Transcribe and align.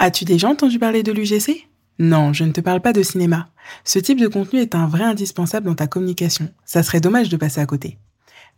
As-tu 0.00 0.24
déjà 0.24 0.48
entendu 0.48 0.78
parler 0.78 1.02
de 1.02 1.10
l'UGC 1.10 1.66
Non, 1.98 2.32
je 2.32 2.44
ne 2.44 2.52
te 2.52 2.60
parle 2.60 2.80
pas 2.80 2.92
de 2.92 3.02
cinéma. 3.02 3.48
Ce 3.84 3.98
type 3.98 4.20
de 4.20 4.28
contenu 4.28 4.60
est 4.60 4.76
un 4.76 4.86
vrai 4.86 5.02
indispensable 5.02 5.66
dans 5.66 5.74
ta 5.74 5.88
communication. 5.88 6.48
Ça 6.64 6.84
serait 6.84 7.00
dommage 7.00 7.28
de 7.28 7.36
passer 7.36 7.60
à 7.60 7.66
côté. 7.66 7.98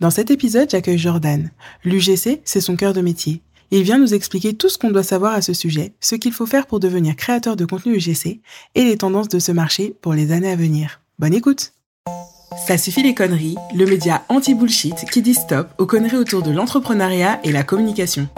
Dans 0.00 0.10
cet 0.10 0.30
épisode, 0.30 0.68
j'accueille 0.70 0.98
Jordan. 0.98 1.50
L'UGC, 1.82 2.42
c'est 2.44 2.60
son 2.60 2.76
cœur 2.76 2.92
de 2.92 3.00
métier. 3.00 3.40
Il 3.70 3.84
vient 3.84 3.98
nous 3.98 4.12
expliquer 4.12 4.52
tout 4.52 4.68
ce 4.68 4.76
qu'on 4.76 4.90
doit 4.90 5.02
savoir 5.02 5.32
à 5.32 5.40
ce 5.40 5.54
sujet, 5.54 5.94
ce 6.00 6.14
qu'il 6.14 6.32
faut 6.32 6.44
faire 6.44 6.66
pour 6.66 6.78
devenir 6.78 7.16
créateur 7.16 7.56
de 7.56 7.64
contenu 7.64 7.96
UGC 7.96 8.40
et 8.74 8.84
les 8.84 8.98
tendances 8.98 9.28
de 9.28 9.38
ce 9.38 9.52
marché 9.52 9.94
pour 10.02 10.12
les 10.12 10.32
années 10.32 10.50
à 10.50 10.56
venir. 10.56 11.00
Bonne 11.18 11.34
écoute 11.34 11.72
Ça 12.66 12.76
suffit 12.76 13.02
les 13.02 13.14
conneries, 13.14 13.56
le 13.74 13.86
média 13.86 14.24
anti-bullshit 14.28 15.06
qui 15.10 15.22
dit 15.22 15.34
stop 15.34 15.68
aux 15.78 15.86
conneries 15.86 16.16
autour 16.18 16.42
de 16.42 16.50
l'entrepreneuriat 16.50 17.40
et 17.44 17.52
la 17.52 17.62
communication. 17.62 18.28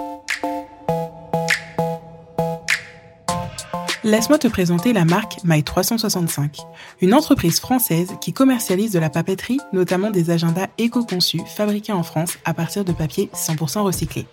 Laisse-moi 4.05 4.37
te 4.37 4.48
présenter 4.48 4.92
la 4.92 5.05
marque 5.05 5.37
My365, 5.45 6.59
une 7.02 7.15
entreprise 7.15 7.61
française 7.61 8.09
qui 8.20 8.33
commercialise 8.33 8.91
de 8.91 8.98
la 8.98 9.11
papeterie, 9.11 9.61
notamment 9.73 10.11
des 10.11 10.30
agendas 10.30 10.66
éco-conçus 10.77 11.42
fabriqués 11.47 11.92
en 11.92 12.02
France 12.02 12.37
à 12.45 12.52
partir 12.52 12.84
de 12.84 12.91
papier 12.91 13.30
100% 13.33 13.83
recyclé. 13.83 14.27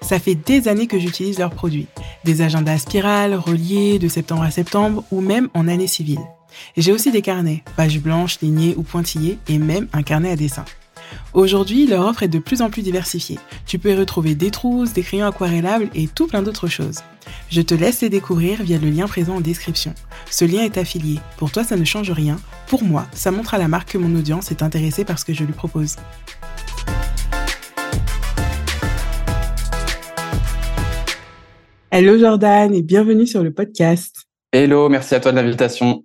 Ça 0.00 0.18
fait 0.18 0.36
des 0.36 0.68
années 0.68 0.86
que 0.86 0.98
j'utilise 0.98 1.38
leurs 1.38 1.50
produits, 1.50 1.86
des 2.24 2.40
agendas 2.40 2.78
spirales, 2.78 3.34
reliés 3.34 3.98
de 3.98 4.08
septembre 4.08 4.42
à 4.42 4.50
septembre 4.50 5.04
ou 5.10 5.20
même 5.20 5.50
en 5.52 5.68
année 5.68 5.86
civile. 5.86 6.20
J'ai 6.78 6.92
aussi 6.92 7.12
des 7.12 7.22
carnets, 7.22 7.62
pages 7.76 8.00
blanches, 8.00 8.40
lignées 8.40 8.74
ou 8.74 8.82
pointillées 8.82 9.38
et 9.48 9.58
même 9.58 9.86
un 9.92 10.02
carnet 10.02 10.30
à 10.30 10.36
dessin. 10.36 10.64
Aujourd'hui, 11.32 11.86
leur 11.86 12.06
offre 12.06 12.22
est 12.22 12.28
de 12.28 12.38
plus 12.38 12.62
en 12.62 12.70
plus 12.70 12.82
diversifiée. 12.82 13.38
Tu 13.66 13.78
peux 13.78 13.90
y 13.90 13.94
retrouver 13.94 14.34
des 14.34 14.50
trousses, 14.50 14.92
des 14.92 15.02
crayons 15.02 15.26
aquarellables 15.26 15.88
et 15.94 16.08
tout 16.08 16.26
plein 16.26 16.42
d'autres 16.42 16.66
choses. 16.66 17.00
Je 17.50 17.62
te 17.62 17.74
laisse 17.74 18.00
les 18.00 18.08
découvrir 18.08 18.62
via 18.62 18.78
le 18.78 18.90
lien 18.90 19.06
présent 19.06 19.36
en 19.36 19.40
description. 19.40 19.94
Ce 20.30 20.44
lien 20.44 20.62
est 20.62 20.78
affilié. 20.78 21.18
Pour 21.36 21.50
toi, 21.52 21.64
ça 21.64 21.76
ne 21.76 21.84
change 21.84 22.10
rien. 22.10 22.36
Pour 22.66 22.82
moi, 22.82 23.06
ça 23.12 23.30
montre 23.30 23.54
à 23.54 23.58
la 23.58 23.68
marque 23.68 23.92
que 23.92 23.98
mon 23.98 24.16
audience 24.18 24.50
est 24.50 24.62
intéressée 24.62 25.04
par 25.04 25.18
ce 25.18 25.24
que 25.24 25.32
je 25.32 25.44
lui 25.44 25.52
propose. 25.52 25.96
Hello 31.92 32.16
Jordan 32.16 32.72
et 32.72 32.82
bienvenue 32.82 33.26
sur 33.26 33.42
le 33.42 33.52
podcast. 33.52 34.28
Hello, 34.52 34.88
merci 34.88 35.14
à 35.16 35.20
toi 35.20 35.32
de 35.32 35.36
l'invitation. 35.36 36.04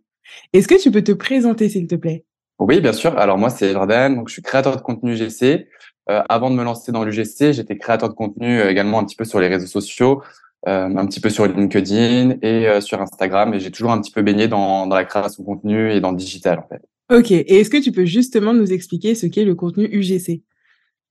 Est-ce 0.52 0.67
que 0.67 0.81
tu 0.81 0.89
peux 0.89 1.03
te 1.03 1.11
présenter 1.11 1.69
s'il 1.69 1.85
te 1.85 1.95
plaît? 1.95 2.25
Oui, 2.59 2.80
bien 2.81 2.94
sûr. 2.94 3.17
Alors 3.17 3.38
moi, 3.38 3.50
c'est 3.50 3.73
Jordan, 3.73 4.16
donc 4.16 4.30
je 4.30 4.34
suis 4.34 4.42
créateur 4.42 4.75
de 4.75 4.81
contenu 4.81 5.14
UGC. 5.14 5.67
Euh, 6.09 6.22
avant 6.30 6.50
de 6.50 6.56
me 6.56 6.64
lancer 6.64 6.92
dans 6.92 7.03
l'UGC, 7.03 7.52
j'étais 7.52 7.78
créateur 7.78 8.09
de 8.09 8.14
contenu 8.14 8.59
euh, 8.59 8.70
également 8.70 9.00
un 9.00 9.06
petit 9.06 9.16
peu 9.16 9.25
sur 9.25 9.39
les 9.39 9.48
réseaux 9.48 9.67
sociaux, 9.67 10.22
euh, 10.67 10.89
un 10.95 11.06
petit 11.08 11.20
peu 11.20 11.30
sur 11.30 11.48
LinkedIn 11.48 12.38
et 12.42 12.67
euh, 12.67 12.80
sur 12.80 13.02
Instagram. 13.02 13.53
Et 13.53 13.59
j'ai 13.59 13.72
toujours 13.72 13.92
un 13.92 14.00
petit 14.00 14.11
peu 14.11 14.22
baigné 14.22 14.48
dans, 14.48 14.88
dans 14.88 14.95
la 14.95 15.03
création 15.03 15.44
de 15.44 15.48
contenu 15.48 15.92
et 15.92 16.00
dans 16.00 16.11
le 16.11 16.17
digital 16.17 16.59
en 16.59 16.67
fait. 16.67 16.81
Ok. 17.16 17.31
Et 17.31 17.59
est-ce 17.59 17.70
que 17.70 17.81
tu 17.81 17.92
peux 17.92 18.06
justement 18.06 18.53
nous 18.53 18.72
expliquer 18.72 19.16
ce 19.16 19.26
qu'est 19.26 19.45
le 19.45 19.56
contenu 19.56 19.88
UGC 19.92 20.42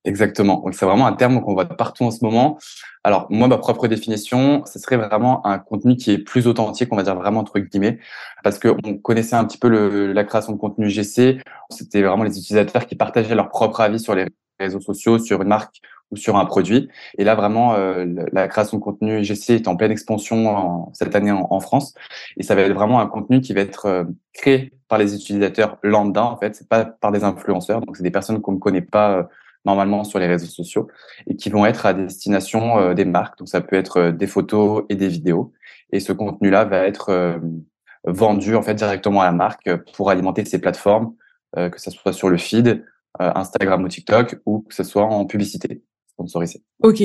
Exactement. 0.05 0.61
Donc 0.61 0.75
c'est 0.75 0.85
vraiment 0.85 1.07
un 1.07 1.15
terme 1.15 1.41
qu'on 1.41 1.55
voit 1.55 1.65
partout 1.65 2.05
en 2.05 2.11
ce 2.11 2.23
moment. 2.23 2.59
Alors 3.05 3.27
moi, 3.31 3.49
ma 3.49 3.57
propre 3.57 3.89
définition, 3.89 4.63
ce 4.67 4.79
serait 4.79 4.99
vraiment 4.99 5.47
un 5.47 5.59
contenu 5.59 5.97
qui 5.97 6.11
est 6.13 6.19
plus 6.19 6.47
authentique, 6.47 6.91
on 6.93 6.97
va 6.97 7.03
dire 7.03 7.15
vraiment 7.15 7.41
entre 7.41 7.59
guillemets, 7.59 7.99
parce 8.43 8.59
que 8.59 8.69
on 8.85 8.99
connaissait 8.99 9.37
un 9.37 9.45
petit 9.47 9.57
peu 9.57 9.69
le, 9.69 10.13
la 10.13 10.25
création 10.25 10.53
de 10.53 10.59
contenu 10.59 10.91
GC. 10.91 11.39
C'était 11.71 12.03
vraiment 12.03 12.25
les 12.25 12.39
utilisateurs 12.39 12.87
qui 12.87 12.97
partageaient 12.97 13.35
leur 13.35 13.49
propre 13.49 13.81
avis 13.81 13.99
sur 13.99 14.15
les 14.15 14.27
réseaux 14.61 14.81
sociaux, 14.81 15.19
sur 15.19 15.41
une 15.41 15.49
marque 15.49 15.81
ou 16.11 16.17
sur 16.17 16.37
un 16.37 16.45
produit. 16.45 16.89
Et 17.17 17.25
là, 17.25 17.35
vraiment, 17.35 17.75
euh, 17.75 18.05
la 18.33 18.47
création 18.49 18.77
de 18.77 18.83
contenu 18.83 19.25
GC 19.25 19.55
est 19.55 19.69
en 19.69 19.77
pleine 19.77 19.91
expansion 19.91 20.49
en, 20.49 20.91
cette 20.93 21.15
année 21.17 21.33
en, 21.33 21.47
en, 21.51 21.61
France. 21.61 21.95
Et 22.37 22.43
ça 22.43 22.55
va 22.55 22.61
être 22.63 22.75
vraiment 22.75 23.01
un 23.01 23.07
contenu 23.07 23.41
qui 23.41 23.55
va 23.55 23.63
être 23.63 23.87
euh, 23.87 24.05
créé 24.35 24.73
par 24.89 24.99
les 24.99 25.15
utilisateurs 25.15 25.79
lambda, 25.83 26.25
en 26.25 26.37
fait. 26.37 26.55
C'est 26.55 26.69
pas 26.69 26.85
par 26.85 27.11
des 27.11 27.25
influenceurs. 27.25 27.81
Donc, 27.81 27.97
c'est 27.97 28.03
des 28.03 28.11
personnes 28.11 28.41
qu'on 28.43 28.53
ne 28.53 28.59
connaît 28.59 28.83
pas 28.83 29.19
euh, 29.19 29.23
normalement 29.65 30.05
sur 30.05 30.19
les 30.19 30.27
réseaux 30.27 30.47
sociaux 30.47 30.89
et 31.27 31.37
qui 31.37 31.51
vont 31.51 31.67
être 31.67 31.87
à 31.87 31.95
destination 31.95 32.79
euh, 32.79 32.95
des 32.95 33.05
marques. 33.05 33.39
Donc 33.39 33.49
ça 33.49 33.61
peut 33.61 33.77
être 33.77 33.97
euh, 33.99 34.13
des 34.13 34.27
photos 34.27 34.85
et 34.89 34.97
des 34.97 35.09
vidéos. 35.09 35.53
Et 35.93 36.01
ce 36.01 36.13
contenu-là 36.13 36.65
va 36.65 36.87
être 36.87 37.11
euh, 37.11 37.39
vendu 38.05 38.55
en 38.55 38.63
fait 38.63 38.75
directement 38.75 39.21
à 39.21 39.27
la 39.27 39.33
marque 39.33 39.71
pour 39.95 40.11
alimenter 40.11 40.45
ses 40.45 40.61
plateformes, 40.61 41.15
que 41.57 41.81
ce 41.81 41.91
soit 41.91 42.13
sur 42.13 42.29
le 42.29 42.37
feed, 42.37 42.85
Instagram 43.19 43.83
ou 43.85 43.89
TikTok, 43.89 44.37
ou 44.45 44.61
que 44.69 44.75
ce 44.75 44.83
soit 44.83 45.05
en 45.05 45.25
publicité 45.25 45.83
sponsorisée. 46.09 46.63
Ok. 46.83 47.03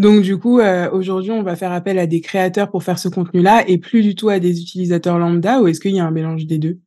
Donc 0.00 0.22
du 0.22 0.38
coup, 0.38 0.60
aujourd'hui, 0.92 1.30
on 1.30 1.44
va 1.44 1.54
faire 1.54 1.70
appel 1.70 1.98
à 1.98 2.06
des 2.06 2.20
créateurs 2.20 2.70
pour 2.70 2.82
faire 2.82 2.98
ce 2.98 3.08
contenu-là 3.08 3.68
et 3.68 3.78
plus 3.78 4.02
du 4.02 4.16
tout 4.16 4.30
à 4.30 4.40
des 4.40 4.60
utilisateurs 4.62 5.18
lambda, 5.18 5.60
ou 5.60 5.68
est-ce 5.68 5.78
qu'il 5.78 5.94
y 5.94 6.00
a 6.00 6.06
un 6.06 6.10
mélange 6.10 6.46
des 6.46 6.58
deux? 6.58 6.80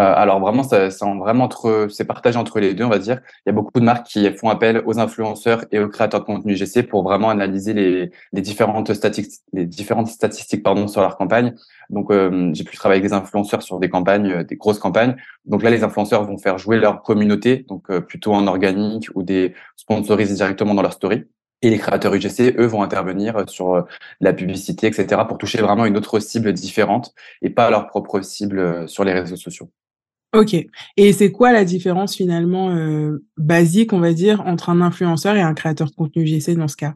Alors 0.00 0.38
vraiment, 0.38 0.62
c'est 0.62 0.88
vraiment 1.18 1.48
c'est 1.88 2.04
partagé 2.04 2.38
entre 2.38 2.60
les 2.60 2.74
deux, 2.74 2.84
on 2.84 2.88
va 2.88 2.98
dire. 2.98 3.20
Il 3.44 3.48
y 3.48 3.50
a 3.50 3.52
beaucoup 3.52 3.80
de 3.80 3.84
marques 3.84 4.06
qui 4.06 4.30
font 4.32 4.48
appel 4.48 4.82
aux 4.86 5.00
influenceurs 5.00 5.64
et 5.72 5.80
aux 5.80 5.88
créateurs 5.88 6.20
de 6.20 6.24
contenu 6.24 6.54
GC 6.54 6.84
pour 6.84 7.02
vraiment 7.02 7.30
analyser 7.30 7.72
les, 7.72 8.10
les 8.32 8.40
différentes 8.40 8.92
statistiques, 8.94 9.42
les 9.52 9.66
différentes 9.66 10.06
statistiques 10.06 10.62
pardon 10.62 10.86
sur 10.86 11.00
leur 11.00 11.16
campagne. 11.16 11.54
Donc 11.90 12.12
euh, 12.12 12.50
j'ai 12.54 12.64
pu 12.64 12.76
travailler 12.76 13.00
avec 13.00 13.10
des 13.10 13.16
influenceurs 13.16 13.62
sur 13.62 13.80
des 13.80 13.88
campagnes, 13.88 14.30
euh, 14.30 14.44
des 14.44 14.56
grosses 14.56 14.78
campagnes. 14.78 15.16
Donc 15.46 15.62
là, 15.64 15.70
les 15.70 15.82
influenceurs 15.82 16.24
vont 16.24 16.38
faire 16.38 16.58
jouer 16.58 16.78
leur 16.78 17.02
communauté, 17.02 17.64
donc 17.68 17.90
plutôt 18.00 18.34
en 18.34 18.46
organique 18.46 19.08
ou 19.14 19.22
des 19.24 19.54
sponsorisés 19.76 20.34
directement 20.34 20.74
dans 20.74 20.82
leur 20.82 20.92
story. 20.92 21.24
Et 21.62 21.70
les 21.70 21.78
créateurs 21.78 22.14
UGC, 22.14 22.54
eux, 22.58 22.66
vont 22.66 22.82
intervenir 22.82 23.48
sur 23.48 23.84
la 24.20 24.32
publicité, 24.32 24.86
etc., 24.86 25.22
pour 25.26 25.38
toucher 25.38 25.58
vraiment 25.60 25.86
une 25.86 25.96
autre 25.96 26.20
cible 26.20 26.52
différente 26.52 27.12
et 27.42 27.50
pas 27.50 27.68
leur 27.70 27.88
propre 27.88 28.20
cible 28.20 28.88
sur 28.88 29.02
les 29.02 29.12
réseaux 29.12 29.36
sociaux. 29.36 29.68
Ok. 30.34 30.54
Et 30.96 31.12
c'est 31.12 31.32
quoi 31.32 31.52
la 31.52 31.64
différence 31.64 32.14
finalement 32.14 32.70
euh, 32.70 33.24
basique, 33.38 33.92
on 33.92 34.00
va 34.00 34.12
dire, 34.12 34.42
entre 34.46 34.68
un 34.68 34.80
influenceur 34.80 35.36
et 35.36 35.40
un 35.40 35.54
créateur 35.54 35.88
de 35.88 35.94
contenu 35.94 36.22
UGC 36.22 36.54
dans 36.54 36.68
ce 36.68 36.76
cas? 36.76 36.94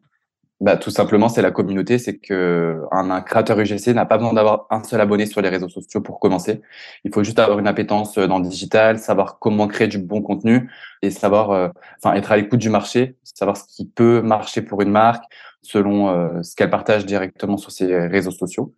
Bah, 0.60 0.76
tout 0.76 0.90
simplement, 0.90 1.28
c'est 1.28 1.42
la 1.42 1.50
communauté. 1.50 1.98
C'est 1.98 2.18
que 2.18 2.82
un, 2.92 3.20
créateur 3.22 3.58
UGC 3.58 3.94
n'a 3.94 4.06
pas 4.06 4.16
besoin 4.16 4.32
d'avoir 4.32 4.66
un 4.70 4.84
seul 4.84 5.00
abonné 5.00 5.26
sur 5.26 5.40
les 5.40 5.48
réseaux 5.48 5.68
sociaux 5.68 6.00
pour 6.02 6.20
commencer. 6.20 6.60
Il 7.04 7.12
faut 7.12 7.24
juste 7.24 7.38
avoir 7.40 7.58
une 7.58 7.66
appétence 7.66 8.16
dans 8.16 8.38
le 8.38 8.46
digital, 8.46 9.00
savoir 9.00 9.38
comment 9.40 9.66
créer 9.66 9.88
du 9.88 9.98
bon 9.98 10.22
contenu 10.22 10.70
et 11.02 11.10
savoir, 11.10 11.50
euh, 11.50 11.68
enfin, 12.02 12.14
être 12.14 12.30
à 12.30 12.36
l'écoute 12.36 12.60
du 12.60 12.70
marché, 12.70 13.16
savoir 13.24 13.56
ce 13.56 13.64
qui 13.64 13.88
peut 13.88 14.20
marcher 14.20 14.62
pour 14.62 14.82
une 14.82 14.90
marque 14.90 15.24
selon 15.62 16.10
euh, 16.10 16.42
ce 16.42 16.54
qu'elle 16.56 16.70
partage 16.70 17.06
directement 17.06 17.56
sur 17.56 17.70
ses 17.70 18.06
réseaux 18.06 18.30
sociaux. 18.30 18.74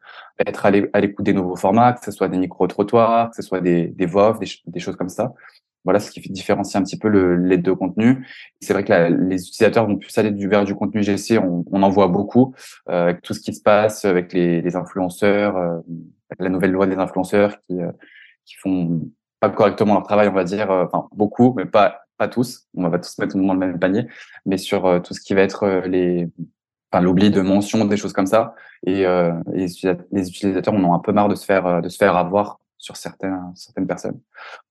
Être 0.46 0.66
à 0.66 0.70
l'écoute 0.70 1.24
des 1.24 1.32
nouveaux 1.32 1.56
formats, 1.56 1.92
que 1.94 2.04
ce 2.04 2.10
soit 2.10 2.28
des 2.28 2.38
micro-trottoirs, 2.38 3.30
que 3.30 3.36
ce 3.36 3.42
soit 3.42 3.60
des, 3.60 3.88
des 3.88 4.06
VOV, 4.06 4.40
des, 4.66 4.80
choses 4.80 4.96
comme 4.96 5.08
ça. 5.08 5.32
Voilà 5.84 6.00
ce 6.00 6.10
qui 6.10 6.20
différencie 6.30 6.76
un 6.76 6.82
petit 6.84 6.98
peu 6.98 7.08
le, 7.08 7.36
les 7.36 7.58
deux 7.58 7.74
contenus. 7.74 8.26
C'est 8.60 8.72
vrai 8.72 8.84
que 8.84 8.90
la, 8.90 9.10
les 9.10 9.42
utilisateurs 9.42 9.86
vont 9.86 9.96
plus 9.96 10.16
aller 10.18 10.30
du 10.30 10.48
vers 10.48 10.64
du 10.64 10.74
contenu 10.74 11.02
GC. 11.02 11.38
On, 11.38 11.64
on 11.70 11.82
en 11.82 11.90
voit 11.90 12.08
beaucoup 12.08 12.54
euh, 12.88 13.04
avec 13.04 13.22
tout 13.22 13.34
ce 13.34 13.40
qui 13.40 13.54
se 13.54 13.62
passe 13.62 14.04
avec 14.04 14.32
les, 14.32 14.62
les 14.62 14.76
influenceurs, 14.76 15.56
euh, 15.56 15.78
la 16.38 16.48
nouvelle 16.48 16.72
loi 16.72 16.86
des 16.86 16.96
influenceurs 16.96 17.60
qui 17.60 17.80
euh, 17.80 17.92
qui 18.44 18.56
font 18.56 19.10
pas 19.40 19.50
correctement 19.50 19.94
leur 19.94 20.02
travail, 20.04 20.28
on 20.28 20.32
va 20.32 20.44
dire. 20.44 20.70
Euh, 20.70 20.84
enfin 20.84 21.08
beaucoup, 21.12 21.54
mais 21.56 21.66
pas 21.66 22.02
pas 22.16 22.28
tous. 22.28 22.68
On 22.74 22.82
va 22.82 22.90
pas 22.90 22.98
tous 22.98 23.18
mettre 23.18 23.36
dans 23.36 23.52
le 23.52 23.58
même 23.58 23.78
panier, 23.78 24.06
mais 24.46 24.56
sur 24.56 24.86
euh, 24.86 25.00
tout 25.00 25.14
ce 25.14 25.20
qui 25.20 25.34
va 25.34 25.42
être 25.42 25.82
les 25.86 26.28
L'oubli 27.00 27.30
de 27.30 27.40
mentions, 27.40 27.84
des 27.84 27.96
choses 27.96 28.12
comme 28.12 28.26
ça. 28.26 28.54
Et, 28.86 29.04
les, 29.52 29.66
les 30.12 30.28
utilisateurs 30.28 30.74
on 30.74 30.92
a 30.92 30.94
un 30.94 30.98
peu 30.98 31.12
marre 31.12 31.28
de 31.28 31.34
se 31.34 31.44
faire 31.44 31.80
de 31.82 31.88
se 31.88 31.96
faire 31.96 32.16
avoir 32.16 32.58
sur 32.84 32.96
certains, 32.96 33.52
certaines 33.54 33.86
personnes. 33.86 34.20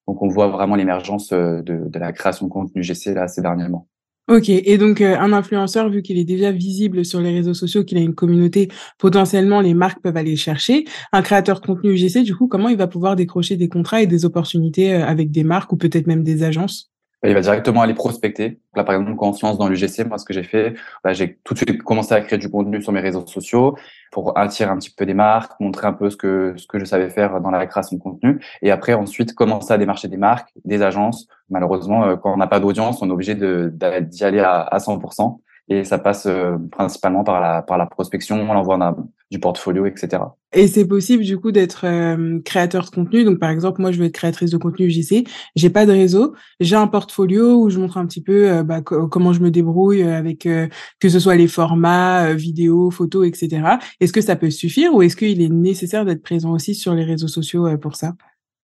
Donc, 0.07 0.21
on 0.21 0.27
voit 0.27 0.47
vraiment 0.47 0.75
l'émergence 0.75 1.33
euh, 1.33 1.61
de, 1.61 1.89
de, 1.89 1.99
la 1.99 2.13
création 2.13 2.45
de 2.45 2.51
contenu 2.51 2.83
GC 2.83 3.13
là 3.13 3.27
ces 3.27 3.41
dernièrement. 3.41 3.87
Ok, 4.29 4.47
et 4.47 4.77
donc 4.77 5.01
euh, 5.01 5.17
un 5.17 5.33
influenceur, 5.33 5.89
vu 5.89 6.01
qu'il 6.01 6.17
est 6.17 6.23
déjà 6.23 6.51
visible 6.51 7.03
sur 7.03 7.19
les 7.19 7.33
réseaux 7.33 7.53
sociaux, 7.53 7.83
qu'il 7.83 7.97
a 7.97 8.01
une 8.01 8.15
communauté, 8.15 8.69
potentiellement 8.97 9.59
les 9.59 9.73
marques 9.73 10.01
peuvent 10.01 10.15
aller 10.15 10.37
chercher. 10.37 10.85
Un 11.11 11.21
créateur 11.21 11.59
contenu 11.59 11.91
UGC, 11.91 12.23
du 12.23 12.33
coup, 12.33 12.47
comment 12.47 12.69
il 12.69 12.77
va 12.77 12.87
pouvoir 12.87 13.17
décrocher 13.17 13.57
des 13.57 13.67
contrats 13.67 14.01
et 14.01 14.07
des 14.07 14.23
opportunités 14.23 14.93
euh, 14.93 15.05
avec 15.05 15.29
des 15.31 15.43
marques 15.43 15.73
ou 15.73 15.77
peut-être 15.77 16.07
même 16.07 16.23
des 16.23 16.43
agences? 16.43 16.92
Il 17.23 17.33
va 17.33 17.41
directement 17.41 17.81
aller 17.81 17.93
prospecter. 17.93 18.59
Là, 18.75 18.83
par 18.83 18.95
exemple, 18.95 19.15
quand 19.15 19.43
on 19.43 19.55
dans 19.55 19.67
l'UGC, 19.67 20.05
moi, 20.07 20.17
ce 20.17 20.25
que 20.25 20.33
j'ai 20.33 20.43
fait, 20.43 20.73
bah, 21.03 21.13
j'ai 21.13 21.37
tout 21.43 21.53
de 21.53 21.59
suite 21.59 21.83
commencé 21.83 22.13
à 22.13 22.21
créer 22.21 22.37
du 22.37 22.49
contenu 22.49 22.81
sur 22.81 22.91
mes 22.91 22.99
réseaux 22.99 23.25
sociaux 23.25 23.77
pour 24.11 24.37
attirer 24.37 24.69
un 24.69 24.77
petit 24.77 24.89
peu 24.89 25.05
des 25.05 25.13
marques, 25.13 25.59
montrer 25.59 25.87
un 25.87 25.93
peu 25.93 26.09
ce 26.09 26.17
que 26.17 26.53
ce 26.57 26.67
que 26.67 26.79
je 26.79 26.85
savais 26.85 27.09
faire 27.09 27.39
dans 27.41 27.51
la 27.51 27.65
création 27.65 27.97
de 27.97 28.01
contenu, 28.01 28.39
et 28.61 28.71
après 28.71 28.93
ensuite 28.93 29.33
commencer 29.33 29.73
à 29.73 29.77
démarcher 29.77 30.07
des 30.07 30.17
marques, 30.17 30.49
des 30.65 30.81
agences. 30.81 31.27
Malheureusement, 31.49 32.05
euh, 32.05 32.15
quand 32.15 32.33
on 32.33 32.37
n'a 32.37 32.47
pas 32.47 32.59
d'audience, 32.59 33.01
on 33.01 33.09
est 33.09 33.13
obligé 33.13 33.35
d'y 33.35 34.23
aller 34.23 34.39
à 34.39 34.77
100%. 34.77 35.39
Et 35.69 35.83
ça 35.85 35.97
passe 35.97 36.25
euh, 36.25 36.57
principalement 36.71 37.23
par 37.23 37.39
la 37.39 37.61
par 37.61 37.77
la 37.77 37.85
prospection, 37.85 38.53
l'envoi 38.53 38.95
du 39.31 39.39
portfolio, 39.39 39.85
etc. 39.85 40.21
Et 40.51 40.67
c'est 40.67 40.85
possible 40.85 41.23
du 41.23 41.39
coup 41.39 41.51
d'être 41.51 41.85
euh, 41.85 42.39
créateur 42.43 42.85
de 42.85 42.89
contenu. 42.89 43.23
Donc 43.23 43.39
par 43.39 43.49
exemple, 43.49 43.81
moi 43.81 43.91
je 43.91 43.99
veux 43.99 44.05
être 44.05 44.13
créatrice 44.13 44.51
de 44.51 44.57
contenu 44.57 44.89
JC, 44.89 45.25
j'ai 45.55 45.69
pas 45.69 45.85
de 45.85 45.91
réseau, 45.91 46.35
j'ai 46.59 46.75
un 46.75 46.87
portfolio 46.87 47.61
où 47.61 47.69
je 47.69 47.79
montre 47.79 47.97
un 47.97 48.05
petit 48.05 48.21
peu 48.21 48.51
euh, 48.51 48.63
bah, 48.63 48.81
comment 48.81 49.31
je 49.31 49.39
me 49.39 49.51
débrouille 49.51 50.03
avec 50.03 50.39
que 50.39 51.09
ce 51.09 51.19
soit 51.19 51.35
les 51.35 51.47
formats, 51.47 52.33
vidéos, 52.33 52.91
photos, 52.91 53.25
etc. 53.25 53.77
Est-ce 53.99 54.13
que 54.13 54.21
ça 54.21 54.35
peut 54.35 54.51
suffire 54.51 54.93
ou 54.93 55.01
est-ce 55.01 55.15
qu'il 55.15 55.41
est 55.41 55.49
nécessaire 55.49 56.05
d'être 56.05 56.23
présent 56.23 56.51
aussi 56.51 56.75
sur 56.75 56.93
les 56.93 57.03
réseaux 57.03 57.27
sociaux 57.27 57.77
pour 57.77 57.95
ça? 57.95 58.13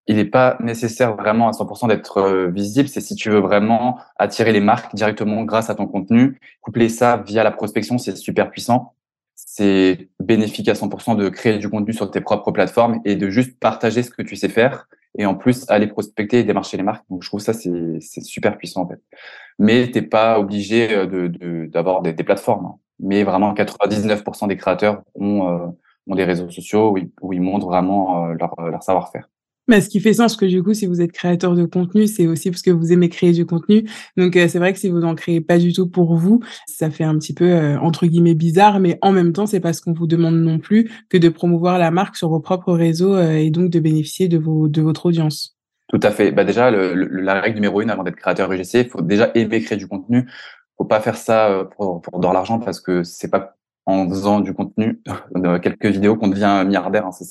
Il 0.06 0.16
n'est 0.16 0.24
pas 0.24 0.56
nécessaire 0.60 1.16
vraiment 1.16 1.48
à 1.48 1.52
100% 1.52 1.88
d'être 1.88 2.18
euh, 2.18 2.50
visible. 2.50 2.88
C'est 2.88 3.00
si 3.00 3.14
tu 3.14 3.30
veux 3.30 3.38
vraiment 3.38 3.98
attirer 4.16 4.52
les 4.52 4.60
marques 4.60 4.94
directement 4.94 5.44
grâce 5.44 5.70
à 5.70 5.74
ton 5.74 5.86
contenu. 5.86 6.40
Coupler 6.62 6.88
ça 6.88 7.22
via 7.26 7.44
la 7.44 7.50
prospection, 7.50 7.98
c'est 7.98 8.16
super 8.16 8.50
puissant. 8.50 8.94
C'est 9.34 10.08
bénéfique 10.18 10.68
à 10.68 10.74
100% 10.74 11.16
de 11.16 11.28
créer 11.28 11.58
du 11.58 11.68
contenu 11.68 11.92
sur 11.92 12.10
tes 12.10 12.20
propres 12.20 12.50
plateformes 12.50 13.00
et 13.04 13.16
de 13.16 13.30
juste 13.30 13.58
partager 13.58 14.02
ce 14.02 14.10
que 14.10 14.22
tu 14.22 14.36
sais 14.36 14.48
faire 14.48 14.88
et 15.18 15.26
en 15.26 15.34
plus 15.34 15.64
aller 15.68 15.86
prospecter 15.86 16.40
et 16.40 16.44
démarcher 16.44 16.76
les 16.76 16.82
marques. 16.82 17.04
Donc 17.10 17.22
je 17.22 17.28
trouve 17.28 17.40
ça 17.40 17.52
c'est 17.52 18.00
super 18.00 18.56
puissant 18.56 18.82
en 18.82 18.88
fait. 18.88 19.00
Mais 19.58 19.90
t'es 19.90 20.02
pas 20.02 20.38
obligé 20.38 20.94
euh, 20.94 21.66
d'avoir 21.68 22.02
des, 22.02 22.12
des, 22.12 22.24
plateformes. 22.24 22.66
Hein. 22.66 22.74
Mais 23.00 23.24
vraiment 23.24 23.52
99% 23.54 24.48
des 24.48 24.56
créateurs 24.56 25.02
ont 25.14 25.48
euh, 25.48 25.66
ont 26.06 26.14
des 26.14 26.24
réseaux 26.24 26.50
sociaux 26.50 26.92
où 26.92 26.98
ils, 26.98 27.10
où 27.20 27.32
ils 27.32 27.42
montrent 27.42 27.66
vraiment 27.66 28.26
leur, 28.26 28.54
leur 28.60 28.82
savoir-faire. 28.82 29.28
Mais 29.68 29.80
ce 29.80 29.88
qui 29.88 30.00
fait 30.00 30.14
sens 30.14 30.36
que 30.36 30.44
du 30.44 30.62
coup, 30.62 30.74
si 30.74 30.86
vous 30.86 31.00
êtes 31.00 31.12
créateur 31.12 31.54
de 31.54 31.64
contenu, 31.64 32.06
c'est 32.06 32.26
aussi 32.26 32.50
parce 32.50 32.62
que 32.62 32.70
vous 32.70 32.92
aimez 32.92 33.08
créer 33.08 33.32
du 33.32 33.46
contenu. 33.46 33.88
Donc 34.16 34.36
euh, 34.36 34.48
c'est 34.48 34.58
vrai 34.58 34.72
que 34.72 34.78
si 34.78 34.88
vous 34.88 34.98
n'en 34.98 35.14
créez 35.14 35.40
pas 35.40 35.58
du 35.58 35.72
tout 35.72 35.88
pour 35.88 36.16
vous, 36.16 36.40
ça 36.66 36.90
fait 36.90 37.04
un 37.04 37.16
petit 37.18 37.34
peu 37.34 37.52
euh, 37.52 37.78
entre 37.78 38.06
guillemets 38.06 38.34
bizarre, 38.34 38.80
mais 38.80 38.98
en 39.02 39.12
même 39.12 39.32
temps, 39.32 39.46
c'est 39.46 39.60
pas 39.60 39.72
ce 39.72 39.80
qu'on 39.80 39.92
vous 39.92 40.06
demande 40.06 40.36
non 40.36 40.58
plus 40.58 40.90
que 41.08 41.16
de 41.16 41.28
promouvoir 41.28 41.78
la 41.78 41.90
marque 41.90 42.16
sur 42.16 42.28
vos 42.28 42.40
propres 42.40 42.72
réseaux 42.72 43.14
euh, 43.14 43.32
et 43.32 43.50
donc 43.50 43.70
de 43.70 43.78
bénéficier 43.80 44.28
de 44.28 44.38
vos 44.38 44.68
de 44.68 44.82
votre 44.82 45.06
audience. 45.06 45.56
Tout 45.88 46.00
à 46.02 46.10
fait. 46.10 46.32
Bah 46.32 46.44
déjà, 46.44 46.70
le, 46.70 46.94
la 46.94 47.40
règle 47.40 47.56
numéro 47.56 47.80
une 47.80 47.90
avant 47.90 48.04
d'être 48.04 48.16
créateur 48.16 48.50
UGC, 48.52 48.74
il 48.74 48.88
faut 48.88 49.02
déjà 49.02 49.30
aimer 49.34 49.60
créer 49.60 49.78
du 49.78 49.88
contenu. 49.88 50.28
Faut 50.78 50.84
pas 50.84 51.00
faire 51.00 51.16
ça 51.16 51.68
pour, 51.76 52.00
pour 52.00 52.20
dans 52.20 52.32
l'argent 52.32 52.58
parce 52.58 52.80
que 52.80 53.02
c'est 53.02 53.28
pas 53.28 53.56
en 53.86 54.08
faisant 54.08 54.40
du 54.40 54.54
contenu, 54.54 55.00
quelques 55.62 55.86
vidéos 55.86 56.16
qu'on 56.16 56.28
devient 56.28 56.62
milliardaire. 56.66 57.06
Hein, 57.06 57.12
ça 57.12 57.24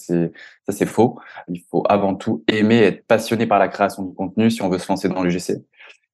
c'est 0.69 0.85
faux. 0.85 1.19
Il 1.47 1.61
faut 1.69 1.83
avant 1.87 2.15
tout 2.15 2.43
aimer, 2.47 2.77
être 2.77 3.05
passionné 3.05 3.45
par 3.45 3.59
la 3.59 3.67
création 3.67 4.03
du 4.03 4.13
contenu 4.13 4.49
si 4.51 4.61
on 4.61 4.69
veut 4.69 4.79
se 4.79 4.91
lancer 4.91 5.09
dans 5.09 5.23
l'UGC. 5.23 5.63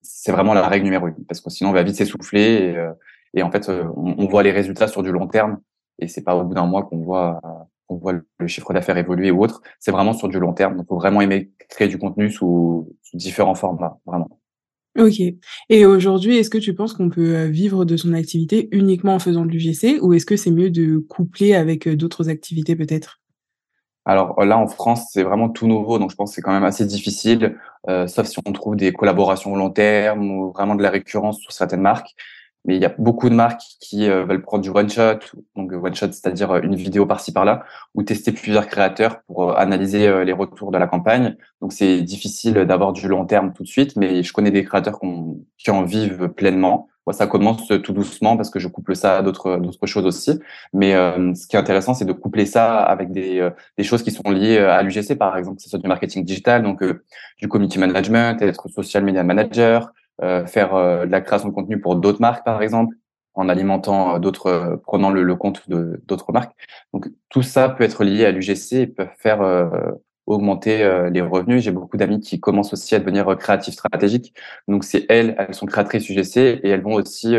C'est 0.02 0.32
vraiment 0.32 0.54
la 0.54 0.68
règle 0.68 0.86
numéro 0.86 1.08
une 1.08 1.26
parce 1.26 1.42
que 1.42 1.50
sinon 1.50 1.72
on 1.72 1.74
va 1.74 1.84
vite 1.84 1.96
s'essouffler 1.96 2.42
et, 2.42 2.78
euh, 2.78 2.92
et, 3.34 3.44
en 3.44 3.52
fait 3.52 3.70
euh, 3.70 3.86
on, 3.96 4.28
voit 4.28 4.44
les 4.44 4.52
résultats 4.52 4.88
sur 4.88 5.02
du 5.02 5.12
long 5.12 5.28
terme 5.28 5.60
et 5.98 6.08
c'est 6.08 6.22
pas 6.22 6.36
au 6.36 6.44
bout 6.44 6.54
d'un 6.54 6.68
mois 6.68 6.84
qu'on 6.84 6.98
voit 6.98 7.42
qu'on 7.88 7.98
voit 7.98 8.14
le 8.14 8.48
chiffre 8.48 8.74
d'affaires 8.74 8.98
évoluer 8.98 9.32
ou 9.32 9.44
autre. 9.44 9.62
C'est 9.80 9.92
vraiment 9.92 10.14
sur 10.14 10.28
du 10.28 10.40
long 10.40 10.54
terme. 10.54 10.76
Donc, 10.76 10.88
faut 10.88 10.96
vraiment 10.96 11.22
aimer 11.22 11.52
créer 11.70 11.88
du 11.88 11.98
contenu 11.98 12.32
sous, 12.32 12.92
sous 13.04 13.18
différents 13.18 13.56
formats, 13.56 14.00
vraiment. 14.06 14.40
Ok. 14.98 15.20
Et 15.70 15.86
aujourd'hui, 15.86 16.38
est-ce 16.38 16.50
que 16.50 16.58
tu 16.58 16.74
penses 16.74 16.94
qu'on 16.94 17.10
peut 17.10 17.36
euh, 17.36 17.48
vivre 17.48 17.84
de 17.84 17.98
son 17.98 18.14
activité 18.14 18.70
uniquement 18.72 19.16
en 19.16 19.20
faisant 19.20 19.46
de 19.46 19.52
l'UGC 19.52 20.00
ou 20.02 20.14
est-ce 20.14 20.26
que 20.26 20.38
c'est 20.38 20.52
mieux 20.52 20.70
de 20.70 21.00
coupler 21.00 21.54
avec 21.54 21.86
euh, 21.88 21.98
d'autres 21.98 22.30
activités 22.30 22.78
peut-être? 22.78 23.20
Alors 24.06 24.46
là, 24.46 24.58
en 24.58 24.68
France, 24.68 25.08
c'est 25.12 25.24
vraiment 25.24 25.50
tout 25.50 25.68
nouveau, 25.68 25.98
donc 26.00 26.12
je 26.12 26.16
pense 26.16 26.30
que 26.30 26.36
c'est 26.36 26.42
quand 26.42 26.54
même 26.54 26.64
assez 26.64 26.86
difficile, 26.86 27.58
euh, 27.90 28.08
sauf 28.08 28.28
si 28.28 28.38
on 28.46 28.52
trouve 28.54 28.76
des 28.76 28.94
collaborations 28.94 29.56
long 29.56 29.72
terme 29.72 30.30
ou 30.30 30.52
vraiment 30.52 30.76
de 30.76 30.84
la 30.84 30.92
récurrence 30.92 31.40
sur 31.40 31.52
certaines 31.52 31.82
marques. 31.82 32.16
Mais 32.66 32.76
il 32.76 32.82
y 32.82 32.86
a 32.86 32.94
beaucoup 32.98 33.30
de 33.30 33.36
marques 33.36 33.62
qui 33.80 34.10
euh, 34.10 34.26
veulent 34.26 34.42
prendre 34.42 34.64
du 34.64 34.70
one 34.70 34.90
shot, 34.90 35.20
donc 35.56 35.72
one 35.72 35.94
shot, 35.94 36.12
c'est-à-dire 36.12 36.52
euh, 36.52 36.62
une 36.62 36.76
vidéo 36.76 37.06
par-ci 37.06 37.32
par-là, 37.32 37.64
ou 37.94 38.04
tester 38.04 38.32
plusieurs 38.32 38.68
créateurs 38.68 39.22
pour 39.28 39.52
euh, 39.52 39.56
analyser 39.56 40.26
les 40.26 40.34
retours 40.34 40.72
de 40.72 40.78
la 40.78 40.88
campagne. 40.88 41.38
Donc 41.62 41.74
c'est 41.74 42.02
difficile 42.02 42.54
d'avoir 42.54 42.92
du 42.92 43.08
long 43.08 43.26
terme 43.26 43.54
tout 43.54 43.64
de 43.64 43.68
suite, 43.68 43.96
mais 43.96 44.24
je 44.24 44.34
connais 44.34 44.52
des 44.52 44.64
créateurs 44.64 45.00
qui 45.58 45.72
en 45.72 45.84
vivent 45.84 46.30
pleinement. 46.30 46.88
Moi, 47.06 47.14
ça 47.14 47.28
commence 47.28 47.68
tout 47.68 47.94
doucement 47.94 48.36
parce 48.36 48.50
que 48.50 48.60
je 48.60 48.68
couple 48.68 48.96
ça 48.96 49.18
à 49.18 49.22
d'autres 49.22 49.58
d'autres 49.58 49.86
choses 49.86 50.06
aussi. 50.06 50.40
Mais 50.74 50.94
ce 50.94 51.48
qui 51.48 51.56
est 51.56 51.60
intéressant, 51.60 51.94
c'est 51.94 52.06
de 52.06 52.14
coupler 52.14 52.48
ça 52.48 52.80
avec 52.80 53.12
des, 53.12 53.48
des 53.78 53.84
choses 53.84 54.02
qui 54.02 54.10
sont 54.10 54.32
liées 54.32 54.58
à 54.58 54.82
l'UGC, 54.82 55.16
par 55.16 55.38
exemple, 55.38 55.58
que 55.58 55.64
ce 55.64 55.70
soit 55.70 55.78
du 55.78 55.88
marketing 55.88 56.26
digital, 56.26 56.64
donc 56.64 56.84
du 57.38 57.48
community 57.48 57.78
management, 57.78 58.42
être 58.42 58.68
social 58.70 59.04
media 59.04 59.24
manager, 59.24 59.94
faire 60.22 60.76
euh, 60.76 61.06
de 61.06 61.12
la 61.12 61.22
création 61.22 61.50
de 61.50 61.54
contenu 61.54 61.80
pour 61.80 61.96
d'autres 61.96 62.22
marques, 62.22 62.46
par 62.46 62.62
exemple, 62.62 62.96
en 63.34 63.50
alimentant 63.50 64.16
euh, 64.16 64.20
d'autres, 64.20 64.80
prenant 64.84 65.10
le, 65.10 65.24
le 65.24 65.36
compte 65.36 65.70
de 65.70 66.02
d'autres 66.06 66.32
marques. 66.32 66.54
Donc 66.94 67.10
tout 67.30 67.42
ça 67.42 67.70
peut 67.70 67.84
être 67.84 68.04
lié 68.04 68.26
à 68.26 68.32
l'UGC 68.32 68.74
et 68.74 68.88
peut 68.88 69.08
faire 69.18 69.70
augmenter 70.26 71.10
les 71.12 71.22
revenus. 71.22 71.64
J'ai 71.64 71.72
beaucoup 71.72 71.98
d'amis 71.98 72.20
qui 72.20 72.40
commencent 72.40 72.74
aussi 72.74 72.96
à 72.96 73.00
devenir 73.00 73.36
créatifs 73.38 73.76
stratégiques. 73.76 74.34
Donc 74.68 74.84
c'est 74.84 75.06
elles, 75.10 75.36
elles 75.38 75.54
sont 75.54 75.66
créatrices 75.66 76.10
UGC 76.10 76.38
et 76.64 76.70
elles 76.70 76.82
vont 76.82 76.94
aussi 76.94 77.36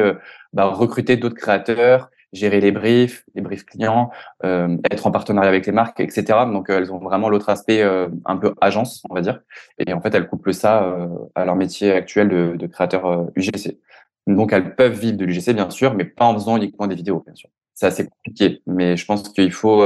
bah, 0.53 0.67
recruter 0.67 1.17
d'autres 1.17 1.37
créateurs, 1.37 2.11
gérer 2.37 2.61
les 2.61 2.73
briefs, 2.73 3.25
les 3.35 3.43
briefs 3.43 3.65
clients, 3.65 4.11
euh, 4.45 4.77
être 4.91 5.07
en 5.07 5.11
partenariat 5.11 5.49
avec 5.49 5.67
les 5.67 5.73
marques, 5.73 6.01
etc. 6.01 6.25
Donc 6.53 6.71
elles 6.71 6.93
ont 6.93 6.99
vraiment 6.99 7.29
l'autre 7.29 7.49
aspect 7.49 7.83
euh, 7.83 8.09
un 8.25 8.37
peu 8.37 8.55
agence, 8.61 9.03
on 9.11 9.15
va 9.15 9.21
dire. 9.23 9.41
Et 9.79 9.93
en 9.93 10.01
fait, 10.01 10.15
elles 10.15 10.29
couplent 10.29 10.55
ça 10.55 10.85
euh, 10.85 11.09
à 11.35 11.45
leur 11.45 11.57
métier 11.57 11.93
actuel 11.93 12.29
de, 12.29 12.57
de 12.57 12.67
créateur 12.67 13.27
UGC. 13.35 13.79
Donc 14.27 14.53
elles 14.53 14.75
peuvent 14.75 14.99
vivre 14.99 15.17
de 15.17 15.25
l'UGC, 15.25 15.55
bien 15.55 15.71
sûr, 15.71 15.95
mais 15.95 16.05
pas 16.05 16.25
en 16.25 16.35
faisant 16.35 16.57
uniquement 16.57 16.87
des 16.87 16.97
vidéos, 16.97 17.23
bien 17.25 17.35
sûr. 17.35 17.51
C'est 17.75 17.87
assez 17.87 18.09
compliqué, 18.09 18.63
mais 18.67 18.97
je 18.97 19.05
pense 19.05 19.29
qu'il 19.29 19.53
faut 19.53 19.85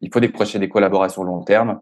il 0.00 0.10
faut 0.12 0.20
décrocher 0.20 0.58
des 0.58 0.68
collaborations 0.68 1.22
long 1.24 1.42
terme. 1.42 1.80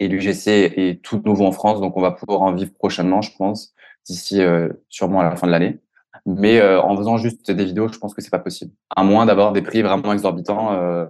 Et 0.00 0.06
l'UGC 0.08 0.46
est 0.46 1.02
tout 1.02 1.20
nouveau 1.24 1.44
en 1.46 1.52
France, 1.52 1.80
donc 1.80 1.96
on 1.96 2.00
va 2.00 2.12
pouvoir 2.12 2.42
en 2.42 2.52
vivre 2.52 2.72
prochainement, 2.72 3.20
je 3.20 3.36
pense, 3.36 3.74
d'ici 4.06 4.40
sûrement 4.88 5.20
à 5.20 5.24
la 5.24 5.36
fin 5.36 5.48
de 5.48 5.52
l'année. 5.52 5.80
Mais 6.26 6.60
euh, 6.60 6.80
en 6.80 6.96
faisant 6.96 7.16
juste 7.16 7.50
des 7.50 7.64
vidéos, 7.64 7.88
je 7.88 7.98
pense 7.98 8.14
que 8.14 8.22
c'est 8.22 8.30
pas 8.30 8.38
possible. 8.38 8.72
À 8.94 9.02
moins 9.04 9.26
d'avoir 9.26 9.52
des 9.52 9.62
prix 9.62 9.82
vraiment 9.82 10.12
exorbitants 10.12 10.72
euh, 10.72 11.06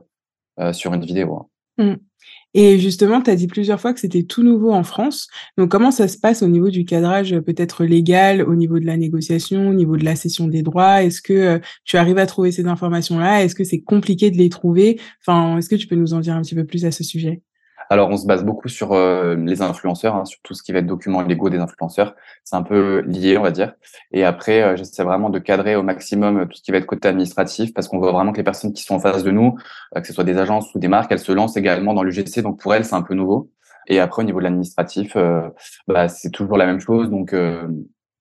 euh, 0.61 0.73
sur 0.73 0.95
une 0.95 1.05
vidéo. 1.05 1.47
Hein. 1.79 1.85
Mmh. 1.85 1.97
Et 2.55 2.79
justement, 2.79 3.21
tu 3.21 3.31
as 3.31 3.37
dit 3.37 3.47
plusieurs 3.47 3.81
fois 3.81 3.93
que 3.93 4.01
c'était 4.01 4.25
tout 4.25 4.43
nouveau 4.43 4.73
en 4.73 4.83
France. 4.83 5.29
Donc, 5.57 5.71
comment 5.71 5.91
ça 5.91 6.09
se 6.09 6.19
passe 6.19 6.43
au 6.43 6.49
niveau 6.49 6.71
du 6.71 6.85
cadrage 6.85 7.39
peut-être 7.41 7.85
légal, 7.85 8.43
au 8.43 8.55
niveau 8.55 8.79
de 8.79 8.87
la 8.87 8.97
négociation, 8.97 9.69
au 9.69 9.75
niveau 9.75 9.97
de 9.97 10.05
la 10.05 10.17
cession 10.17 10.49
des 10.49 10.63
droits? 10.63 11.03
Est-ce 11.03 11.21
que 11.23 11.61
tu 11.85 11.99
arrives 11.99 12.19
à 12.19 12.27
trouver 12.27 12.51
ces 12.51 12.67
informations-là? 12.67 13.45
Est-ce 13.45 13.55
que 13.55 13.65
c'est 13.65 13.81
compliqué 13.81 14.31
de 14.31 14.39
les 14.39 14.49
trouver? 14.49 14.99
Enfin, 15.21 15.59
est-ce 15.59 15.69
que 15.69 15.77
tu 15.77 15.87
peux 15.87 15.95
nous 15.95 16.15
en 16.15 16.21
dire 16.21 16.35
un 16.35 16.43
petit 16.43 16.55
peu 16.55 16.65
plus 16.65 16.85
à 16.85 16.91
ce 16.91 17.05
sujet? 17.05 17.43
Alors, 17.90 18.11
on 18.11 18.17
se 18.17 18.26
base 18.26 18.44
beaucoup 18.44 18.69
sur 18.69 18.93
euh, 18.93 19.35
les 19.35 19.62
influenceurs, 19.62 20.14
hein, 20.14 20.25
sur 20.26 20.40
tout 20.43 20.55
ce 20.55 20.62
qui 20.62 20.73
va 20.73 20.81
être 20.81 20.87
documents 20.87 21.23
légaux 21.23 21.49
des 21.49 21.58
influenceurs. 21.58 22.14
C'est 22.44 22.56
un 22.56 22.62
peu 22.62 23.00
lié, 23.06 23.38
on 23.38 23.43
va 23.43 23.50
dire. 23.50 23.73
Et 24.12 24.25
après, 24.25 24.62
euh, 24.62 24.76
j'essaie 24.76 25.02
vraiment 25.02 25.31
de 25.31 25.38
cadrer 25.38 25.75
au 25.75 25.82
maximum 25.82 26.46
tout 26.49 26.56
ce 26.58 26.62
qui 26.62 26.70
va 26.70 26.79
être 26.79 26.87
côté 26.87 27.08
administratif, 27.08 27.73
parce 27.73 27.88
qu'on 27.88 27.99
veut 27.99 28.11
vraiment 28.11 28.32
que 28.32 28.37
les 28.37 28.44
personnes 28.44 28.75
qui 28.75 28.82
sont 28.82 28.96
en 28.96 29.00
face 29.00 29.25
de 29.25 29.31
nous, 29.31 29.56
euh, 29.96 30.00
que 30.00 30.06
ce 30.06 30.12
soit 30.12 30.25
des 30.25 30.37
agences 30.37 30.75
ou 30.75 30.79
des 30.79 30.88
marques, 30.88 31.11
elles 31.12 31.19
se 31.19 31.32
lancent 31.32 31.56
également 31.56 31.94
dans 31.94 32.02
l'UGC. 32.02 32.43
Donc, 32.43 32.61
pour 32.61 32.75
elles, 32.75 32.85
c'est 32.85 32.94
un 32.94 33.02
peu 33.02 33.14
nouveau. 33.14 33.50
Et 33.87 34.00
après, 34.00 34.23
au 34.23 34.26
niveau 34.26 34.38
de 34.38 34.45
l'administratif, 34.45 35.16
bah, 35.87 36.09
c'est 36.09 36.28
toujours 36.28 36.59
la 36.59 36.66
même 36.66 36.78
chose. 36.78 37.09
Donc, 37.09 37.35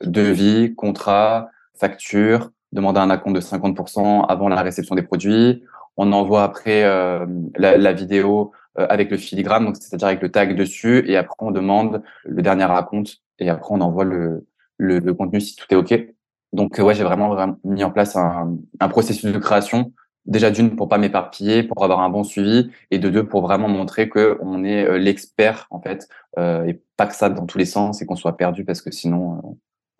devis, 0.01 0.73
contrat, 0.75 1.49
facture, 1.77 2.51
demander 2.71 3.01
un 3.01 3.09
acompte 3.09 3.35
de 3.35 3.41
50% 3.41 4.25
avant 4.29 4.47
la 4.47 4.61
réception 4.61 4.95
des 4.95 5.01
produits. 5.01 5.63
On 5.97 6.13
envoie 6.13 6.43
après 6.43 6.83
la, 6.83 7.75
la 7.75 7.91
vidéo 7.91 8.53
euh, 8.66 8.66
avec 8.77 9.11
le 9.11 9.17
filigrane, 9.17 9.65
donc 9.65 9.77
c'est-à-dire 9.77 10.07
avec 10.07 10.21
le 10.21 10.29
tag 10.31 10.55
dessus, 10.55 11.03
et 11.07 11.17
après 11.17 11.35
on 11.39 11.51
demande 11.51 12.03
le 12.25 12.41
dernier 12.41 12.65
raconte, 12.65 13.17
et 13.39 13.49
après 13.49 13.73
on 13.73 13.81
envoie 13.81 14.03
le, 14.03 14.45
le, 14.77 14.99
le 14.99 15.13
contenu 15.13 15.41
si 15.41 15.55
tout 15.55 15.65
est 15.69 15.75
ok. 15.75 16.07
Donc 16.53 16.79
euh, 16.79 16.83
ouais, 16.83 16.95
j'ai 16.95 17.03
vraiment, 17.03 17.29
vraiment, 17.29 17.57
mis 17.63 17.83
en 17.83 17.91
place 17.91 18.15
un, 18.15 18.57
un 18.79 18.89
processus 18.89 19.31
de 19.31 19.39
création. 19.39 19.91
Déjà 20.25 20.51
d'une 20.51 20.75
pour 20.75 20.89
pas 20.89 20.97
m'éparpiller, 20.97 21.63
pour 21.63 21.83
avoir 21.83 22.01
un 22.01 22.09
bon 22.09 22.23
suivi, 22.23 22.69
et 22.91 22.99
de 22.99 23.09
deux 23.09 23.25
pour 23.25 23.41
vraiment 23.41 23.69
montrer 23.69 24.09
que 24.09 24.37
on 24.41 24.63
est 24.63 24.85
euh, 24.85 24.97
l'expert 24.97 25.67
en 25.71 25.79
fait, 25.79 26.09
euh, 26.37 26.65
et 26.65 26.81
pas 26.97 27.07
que 27.07 27.15
ça 27.15 27.29
dans 27.29 27.45
tous 27.45 27.57
les 27.57 27.65
sens 27.65 28.01
et 28.01 28.05
qu'on 28.05 28.15
soit 28.17 28.35
perdu 28.35 28.65
parce 28.65 28.81
que 28.81 28.91
sinon 28.91 29.57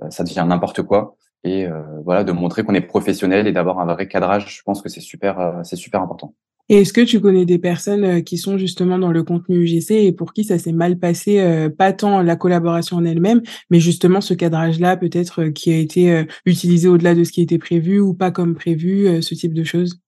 ça 0.09 0.23
devient 0.23 0.45
n'importe 0.47 0.83
quoi. 0.83 1.15
Et 1.43 1.67
voilà, 2.03 2.23
de 2.23 2.31
montrer 2.31 2.63
qu'on 2.63 2.73
est 2.73 2.81
professionnel 2.81 3.47
et 3.47 3.51
d'avoir 3.51 3.79
un 3.79 3.85
vrai 3.85 4.07
cadrage, 4.07 4.57
je 4.57 4.61
pense 4.63 4.81
que 4.81 4.89
c'est 4.89 4.99
super, 5.01 5.61
c'est 5.63 5.75
super 5.75 6.01
important. 6.01 6.33
Et 6.69 6.81
est-ce 6.81 6.91
que 6.91 7.01
tu 7.01 7.21
connais 7.21 7.45
des 7.45 7.59
personnes 7.59 8.03
euh, 8.03 8.21
qui 8.21 8.37
sont 8.37 8.57
justement 8.57 8.99
dans 8.99 9.11
le 9.11 9.23
contenu 9.23 9.63
UGC 9.63 9.91
et 9.91 10.11
pour 10.11 10.33
qui 10.33 10.43
ça 10.43 10.57
s'est 10.57 10.73
mal 10.73 10.99
passé, 10.99 11.39
euh, 11.39 11.69
pas 11.69 11.93
tant 11.93 12.21
la 12.21 12.35
collaboration 12.35 12.97
en 12.97 13.05
elle-même, 13.05 13.41
mais 13.69 13.79
justement 13.79 14.19
ce 14.19 14.33
cadrage-là 14.33 14.97
peut-être 14.97 15.43
euh, 15.43 15.51
qui 15.51 15.71
a 15.71 15.77
été 15.77 16.25
utilisé 16.45 16.87
au-delà 16.89 17.15
de 17.15 17.23
ce 17.23 17.31
qui 17.31 17.41
était 17.41 17.57
prévu 17.57 17.99
ou 17.99 18.13
pas 18.13 18.31
comme 18.31 18.55
prévu, 18.55 19.21
ce 19.21 19.33
type 19.33 19.53
de 19.53 19.63
choses? 19.63 20.01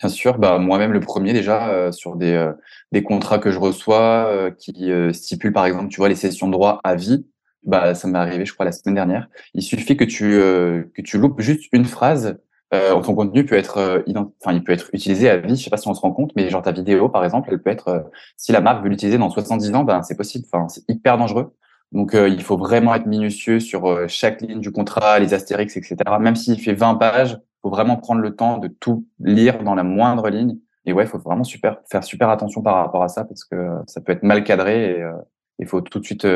Bien 0.00 0.08
sûr, 0.08 0.38
bah 0.38 0.58
moi-même 0.58 0.92
le 0.92 1.00
premier 1.00 1.32
déjà 1.32 1.90
sur 1.92 2.16
des 2.16 2.50
des 2.92 3.02
contrats 3.02 3.38
que 3.38 3.50
je 3.50 3.58
reçois 3.58 4.50
qui 4.58 4.90
stipulent 5.12 5.52
par 5.52 5.66
exemple, 5.66 5.88
tu 5.88 5.98
vois, 5.98 6.08
les 6.08 6.14
sessions 6.14 6.48
de 6.48 6.52
droit 6.52 6.80
à 6.84 6.94
vie. 6.94 7.26
Bah 7.64 7.94
ça 7.94 8.08
m'est 8.08 8.18
arrivé, 8.18 8.44
je 8.44 8.52
crois, 8.52 8.66
la 8.66 8.72
semaine 8.72 8.94
dernière. 8.94 9.28
Il 9.54 9.62
suffit 9.62 9.96
que 9.96 10.04
tu 10.04 10.30
que 10.30 11.02
tu 11.02 11.18
loupes 11.18 11.40
juste 11.40 11.64
une 11.72 11.84
phrase 11.84 12.36
euh, 12.74 13.00
ton 13.00 13.14
contenu 13.14 13.44
peut 13.46 13.56
être, 13.56 13.78
euh, 13.78 14.02
il 14.06 14.64
peut 14.64 14.72
être 14.72 14.90
utilisé 14.92 15.30
à 15.30 15.36
vie. 15.36 15.56
Je 15.56 15.64
sais 15.64 15.70
pas 15.70 15.76
si 15.76 15.88
on 15.88 15.94
se 15.94 16.00
rend 16.00 16.12
compte, 16.12 16.32
mais 16.36 16.48
genre 16.50 16.62
ta 16.62 16.72
vidéo, 16.72 17.08
par 17.08 17.24
exemple, 17.24 17.48
elle 17.52 17.62
peut 17.62 17.70
être, 17.70 17.88
euh, 17.88 18.00
si 18.36 18.52
la 18.52 18.60
marque 18.60 18.82
veut 18.82 18.88
l'utiliser 18.88 19.18
dans 19.18 19.30
70 19.30 19.74
ans, 19.74 19.84
ben 19.84 20.02
c'est 20.02 20.16
possible. 20.16 20.44
Enfin, 20.50 20.68
c'est 20.68 20.82
hyper 20.88 21.18
dangereux. 21.18 21.54
Donc, 21.92 22.14
euh, 22.14 22.28
il 22.28 22.42
faut 22.42 22.56
vraiment 22.56 22.94
être 22.94 23.06
minutieux 23.06 23.60
sur 23.60 24.08
chaque 24.08 24.40
ligne 24.40 24.60
du 24.60 24.72
contrat, 24.72 25.18
les 25.18 25.34
astérix, 25.34 25.76
etc. 25.76 25.96
Même 26.20 26.36
s'il 26.36 26.60
fait 26.60 26.74
20 26.74 26.96
pages, 26.96 27.38
faut 27.62 27.70
vraiment 27.70 27.96
prendre 27.96 28.20
le 28.20 28.34
temps 28.34 28.58
de 28.58 28.68
tout 28.68 29.06
lire 29.20 29.62
dans 29.62 29.74
la 29.74 29.84
moindre 29.84 30.28
ligne. 30.28 30.58
Et 30.86 30.92
ouais, 30.92 31.06
faut 31.06 31.18
vraiment 31.18 31.44
super 31.44 31.78
faire 31.90 32.04
super 32.04 32.28
attention 32.28 32.62
par 32.62 32.74
rapport 32.74 33.02
à 33.02 33.08
ça 33.08 33.24
parce 33.24 33.44
que 33.44 33.70
ça 33.86 34.00
peut 34.00 34.12
être 34.12 34.22
mal 34.22 34.44
cadré 34.44 34.90
et 34.90 35.04
il 35.58 35.66
faut 35.66 35.80
tout 35.80 35.98
de 35.98 36.04
suite 36.04 36.26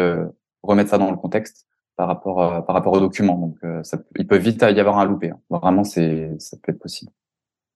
remettre 0.62 0.90
ça 0.90 0.96
dans 0.96 1.10
le 1.10 1.18
contexte 1.18 1.66
par 1.98 2.06
rapport 2.06 2.40
euh, 2.40 2.60
par 2.62 2.74
rapport 2.74 2.94
aux 2.94 3.00
documents. 3.00 3.36
Donc, 3.36 3.56
euh, 3.64 3.82
ça, 3.82 3.98
il 4.16 4.26
peut 4.26 4.38
vite 4.38 4.62
y 4.62 4.80
avoir 4.80 4.98
un 4.98 5.04
loupé. 5.04 5.30
Hein. 5.30 5.40
Vraiment, 5.50 5.84
c'est 5.84 6.30
ça 6.38 6.56
peut 6.62 6.72
être 6.72 6.78
possible. 6.78 7.10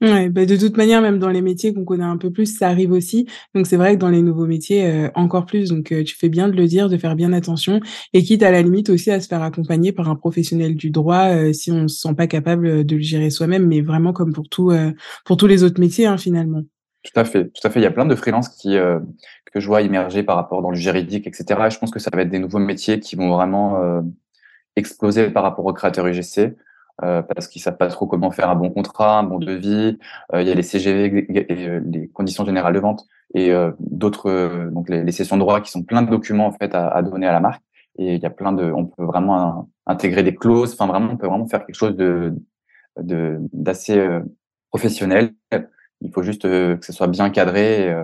Ouais, 0.00 0.30
bah 0.30 0.46
de 0.46 0.56
toute 0.56 0.76
manière, 0.76 1.00
même 1.00 1.20
dans 1.20 1.28
les 1.28 1.42
métiers 1.42 1.72
qu'on 1.72 1.84
connaît 1.84 2.02
un 2.02 2.16
peu 2.16 2.32
plus, 2.32 2.58
ça 2.58 2.68
arrive 2.68 2.90
aussi. 2.90 3.28
Donc 3.54 3.68
c'est 3.68 3.76
vrai 3.76 3.94
que 3.94 4.00
dans 4.00 4.08
les 4.08 4.22
nouveaux 4.22 4.46
métiers, 4.46 4.84
euh, 4.86 5.08
encore 5.14 5.46
plus. 5.46 5.68
Donc 5.68 5.94
tu 6.04 6.16
fais 6.16 6.28
bien 6.28 6.48
de 6.48 6.56
le 6.56 6.66
dire, 6.66 6.88
de 6.88 6.96
faire 6.96 7.14
bien 7.14 7.32
attention, 7.32 7.80
et 8.12 8.22
quitte 8.22 8.42
à 8.42 8.50
la 8.50 8.62
limite 8.62 8.90
aussi 8.90 9.12
à 9.12 9.20
se 9.20 9.28
faire 9.28 9.42
accompagner 9.42 9.92
par 9.92 10.08
un 10.08 10.16
professionnel 10.16 10.74
du 10.74 10.90
droit 10.90 11.52
si 11.52 11.70
on 11.70 11.86
se 11.86 12.00
sent 12.00 12.14
pas 12.14 12.26
capable 12.26 12.84
de 12.84 12.96
le 12.96 13.02
gérer 13.02 13.30
soi-même, 13.30 13.66
mais 13.66 13.80
vraiment 13.80 14.12
comme 14.12 14.32
pour 14.32 14.48
tout, 14.48 14.72
pour 15.24 15.36
tous 15.36 15.46
les 15.46 15.62
autres 15.62 15.80
métiers 15.80 16.06
hein, 16.06 16.16
finalement. 16.16 16.62
Tout 17.04 17.20
à 17.20 17.24
fait, 17.24 17.44
tout 17.50 17.64
à 17.64 17.70
fait. 17.70 17.78
Il 17.78 17.84
y 17.84 17.86
a 17.86 17.92
plein 17.92 18.06
de 18.06 18.14
freelances 18.16 18.48
qui 18.48 18.76
que 19.52 19.60
je 19.60 19.66
vois 19.66 19.82
émerger 19.82 20.22
par 20.22 20.36
rapport 20.36 20.62
dans 20.62 20.70
le 20.70 20.76
juridique, 20.76 21.26
etc. 21.26 21.60
Et 21.66 21.70
je 21.70 21.78
pense 21.78 21.90
que 21.90 21.98
ça 21.98 22.10
va 22.12 22.22
être 22.22 22.30
des 22.30 22.38
nouveaux 22.38 22.58
métiers 22.58 23.00
qui 23.00 23.16
vont 23.16 23.30
vraiment 23.30 23.82
euh, 23.82 24.00
exploser 24.76 25.30
par 25.30 25.42
rapport 25.42 25.66
aux 25.66 25.72
créateurs 25.72 26.06
UGC. 26.06 26.56
Euh, 27.02 27.22
parce 27.22 27.48
qu'ils 27.48 27.62
savent 27.62 27.78
pas 27.78 27.88
trop 27.88 28.06
comment 28.06 28.30
faire 28.30 28.50
un 28.50 28.54
bon 28.54 28.70
contrat, 28.70 29.18
un 29.18 29.22
bon 29.24 29.38
devis. 29.38 29.98
Euh, 30.34 30.42
il 30.42 30.48
y 30.48 30.50
a 30.50 30.54
les 30.54 30.62
CGV, 30.62 31.26
et, 31.30 31.80
les 31.80 32.08
conditions 32.08 32.44
générales 32.44 32.74
de 32.74 32.78
vente, 32.80 33.06
et 33.34 33.50
d'autres, 33.80 34.68
donc 34.70 34.90
les, 34.90 35.02
les, 35.02 35.12
sessions 35.12 35.36
de 35.36 35.40
droit 35.40 35.62
qui 35.62 35.70
sont 35.70 35.82
plein 35.82 36.02
de 36.02 36.10
documents 36.10 36.46
en 36.46 36.52
fait 36.52 36.74
à, 36.74 36.88
à, 36.88 37.02
donner 37.02 37.26
à 37.26 37.32
la 37.32 37.40
marque. 37.40 37.62
Et 37.98 38.14
il 38.16 38.22
y 38.22 38.26
a 38.26 38.30
plein 38.30 38.52
de, 38.52 38.70
on 38.70 38.84
peut 38.84 39.04
vraiment 39.04 39.68
intégrer 39.86 40.22
des 40.22 40.34
clauses. 40.34 40.74
Enfin 40.74 40.86
vraiment, 40.86 41.12
on 41.12 41.16
peut 41.16 41.26
vraiment 41.26 41.46
faire 41.48 41.64
quelque 41.64 41.76
chose 41.76 41.96
de 41.96 42.34
d'assez 42.98 44.06
professionnel. 44.70 45.32
Il 46.02 46.12
faut 46.12 46.22
juste 46.22 46.42
que 46.42 46.78
ce 46.82 46.92
soit 46.92 47.06
bien 47.06 47.30
cadré 47.30 47.86
et 47.86 47.94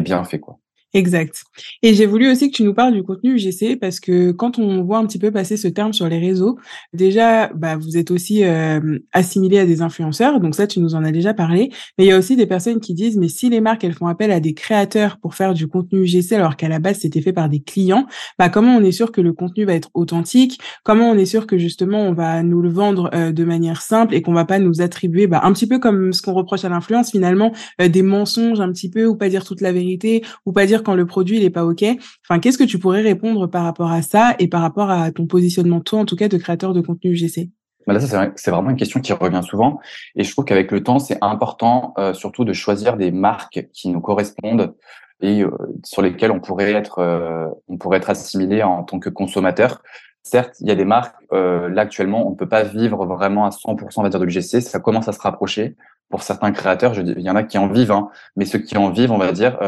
bien 0.00 0.24
fait, 0.24 0.40
quoi. 0.40 0.58
Exact. 0.94 1.42
Et 1.82 1.92
j'ai 1.92 2.06
voulu 2.06 2.30
aussi 2.30 2.52
que 2.52 2.56
tu 2.56 2.62
nous 2.62 2.72
parles 2.72 2.94
du 2.94 3.02
contenu 3.02 3.34
UGC 3.34 3.76
parce 3.80 3.98
que 3.98 4.30
quand 4.30 4.60
on 4.60 4.84
voit 4.84 4.98
un 4.98 5.06
petit 5.06 5.18
peu 5.18 5.32
passer 5.32 5.56
ce 5.56 5.66
terme 5.66 5.92
sur 5.92 6.08
les 6.08 6.20
réseaux, 6.20 6.56
déjà, 6.92 7.48
bah, 7.48 7.76
vous 7.76 7.96
êtes 7.96 8.12
aussi 8.12 8.44
euh, 8.44 9.00
assimilé 9.12 9.58
à 9.58 9.66
des 9.66 9.82
influenceurs, 9.82 10.38
donc 10.38 10.54
ça, 10.54 10.68
tu 10.68 10.78
nous 10.78 10.94
en 10.94 11.02
as 11.04 11.10
déjà 11.10 11.34
parlé. 11.34 11.70
Mais 11.98 12.04
il 12.04 12.06
y 12.06 12.12
a 12.12 12.18
aussi 12.18 12.36
des 12.36 12.46
personnes 12.46 12.78
qui 12.78 12.94
disent, 12.94 13.16
mais 13.16 13.26
si 13.26 13.50
les 13.50 13.60
marques, 13.60 13.82
elles 13.82 13.92
font 13.92 14.06
appel 14.06 14.30
à 14.30 14.38
des 14.38 14.54
créateurs 14.54 15.18
pour 15.18 15.34
faire 15.34 15.52
du 15.52 15.66
contenu 15.66 16.04
UGC 16.04 16.34
alors 16.34 16.56
qu'à 16.56 16.68
la 16.68 16.78
base, 16.78 17.00
c'était 17.00 17.20
fait 17.20 17.32
par 17.32 17.48
des 17.48 17.60
clients, 17.60 18.06
bah, 18.38 18.48
comment 18.48 18.76
on 18.76 18.84
est 18.84 18.92
sûr 18.92 19.10
que 19.10 19.20
le 19.20 19.32
contenu 19.32 19.64
va 19.64 19.74
être 19.74 19.90
authentique? 19.94 20.60
Comment 20.84 21.10
on 21.10 21.18
est 21.18 21.26
sûr 21.26 21.48
que 21.48 21.58
justement, 21.58 22.02
on 22.02 22.12
va 22.12 22.44
nous 22.44 22.62
le 22.62 22.68
vendre 22.68 23.10
euh, 23.14 23.32
de 23.32 23.42
manière 23.42 23.82
simple 23.82 24.14
et 24.14 24.22
qu'on 24.22 24.32
va 24.32 24.44
pas 24.44 24.60
nous 24.60 24.80
attribuer, 24.80 25.26
bah, 25.26 25.40
un 25.42 25.52
petit 25.52 25.66
peu 25.66 25.80
comme 25.80 26.12
ce 26.12 26.22
qu'on 26.22 26.34
reproche 26.34 26.64
à 26.64 26.68
l'influence 26.68 27.10
finalement, 27.10 27.50
euh, 27.80 27.88
des 27.88 28.02
mensonges 28.02 28.60
un 28.60 28.70
petit 28.70 28.90
peu 28.90 29.06
ou 29.06 29.16
pas 29.16 29.28
dire 29.28 29.44
toute 29.44 29.60
la 29.60 29.72
vérité 29.72 30.22
ou 30.46 30.52
pas 30.52 30.66
dire 30.66 30.83
quand 30.84 30.94
le 30.94 31.06
produit 31.06 31.38
il 31.38 31.44
est 31.44 31.50
pas 31.50 31.64
ok. 31.64 31.84
Enfin, 32.24 32.38
qu'est-ce 32.38 32.58
que 32.58 32.64
tu 32.64 32.78
pourrais 32.78 33.02
répondre 33.02 33.48
par 33.48 33.64
rapport 33.64 33.90
à 33.90 34.02
ça 34.02 34.36
et 34.38 34.48
par 34.48 34.60
rapport 34.60 34.90
à 34.90 35.10
ton 35.10 35.26
positionnement 35.26 35.80
toi 35.80 36.00
en 36.00 36.04
tout 36.04 36.16
cas 36.16 36.28
de 36.28 36.36
créateur 36.36 36.72
de 36.72 36.80
contenu 36.80 37.10
UGC 37.10 37.50
bah 37.86 37.92
là, 37.92 38.00
c'est 38.00 38.50
vraiment 38.50 38.70
une 38.70 38.76
question 38.76 39.00
qui 39.00 39.12
revient 39.12 39.42
souvent. 39.42 39.78
Et 40.16 40.24
je 40.24 40.32
trouve 40.32 40.44
qu'avec 40.44 40.70
le 40.70 40.82
temps, 40.82 40.98
c'est 40.98 41.18
important 41.20 41.92
euh, 41.98 42.14
surtout 42.14 42.44
de 42.44 42.52
choisir 42.52 42.96
des 42.96 43.10
marques 43.10 43.68
qui 43.72 43.88
nous 43.88 44.00
correspondent 44.00 44.74
et 45.20 45.42
euh, 45.42 45.50
sur 45.84 46.02
lesquelles 46.02 46.30
on 46.30 46.40
pourrait 46.40 46.72
être, 46.72 46.98
euh, 46.98 47.46
on 47.68 47.76
pourrait 47.76 47.98
être 47.98 48.10
assimilé 48.10 48.62
en 48.62 48.84
tant 48.84 48.98
que 48.98 49.10
consommateur. 49.10 49.82
Certes, 50.24 50.56
il 50.60 50.68
y 50.68 50.70
a 50.70 50.74
des 50.74 50.84
marques, 50.84 51.16
là 51.30 51.82
actuellement, 51.82 52.26
on 52.26 52.30
ne 52.30 52.36
peut 52.36 52.48
pas 52.48 52.62
vivre 52.62 53.04
vraiment 53.06 53.44
à 53.44 53.50
100% 53.50 53.92
on 53.96 54.02
va 54.02 54.08
dire, 54.08 54.18
de 54.18 54.24
l'UGC. 54.24 54.60
Ça 54.62 54.80
commence 54.80 55.06
à 55.06 55.12
se 55.12 55.20
rapprocher 55.20 55.76
pour 56.08 56.22
certains 56.22 56.50
créateurs. 56.50 56.94
Je, 56.94 57.02
il 57.02 57.20
y 57.20 57.30
en 57.30 57.36
a 57.36 57.42
qui 57.42 57.58
en 57.58 57.68
vivent, 57.68 57.92
hein, 57.92 58.08
mais 58.36 58.46
ceux 58.46 58.58
qui 58.58 58.76
en 58.78 58.90
vivent, 58.90 59.12
on 59.12 59.18
va 59.18 59.32
dire, 59.32 59.58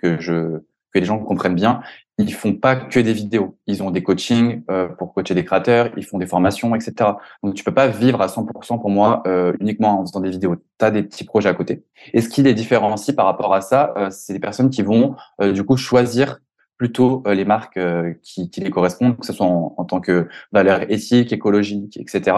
que 0.00 0.18
je 0.18 0.62
que 0.92 0.98
les 0.98 1.04
gens 1.04 1.18
comprennent 1.18 1.54
bien, 1.54 1.80
ils 2.18 2.32
font 2.32 2.54
pas 2.54 2.76
que 2.76 2.98
des 2.98 3.12
vidéos. 3.12 3.56
Ils 3.66 3.82
ont 3.82 3.90
des 3.90 4.02
coachings 4.02 4.62
euh, 4.70 4.88
pour 4.88 5.12
coacher 5.12 5.34
des 5.34 5.44
créateurs, 5.44 5.90
ils 5.96 6.04
font 6.04 6.18
des 6.18 6.26
formations, 6.26 6.74
etc. 6.74 7.12
Donc 7.42 7.54
tu 7.54 7.62
peux 7.62 7.74
pas 7.74 7.88
vivre 7.88 8.20
à 8.20 8.26
100% 8.26 8.80
pour 8.80 8.90
moi 8.90 9.22
euh, 9.26 9.52
uniquement 9.60 10.00
en 10.00 10.06
faisant 10.06 10.20
des 10.20 10.30
vidéos. 10.30 10.56
Tu 10.56 10.84
as 10.84 10.90
des 10.90 11.02
petits 11.02 11.24
projets 11.24 11.48
à 11.48 11.54
côté. 11.54 11.84
Et 12.12 12.20
ce 12.20 12.28
qui 12.28 12.42
les 12.42 12.54
différencie 12.54 13.14
par 13.14 13.26
rapport 13.26 13.54
à 13.54 13.60
ça, 13.60 13.92
euh, 13.96 14.08
c'est 14.10 14.32
des 14.32 14.40
personnes 14.40 14.70
qui 14.70 14.82
vont 14.82 15.16
du 15.40 15.64
coup 15.64 15.76
choisir 15.76 16.40
plutôt 16.78 17.22
les 17.26 17.44
marques 17.44 17.78
qui, 18.22 18.50
qui, 18.50 18.60
les 18.60 18.70
correspondent, 18.70 19.18
que 19.18 19.26
ce 19.26 19.32
soit 19.32 19.46
en, 19.46 19.84
tant 19.84 20.00
que 20.00 20.28
valeur 20.52 20.90
éthique, 20.90 21.32
écologique, 21.32 21.96
etc. 21.96 22.36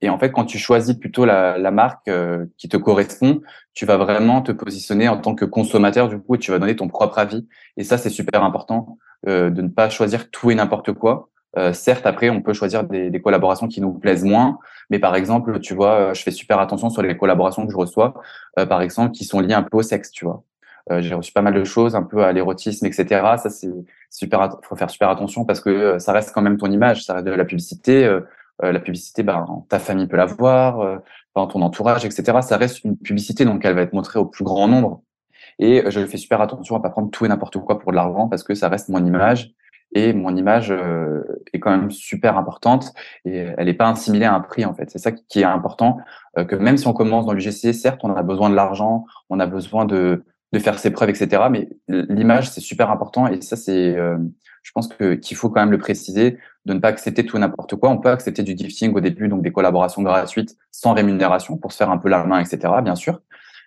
Et 0.00 0.08
en 0.08 0.18
fait, 0.18 0.32
quand 0.32 0.44
tu 0.44 0.58
choisis 0.58 0.94
plutôt 0.94 1.24
la, 1.24 1.70
marque 1.70 2.08
euh, 2.08 2.46
qui 2.58 2.68
te 2.68 2.76
correspond, 2.76 3.42
tu 3.74 3.86
vas 3.86 3.96
vraiment 3.96 4.42
te 4.42 4.52
positionner 4.52 5.08
en 5.08 5.18
tant 5.18 5.34
que 5.34 5.44
consommateur 5.44 6.08
du 6.08 6.18
coup 6.18 6.34
et 6.34 6.38
tu 6.38 6.50
vas 6.50 6.58
donner 6.58 6.76
ton 6.76 6.88
propre 6.88 7.18
avis. 7.18 7.46
Et 7.76 7.84
ça, 7.84 7.98
c'est 7.98 8.10
super 8.10 8.42
important 8.42 8.98
euh, 9.28 9.50
de 9.50 9.62
ne 9.62 9.68
pas 9.68 9.88
choisir 9.88 10.30
tout 10.30 10.50
et 10.50 10.54
n'importe 10.54 10.92
quoi. 10.92 11.28
Euh, 11.56 11.72
certes, 11.72 12.06
après, 12.06 12.28
on 12.28 12.42
peut 12.42 12.52
choisir 12.52 12.84
des, 12.84 13.10
des, 13.10 13.20
collaborations 13.22 13.66
qui 13.66 13.80
nous 13.80 13.94
plaisent 13.94 14.24
moins, 14.24 14.58
mais 14.90 14.98
par 14.98 15.16
exemple, 15.16 15.58
tu 15.60 15.74
vois, 15.74 16.12
je 16.12 16.22
fais 16.22 16.30
super 16.30 16.58
attention 16.58 16.90
sur 16.90 17.00
les 17.00 17.16
collaborations 17.16 17.64
que 17.64 17.72
je 17.72 17.76
reçois, 17.78 18.14
euh, 18.58 18.66
par 18.66 18.82
exemple, 18.82 19.12
qui 19.12 19.24
sont 19.24 19.40
liées 19.40 19.54
un 19.54 19.62
peu 19.62 19.78
au 19.78 19.82
sexe, 19.82 20.10
tu 20.10 20.26
vois. 20.26 20.42
Euh, 20.90 21.02
j'ai 21.02 21.14
reçu 21.14 21.32
pas 21.32 21.42
mal 21.42 21.54
de 21.54 21.64
choses, 21.64 21.96
un 21.96 22.02
peu 22.02 22.22
à 22.24 22.32
l'érotisme, 22.32 22.86
etc. 22.86 23.06
Ça, 23.38 23.50
c'est 23.50 23.72
super. 24.10 24.48
Faut 24.62 24.76
faire 24.76 24.90
super 24.90 25.10
attention 25.10 25.44
parce 25.44 25.60
que 25.60 25.98
ça 25.98 26.12
reste 26.12 26.32
quand 26.32 26.42
même 26.42 26.56
ton 26.56 26.70
image, 26.70 27.04
ça 27.04 27.14
reste 27.14 27.26
de 27.26 27.32
la 27.32 27.44
publicité. 27.44 28.08
Euh, 28.62 28.72
la 28.72 28.80
publicité, 28.80 29.22
ben, 29.22 29.44
ta 29.68 29.78
famille 29.78 30.06
peut 30.06 30.16
la 30.16 30.26
voir, 30.26 30.80
euh, 30.80 30.96
dans 31.34 31.46
ton 31.46 31.60
entourage, 31.62 32.04
etc. 32.04 32.38
Ça 32.42 32.56
reste 32.56 32.84
une 32.84 32.96
publicité, 32.96 33.44
donc 33.44 33.64
elle 33.64 33.74
va 33.74 33.82
être 33.82 33.92
montrée 33.92 34.18
au 34.18 34.24
plus 34.26 34.44
grand 34.44 34.68
nombre. 34.68 35.02
Et 35.58 35.84
euh, 35.84 35.90
je 35.90 36.04
fais 36.06 36.16
super 36.16 36.40
attention 36.40 36.76
à 36.76 36.80
pas 36.80 36.90
prendre 36.90 37.10
tout 37.10 37.26
et 37.26 37.28
n'importe 37.28 37.58
quoi 37.58 37.78
pour 37.78 37.92
de 37.92 37.96
l'argent 37.96 38.28
parce 38.28 38.42
que 38.42 38.54
ça 38.54 38.68
reste 38.68 38.88
mon 38.88 39.04
image 39.04 39.52
et 39.94 40.12
mon 40.12 40.34
image 40.36 40.74
est 41.52 41.60
quand 41.60 41.70
même 41.70 41.90
super 41.90 42.36
importante 42.36 42.92
et 43.24 43.46
elle 43.56 43.66
n'est 43.66 43.72
pas 43.72 43.88
assimilée 43.88 44.26
à 44.26 44.34
un 44.34 44.40
prix 44.40 44.64
en 44.64 44.74
fait. 44.74 44.90
C'est 44.90 44.98
ça 44.98 45.12
qui 45.12 45.40
est 45.40 45.44
important, 45.44 45.98
que 46.36 46.56
même 46.56 46.76
si 46.76 46.86
on 46.86 46.92
commence 46.92 47.24
dans 47.24 47.32
l'UGC, 47.32 47.72
certes 47.72 48.00
on 48.02 48.14
a 48.14 48.22
besoin 48.22 48.50
de 48.50 48.56
l'argent, 48.56 49.06
on 49.30 49.40
a 49.40 49.46
besoin 49.46 49.86
de, 49.86 50.24
de 50.52 50.58
faire 50.58 50.78
ses 50.78 50.90
preuves, 50.90 51.10
etc. 51.10 51.44
Mais 51.50 51.68
l'image 51.88 52.50
c'est 52.50 52.60
super 52.60 52.90
important 52.90 53.26
et 53.26 53.40
ça 53.40 53.56
c'est 53.56 53.96
je 54.62 54.72
pense 54.72 54.88
que 54.88 55.14
qu'il 55.14 55.36
faut 55.36 55.48
quand 55.48 55.60
même 55.60 55.70
le 55.70 55.78
préciser, 55.78 56.38
de 56.64 56.74
ne 56.74 56.80
pas 56.80 56.88
accepter 56.88 57.24
tout 57.24 57.38
n'importe 57.38 57.76
quoi. 57.76 57.90
On 57.90 57.98
peut 57.98 58.10
accepter 58.10 58.42
du 58.42 58.56
gifting 58.56 58.92
au 58.94 59.00
début, 59.00 59.28
donc 59.28 59.42
des 59.42 59.52
collaborations 59.52 60.02
gratuites 60.02 60.56
sans 60.72 60.92
rémunération 60.92 61.56
pour 61.56 61.70
se 61.70 61.76
faire 61.76 61.90
un 61.90 61.98
peu 61.98 62.08
la 62.08 62.24
main, 62.24 62.40
etc. 62.40 62.72
Bien 62.82 62.96
sûr, 62.96 63.20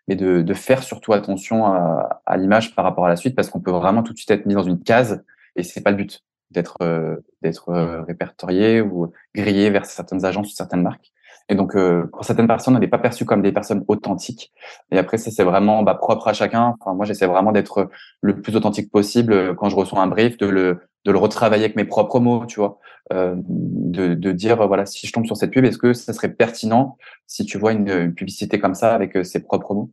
mais 0.09 0.15
de, 0.17 0.53
faire 0.53 0.83
surtout 0.83 1.13
attention 1.13 1.65
à, 1.65 2.21
à 2.25 2.35
l'image 2.35 2.75
par 2.75 2.83
rapport 2.83 3.05
à 3.05 3.09
la 3.09 3.15
suite, 3.15 3.35
parce 3.35 3.49
qu'on 3.49 3.61
peut 3.61 3.71
vraiment 3.71 4.03
tout 4.03 4.11
de 4.11 4.17
suite 4.17 4.31
être 4.31 4.45
mis 4.45 4.55
dans 4.55 4.63
une 4.63 4.81
case 4.83 5.23
et 5.55 5.63
c'est 5.63 5.81
pas 5.81 5.91
le 5.91 5.97
but 5.97 6.23
d'être 6.51 6.77
euh, 6.81 7.15
d'être 7.41 7.69
euh, 7.69 8.01
répertorié 8.01 8.81
ou 8.81 9.11
grillé 9.35 9.69
vers 9.69 9.85
certaines 9.85 10.25
agences 10.25 10.51
ou 10.51 10.55
certaines 10.55 10.81
marques. 10.81 11.11
Et 11.49 11.55
donc, 11.55 11.75
euh, 11.75 12.05
pour 12.13 12.23
certaines 12.23 12.47
personnes, 12.47 12.75
on 12.75 12.79
n'est 12.79 12.87
pas 12.87 12.99
perçu 12.99 13.25
comme 13.25 13.41
des 13.41 13.51
personnes 13.51 13.83
authentiques. 13.87 14.53
Et 14.91 14.99
après, 14.99 15.17
c'est 15.17 15.43
vraiment 15.43 15.81
bah, 15.81 15.95
propre 15.95 16.27
à 16.27 16.33
chacun. 16.33 16.75
Enfin, 16.79 16.93
moi, 16.93 17.05
j'essaie 17.05 17.25
vraiment 17.25 17.51
d'être 17.51 17.89
le 18.21 18.39
plus 18.39 18.55
authentique 18.55 18.91
possible 18.91 19.33
euh, 19.33 19.53
quand 19.55 19.67
je 19.67 19.75
reçois 19.75 19.99
un 19.99 20.07
brief, 20.07 20.37
de 20.37 20.47
le 20.47 20.79
de 21.05 21.13
le 21.13 21.17
retravailler 21.17 21.63
avec 21.63 21.77
mes 21.77 21.85
propres 21.85 22.19
mots, 22.19 22.45
tu 22.45 22.59
vois, 22.59 22.77
euh, 23.13 23.33
de, 23.37 24.15
de 24.15 24.31
dire 24.33 24.67
voilà 24.67 24.85
si 24.85 25.07
je 25.07 25.13
tombe 25.13 25.25
sur 25.25 25.37
cette 25.37 25.51
pub, 25.51 25.63
est-ce 25.63 25.77
que 25.77 25.93
ça 25.93 26.11
serait 26.11 26.33
pertinent 26.33 26.97
si 27.25 27.45
tu 27.45 27.57
vois 27.57 27.71
une, 27.71 28.13
publicité 28.13 28.59
comme 28.59 28.75
ça 28.75 28.93
avec 28.93 29.17
ses 29.25 29.41
propres 29.41 29.73
mots? 29.73 29.91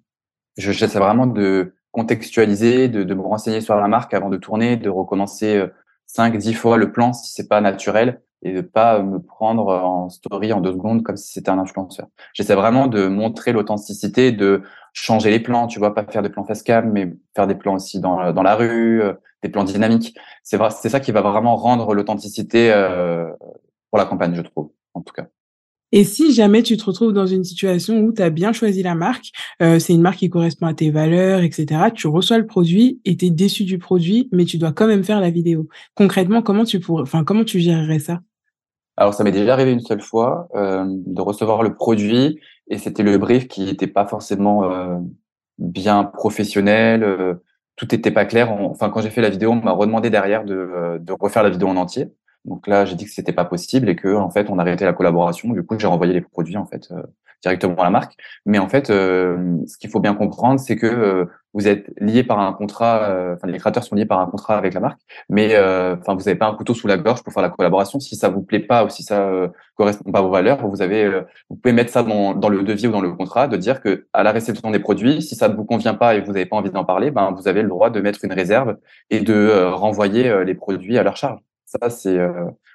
J'essaie 0.57 0.99
vraiment 0.99 1.29
de 1.29 1.75
contextualiser, 1.93 2.89
de, 2.89 3.05
de 3.05 3.15
me 3.15 3.23
renseigner 3.23 3.61
sur 3.61 3.77
la 3.77 3.87
marque 3.87 4.15
avant 4.15 4.31
de 4.31 4.37
tourner, 4.37 4.77
de 4.77 4.91
recommencer 4.91 5.65
cinq, 6.07 6.37
dix 6.39 6.55
fois 6.55 6.77
le 6.77 6.91
plan 6.91 7.13
si 7.13 7.33
c'est 7.33 7.49
pas 7.49 7.61
naturel 7.61 8.21
et 8.43 8.53
de 8.53 8.61
pas 8.61 9.03
me 9.03 9.19
prendre 9.19 9.69
en 9.69 10.09
story 10.09 10.53
en 10.53 10.61
deux 10.61 10.73
secondes 10.73 11.03
comme 11.03 11.17
si 11.17 11.33
c'était 11.33 11.51
un 11.51 11.59
influenceur. 11.59 12.07
J'essaie 12.33 12.55
vraiment 12.55 12.87
de 12.87 13.09
montrer 13.09 13.53
l'authenticité, 13.53 14.33
de 14.33 14.63
changer 14.93 15.31
les 15.31 15.41
plans, 15.41 15.67
tu 15.67 15.79
vois, 15.79 15.95
pas 15.95 16.05
faire 16.05 16.23
des 16.23 16.29
plans 16.29 16.45
face 16.45 16.63
cam, 16.63 16.91
mais 16.91 17.15
faire 17.35 17.47
des 17.47 17.55
plans 17.55 17.75
aussi 17.75 18.01
dans, 18.01 18.33
dans 18.33 18.43
la 18.43 18.55
rue, 18.55 19.03
euh, 19.03 19.15
des 19.43 19.49
plans 19.49 19.65
dynamiques. 19.65 20.17
C'est 20.43 20.59
c'est 20.71 20.89
ça 20.89 21.01
qui 21.01 21.13
va 21.13 21.23
vraiment 21.23 21.57
rendre 21.57 21.95
l'authenticité 21.95 22.73
euh, 22.73 23.31
pour 23.91 23.99
la 23.99 24.05
campagne, 24.05 24.35
je 24.35 24.43
trouve, 24.43 24.71
en 24.95 25.03
tout 25.03 25.13
cas. 25.13 25.27
Et 25.93 26.05
si 26.05 26.33
jamais 26.33 26.63
tu 26.63 26.77
te 26.77 26.85
retrouves 26.85 27.13
dans 27.13 27.27
une 27.27 27.45
situation 27.45 28.01
où 28.01 28.13
tu 28.13 28.21
as 28.21 28.31
bien 28.31 28.53
choisi 28.53 28.83
la 28.83 28.95
marque, 28.95 29.27
euh, 29.63 29.79
c'est 29.79 29.93
une 29.93 30.03
marque 30.03 30.19
qui 30.19 30.31
correspond 30.31 30.67
à 30.67 30.75
tes 30.75 30.91
valeurs, 30.91 31.41
etc., 31.41 31.91
tu 31.95 32.09
reçois 32.09 32.39
le 32.39 32.47
produit 32.47 33.01
et 33.05 33.17
tu 33.17 33.27
es 33.27 33.31
déçu 33.31 33.65
du 33.65 33.79
produit, 33.79 34.29
mais 34.33 34.45
tu 34.45 34.59
dois 34.59 34.73
quand 34.73 34.89
même 34.89 35.05
faire 35.05 35.21
la 35.21 35.31
vidéo. 35.31 35.69
Concrètement, 35.95 36.43
comment 36.43 36.65
tu 36.65 36.81
pourrais, 36.81 37.03
enfin, 37.03 37.25
comment 37.25 37.45
tu 37.45 37.61
gérerais 37.61 38.01
ça? 38.01 38.21
Alors, 38.97 39.15
ça 39.15 39.23
m'est 39.25 39.33
déjà 39.33 39.53
arrivé 39.53 39.73
une 39.73 39.81
seule 39.81 40.01
fois 40.01 40.49
euh, 40.55 40.85
de 40.89 41.21
recevoir 41.21 41.63
le 41.63 41.75
produit 41.75 42.41
et 42.69 42.79
c'était 42.79 43.03
le 43.03 43.17
brief 43.19 43.47
qui 43.47 43.65
n'était 43.65 43.87
pas 43.87 44.07
forcément 44.07 44.69
bien 45.59 46.03
professionnel. 46.03 47.39
tout 47.77 47.87
n'était 47.93 48.11
pas 48.11 48.25
clair. 48.25 48.51
Enfin, 48.51 48.91
quand 48.91 49.03
j'ai 49.03 49.11
fait 49.11 49.21
la 49.21 49.31
vidéo, 49.31 49.53
on 49.53 49.63
m'a 49.63 49.71
redemandé 49.71 50.11
derrière 50.11 50.45
de, 50.45 50.99
de 50.99 51.13
refaire 51.13 51.45
la 51.45 51.51
vidéo 51.51 51.69
en 51.69 51.77
entier. 51.77 52.09
Donc 52.47 52.67
là, 52.67 52.85
j'ai 52.85 52.97
dit 52.97 53.05
que 53.05 53.11
c'était 53.11 53.33
pas 53.33 53.45
possible 53.45 53.89
et 53.89 53.97
que 53.97 54.15
en 54.15 54.31
fait, 54.31 54.49
on 54.51 54.59
arrêtait 54.59 54.85
la 54.85 54.93
collaboration. 54.93 55.51
Du 55.53 55.63
coup, 55.63 55.79
j'ai 55.79 55.87
renvoyé 55.87 56.13
les 56.15 56.21
produits 56.23 56.57
en 56.57 56.67
fait 56.67 56.91
directement 57.43 57.77
à 57.77 57.85
la 57.85 57.91
marque. 57.91 58.15
Mais 58.45 58.59
en 58.59 58.69
fait, 58.69 58.91
euh, 58.91 59.57
ce 59.67 59.79
qu'il 59.79 59.91
faut 59.91 60.01
bien 60.01 60.15
comprendre, 60.15 60.61
c'est 60.61 60.77
que 60.77 60.87
euh, 60.87 61.25
vous 61.55 61.69
êtes 61.69 61.91
lié 61.99 62.23
par 62.23 62.39
un 62.41 62.53
contrat, 62.53 63.05
euh, 63.05 63.35
enfin 63.35 63.47
les 63.47 63.59
créateurs 63.59 63.85
sont 63.85 63.95
liés 63.95 64.05
par 64.05 64.21
un 64.21 64.27
contrat 64.27 64.59
avec 64.59 64.75
la 64.75 64.81
marque, 64.81 65.01
mais 65.31 65.57
enfin 65.57 66.15
vous 66.15 66.25
n'avez 66.25 66.35
pas 66.35 66.49
un 66.49 66.55
couteau 66.55 66.75
sous 66.75 66.87
la 66.87 66.99
gorge 66.99 67.23
pour 67.23 67.33
faire 67.33 67.43
la 67.43 67.49
collaboration. 67.49 67.99
Si 67.99 68.15
ça 68.17 68.29
vous 68.29 68.43
plaît 68.43 68.61
pas 68.61 68.85
ou 68.85 68.89
si 68.91 69.03
ça 69.03 69.31
correspond 69.75 70.11
pas 70.13 70.19
à 70.19 70.23
vos 70.23 70.31
valeurs, 70.31 70.67
vous 70.67 70.83
avez, 70.83 71.09
vous 71.49 71.57
pouvez 71.57 71.73
mettre 71.73 71.93
ça 71.93 72.03
dans, 72.03 72.35
dans, 72.35 72.51
le 72.51 72.63
devis 72.63 72.89
ou 72.89 72.93
dans 72.93 73.01
le 73.01 73.13
contrat, 73.13 73.49
de 73.49 73.57
dire 73.57 73.81
que 73.81 74.07
à 74.13 74.23
la 74.23 74.33
réception 74.33 74.71
des 74.71 74.81
produits, 74.81 75.23
si 75.23 75.35
ça 75.35 75.49
ne 75.49 75.55
vous 75.55 75.65
convient 75.65 75.95
pas 75.95 76.15
et 76.15 76.21
vous 76.21 76.33
n'avez 76.33 76.47
pas 76.47 76.57
envie 76.57 76.71
d'en 76.71 76.85
parler, 76.85 77.11
ben 77.11 77.33
vous 77.33 77.49
avez 77.49 77.63
le 77.63 77.69
droit 77.69 77.89
de 77.89 78.01
mettre 78.01 78.25
une 78.25 78.33
réserve 78.33 78.77
et 79.11 79.21
de 79.21 79.65
renvoyer 79.73 80.45
les 80.45 80.55
produits 80.55 80.99
à 80.99 81.03
leur 81.03 81.17
charge. 81.17 81.46
Ça, 81.81 81.91
c'est, 81.91 82.17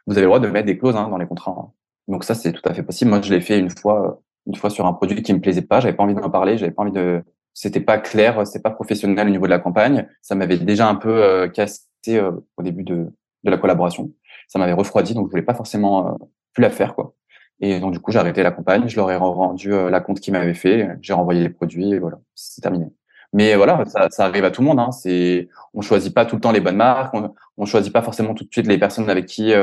vous 0.08 0.14
avez 0.14 0.22
le 0.22 0.28
droit 0.28 0.40
de 0.40 0.48
mettre 0.48 0.66
des 0.66 0.78
clauses 0.78 0.96
hein, 0.96 1.08
dans 1.10 1.18
les 1.18 1.28
contrats. 1.28 1.56
Hein. 1.58 1.72
Donc 2.08 2.24
ça, 2.24 2.36
c'est 2.36 2.52
tout 2.52 2.62
à 2.66 2.74
fait 2.74 2.84
possible. 2.84 3.10
Moi, 3.10 3.22
je 3.22 3.34
l'ai 3.34 3.42
fait 3.42 3.60
une 3.60 3.70
fois 3.70 4.22
une 4.48 4.56
fois 4.56 4.70
sur 4.70 4.86
un 4.86 4.94
produit 4.94 5.22
qui 5.22 5.34
me 5.34 5.40
plaisait 5.40 5.62
pas, 5.62 5.80
j'avais 5.80 5.96
pas 5.96 6.04
envie 6.04 6.16
d'en 6.16 6.30
parler, 6.30 6.58
j'avais 6.58 6.72
pas 6.72 6.82
envie 6.84 6.92
de, 6.92 7.24
c'était 7.54 7.80
pas 7.80 7.98
clair, 7.98 8.46
c'était 8.46 8.62
pas 8.62 8.72
professionnel 8.72 9.28
au 9.28 9.32
niveau 9.32 9.46
de 9.46 9.52
la 9.52 9.60
campagne. 9.60 10.08
Ça 10.22 10.36
m'avait 10.36 10.58
déjà 10.58 10.88
un 10.88 10.96
peu 10.96 11.24
euh, 11.24 11.48
cassé 11.48 11.82
euh, 12.10 12.32
au 12.58 12.64
début 12.64 12.84
de, 12.84 13.12
de 13.44 13.52
la 13.52 13.58
collaboration. 13.58 14.12
Ça 14.48 14.60
m'avait 14.60 14.74
refroidi, 14.74 15.14
donc 15.14 15.28
je 15.28 15.32
voulais 15.32 15.44
pas 15.44 15.54
forcément 15.54 16.08
euh, 16.08 16.12
plus 16.54 16.62
la 16.62 16.70
faire, 16.70 16.96
quoi. 16.96 17.14
Et 17.60 17.80
donc 17.80 17.94
du 17.94 18.00
coup, 18.00 18.12
j'ai 18.12 18.18
arrêté 18.18 18.42
la 18.42 18.52
campagne, 18.52 18.88
je 18.88 18.96
leur 18.96 19.12
ai 19.12 19.16
rendu 19.16 19.70
la 19.70 20.02
compte 20.02 20.20
qu'ils 20.20 20.34
m'avaient 20.34 20.56
fait, 20.56 20.98
j'ai 21.02 21.14
renvoyé 21.14 21.44
les 21.44 21.50
produits 21.50 21.92
et 21.92 22.00
voilà, 22.00 22.20
c'est 22.34 22.60
terminé. 22.60 22.88
Mais 23.34 23.56
voilà, 23.56 23.86
ça, 23.86 24.10
ça, 24.10 24.26
arrive 24.26 24.44
à 24.46 24.52
tout 24.52 24.62
le 24.62 24.68
monde. 24.68 24.80
Hein. 24.80 24.92
C'est, 24.92 25.48
on 25.74 25.82
choisit 25.82 26.14
pas 26.14 26.26
tout 26.26 26.36
le 26.36 26.42
temps 26.42 26.52
les 26.52 26.60
bonnes 26.60 26.76
marques, 26.76 27.16
on, 27.58 27.66
choisit 27.66 27.94
pas 27.94 28.02
forcément 28.02 28.34
tout 28.34 28.44
de 28.44 28.52
suite 28.52 28.68
les 28.68 28.78
personnes 28.78 29.10
avec 29.10 29.26
qui 29.26 29.54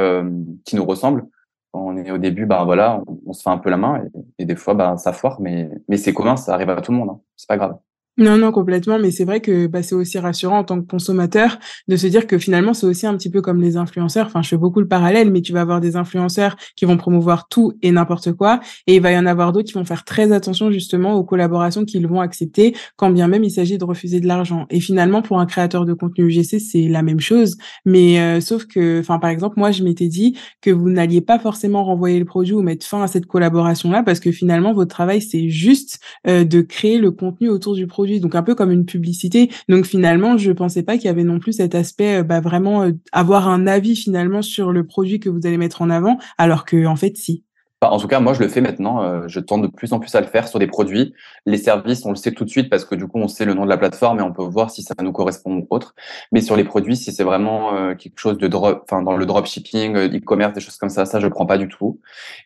qui 0.65 0.77
nous 0.77 0.85
ressemblent 0.85 1.27
on 1.73 1.97
est 1.97 2.11
au 2.11 2.19
début, 2.19 2.47
bah 2.47 2.65
voilà, 2.65 3.03
on, 3.27 3.33
se 3.33 3.43
fait 3.43 3.51
un 3.51 3.59
peu 3.59 3.71
la 3.71 3.77
main 3.77 4.03
et, 4.39 4.45
des 4.45 4.57
fois, 4.57 4.75
bah 4.75 4.97
ça 4.97 5.13
foire, 5.13 5.41
mais 5.41 5.71
mais 5.89 5.97
c'est 5.97 6.15
commun, 6.15 6.37
ça 6.37 6.55
arrive 6.55 6.71
à 6.71 6.81
tout 6.81 6.93
le 6.93 6.99
monde, 6.99 7.11
hein. 7.11 7.21
c'est 7.37 7.49
pas 7.49 7.57
grave. 7.57 7.79
Non, 8.19 8.37
non, 8.37 8.51
complètement. 8.51 8.99
Mais 8.99 9.13
c'est 9.13 9.25
vrai 9.25 9.41
que 9.41 9.69
bah, 9.69 9.85
c'est 9.85 9.95
aussi 9.95 10.19
rassurant 10.19 10.59
en 10.59 10.65
tant 10.65 10.81
que 10.81 10.87
consommateur 10.87 11.57
de 11.87 11.97
se 11.97 12.09
dire 12.09 12.27
que 12.27 12.37
finalement, 12.37 12.75
c'est 12.75 12.87
aussi 12.87 13.07
un 13.07 13.17
petit 13.17 13.31
peu 13.31 13.41
comme 13.41 13.61
les 13.61 13.77
influenceurs. 13.77 14.27
Enfin, 14.27 14.43
je 14.43 14.49
fais 14.49 14.57
beaucoup 14.57 14.81
le 14.81 14.89
parallèle, 14.89 15.31
mais 15.31 15.41
tu 15.41 15.53
vas 15.53 15.61
avoir 15.61 15.81
des 15.81 15.95
influenceurs 15.95 16.57
qui 16.75 16.85
vont 16.85 16.97
promouvoir 16.97 17.47
tout 17.49 17.75
et 17.81 17.93
n'importe 17.93 18.33
quoi. 18.33 18.59
Et 18.89 18.97
il 18.97 19.01
va 19.03 19.13
y 19.13 19.19
en 19.19 19.25
avoir 19.25 19.53
d'autres 19.53 19.69
qui 19.69 19.75
vont 19.75 19.85
faire 19.85 20.05
très 20.05 20.33
attention 20.33 20.73
justement 20.73 21.15
aux 21.15 21.23
collaborations 21.23 21.85
qu'ils 21.85 22.09
vont 22.09 22.21
accepter, 22.21 22.75
quand 22.97 23.11
bien 23.11 23.29
même 23.29 23.45
il 23.45 23.53
s'agit 23.53 23.79
de 23.79 23.85
refuser 23.85 24.19
de 24.19 24.27
l'argent. 24.27 24.67
Et 24.71 24.81
finalement, 24.81 25.23
pour 25.23 25.39
un 25.39 25.47
créateur 25.47 25.85
de 25.85 25.93
contenu 25.93 26.25
UGC, 26.25 26.59
c'est 26.59 26.89
la 26.89 27.03
même 27.03 27.21
chose. 27.21 27.57
Mais 27.85 28.19
euh, 28.19 28.41
sauf 28.41 28.67
que, 28.67 28.99
enfin, 28.99 29.21
par 29.21 29.31
exemple, 29.31 29.61
moi, 29.61 29.71
je 29.71 29.85
m'étais 29.85 30.09
dit 30.09 30.37
que 30.61 30.73
vous 30.73 30.91
n'alliez 30.91 31.21
pas 31.21 31.39
forcément 31.39 31.85
renvoyer 31.85 32.19
le 32.19 32.25
produit 32.25 32.55
ou 32.55 32.63
mettre 32.63 32.85
fin 32.85 33.01
à 33.01 33.07
cette 33.07 33.27
collaboration-là 33.27 34.03
parce 34.03 34.19
que 34.19 34.33
finalement, 34.33 34.73
votre 34.73 34.91
travail, 34.91 35.23
c'est 35.23 35.49
juste 35.49 36.01
euh, 36.27 36.43
de 36.43 36.63
créer 36.63 36.99
le 36.99 37.13
contenu 37.13 37.49
autour 37.49 37.77
du 37.77 37.87
produit 37.87 38.08
donc 38.21 38.35
un 38.35 38.43
peu 38.43 38.55
comme 38.55 38.71
une 38.71 38.85
publicité. 38.85 39.51
Donc 39.69 39.87
finalement, 39.87 40.37
je 40.37 40.53
pensais 40.53 40.83
pas 40.83 40.97
qu'il 40.97 41.07
y 41.07 41.09
avait 41.09 41.25
non 41.25 41.39
plus 41.39 41.53
cet 41.53 41.75
aspect, 41.75 42.21
euh, 42.21 42.23
bah, 42.23 42.41
vraiment 42.41 42.83
euh, 42.83 42.93
avoir 43.13 43.49
un 43.49 43.67
avis 43.67 43.97
finalement 43.97 44.43
sur 44.43 44.73
le 44.73 44.87
produit 44.87 45.21
que 45.21 45.29
vous 45.29 45.47
allez 45.47 45.59
mettre 45.59 45.83
en 45.83 45.91
avant, 45.91 46.19
alors 46.39 46.65
que 46.65 46.87
en 46.87 46.97
fait, 46.97 47.17
si 47.17 47.45
en 47.81 47.99
tout 47.99 48.09
cas, 48.09 48.19
moi, 48.19 48.33
je 48.35 48.41
le 48.41 48.49
fais 48.49 48.61
maintenant. 48.61 49.03
Euh, 49.05 49.29
je 49.29 49.39
tente 49.39 49.63
de 49.63 49.69
plus 49.69 49.93
en 49.93 50.01
plus 50.01 50.13
à 50.17 50.21
le 50.21 50.27
faire 50.27 50.49
sur 50.49 50.59
des 50.59 50.67
produits. 50.67 51.15
Les 51.47 51.59
services, 51.59 52.05
on 52.05 52.11
le 52.11 52.17
sait 52.17 52.33
tout 52.33 52.45
de 52.45 52.51
suite 52.51 52.69
parce 52.71 52.85
que 52.85 52.97
du 52.97 53.07
coup, 53.07 53.19
on 53.19 53.29
sait 53.29 53.45
le 53.45 53.55
nom 53.55 53.65
de 53.65 53.69
la 53.69 53.77
plateforme 53.77 54.19
et 54.19 54.23
on 54.23 54.33
peut 54.33 54.43
voir 54.43 54.71
si 54.71 54.83
ça 54.83 54.95
nous 55.01 55.13
correspond 55.13 55.59
ou 55.59 55.67
autre. 55.71 55.95
Mais 56.33 56.41
sur 56.41 56.57
les 56.57 56.65
produits, 56.65 56.97
si 56.97 57.13
c'est 57.13 57.23
vraiment 57.23 57.75
euh, 57.75 57.95
quelque 57.95 58.19
chose 58.19 58.37
de 58.37 58.49
drop, 58.49 58.83
enfin 58.85 59.03
dans 59.03 59.17
le 59.17 59.25
dropshipping, 59.27 59.95
euh, 59.95 60.09
e-commerce, 60.09 60.55
des 60.55 60.61
choses 60.61 60.77
comme 60.77 60.89
ça, 60.89 61.05
ça 61.05 61.21
je 61.21 61.29
prends 61.29 61.47
pas 61.47 61.57
du 61.57 61.69
tout. 61.69 62.01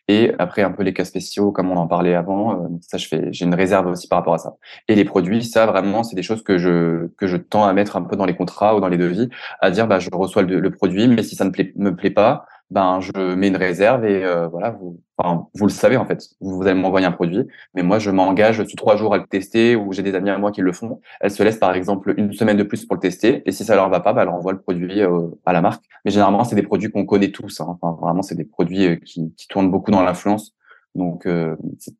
Et 0.07 0.31
après, 0.37 0.61
un 0.61 0.71
peu 0.71 0.83
les 0.83 0.93
cas 0.93 1.05
spéciaux, 1.05 1.51
comme 1.51 1.71
on 1.71 1.77
en 1.77 1.87
parlait 1.87 2.13
avant, 2.13 2.69
ça 2.81 2.97
je 2.97 3.07
fais. 3.07 3.29
J'ai 3.31 3.45
une 3.45 3.55
réserve 3.55 3.87
aussi 3.87 4.07
par 4.07 4.19
rapport 4.19 4.35
à 4.35 4.37
ça. 4.37 4.55
Et 4.87 4.93
les 4.93 5.05
produits, 5.05 5.43
ça 5.43 5.65
vraiment, 5.65 6.03
c'est 6.03 6.15
des 6.15 6.23
choses 6.23 6.43
que 6.43 6.59
je 6.59 7.07
que 7.17 7.25
je 7.25 7.37
tends 7.37 7.65
à 7.65 7.73
mettre 7.73 7.95
un 7.97 8.03
peu 8.03 8.15
dans 8.15 8.25
les 8.25 8.35
contrats 8.35 8.75
ou 8.75 8.79
dans 8.81 8.87
les 8.87 8.97
devis, 8.97 9.29
à 9.61 9.71
dire 9.71 9.87
bah 9.87 9.97
je 9.99 10.09
reçois 10.13 10.43
le, 10.43 10.59
le 10.59 10.69
produit, 10.69 11.07
mais 11.07 11.23
si 11.23 11.35
ça 11.35 11.43
ne 11.45 11.49
me 11.75 11.95
plaît 11.95 12.11
pas, 12.11 12.45
ben 12.71 12.99
je 12.99 13.35
mets 13.35 13.49
une 13.49 13.55
réserve 13.57 14.05
et 14.05 14.23
euh, 14.23 14.47
voilà, 14.47 14.71
vous, 14.71 14.99
enfin, 15.17 15.47
vous 15.53 15.65
le 15.65 15.71
savez 15.71 15.97
en 15.97 16.05
fait. 16.05 16.29
Vous, 16.41 16.61
allez 16.63 16.73
m'envoyer 16.79 17.05
un 17.05 17.11
produit, 17.11 17.47
mais 17.75 17.83
moi 17.83 17.99
je 17.99 18.09
m'engage 18.09 18.63
sur 18.63 18.75
trois 18.75 18.95
jours 18.97 19.13
à 19.13 19.17
le 19.17 19.25
tester 19.25 19.75
ou 19.75 19.93
j'ai 19.93 20.01
des 20.01 20.15
amis 20.15 20.29
à 20.29 20.37
moi 20.37 20.51
qui 20.51 20.61
le 20.61 20.71
font. 20.73 20.99
Elles 21.21 21.31
se 21.31 21.43
laissent 21.43 21.57
par 21.57 21.75
exemple 21.75 22.13
une 22.17 22.33
semaine 22.33 22.57
de 22.57 22.63
plus 22.63 22.85
pour 22.85 22.95
le 22.95 23.01
tester 23.01 23.43
et 23.45 23.51
si 23.51 23.63
ça 23.63 23.75
leur 23.75 23.89
va 23.89 23.99
pas, 23.99 24.13
ben, 24.13 24.23
elles 24.23 24.29
renvoient 24.29 24.53
le 24.53 24.61
produit 24.61 25.01
euh, 25.01 25.27
à 25.45 25.53
la 25.53 25.61
marque. 25.61 25.83
Mais 26.05 26.11
généralement 26.11 26.43
c'est 26.43 26.55
des 26.55 26.63
produits 26.63 26.89
qu'on 26.91 27.05
connaît 27.05 27.31
tous. 27.31 27.61
Hein. 27.61 27.77
Enfin, 27.81 27.97
vraiment 28.01 28.23
c'est 28.23 28.35
des 28.35 28.45
produits 28.45 28.87
euh, 28.87 28.95
qui, 28.95 29.33
qui, 29.35 29.47
tournent 29.47 29.69
beaucoup 29.69 29.91
dans 29.91 30.01
l'influence. 30.01 30.55
Donc 30.95 31.27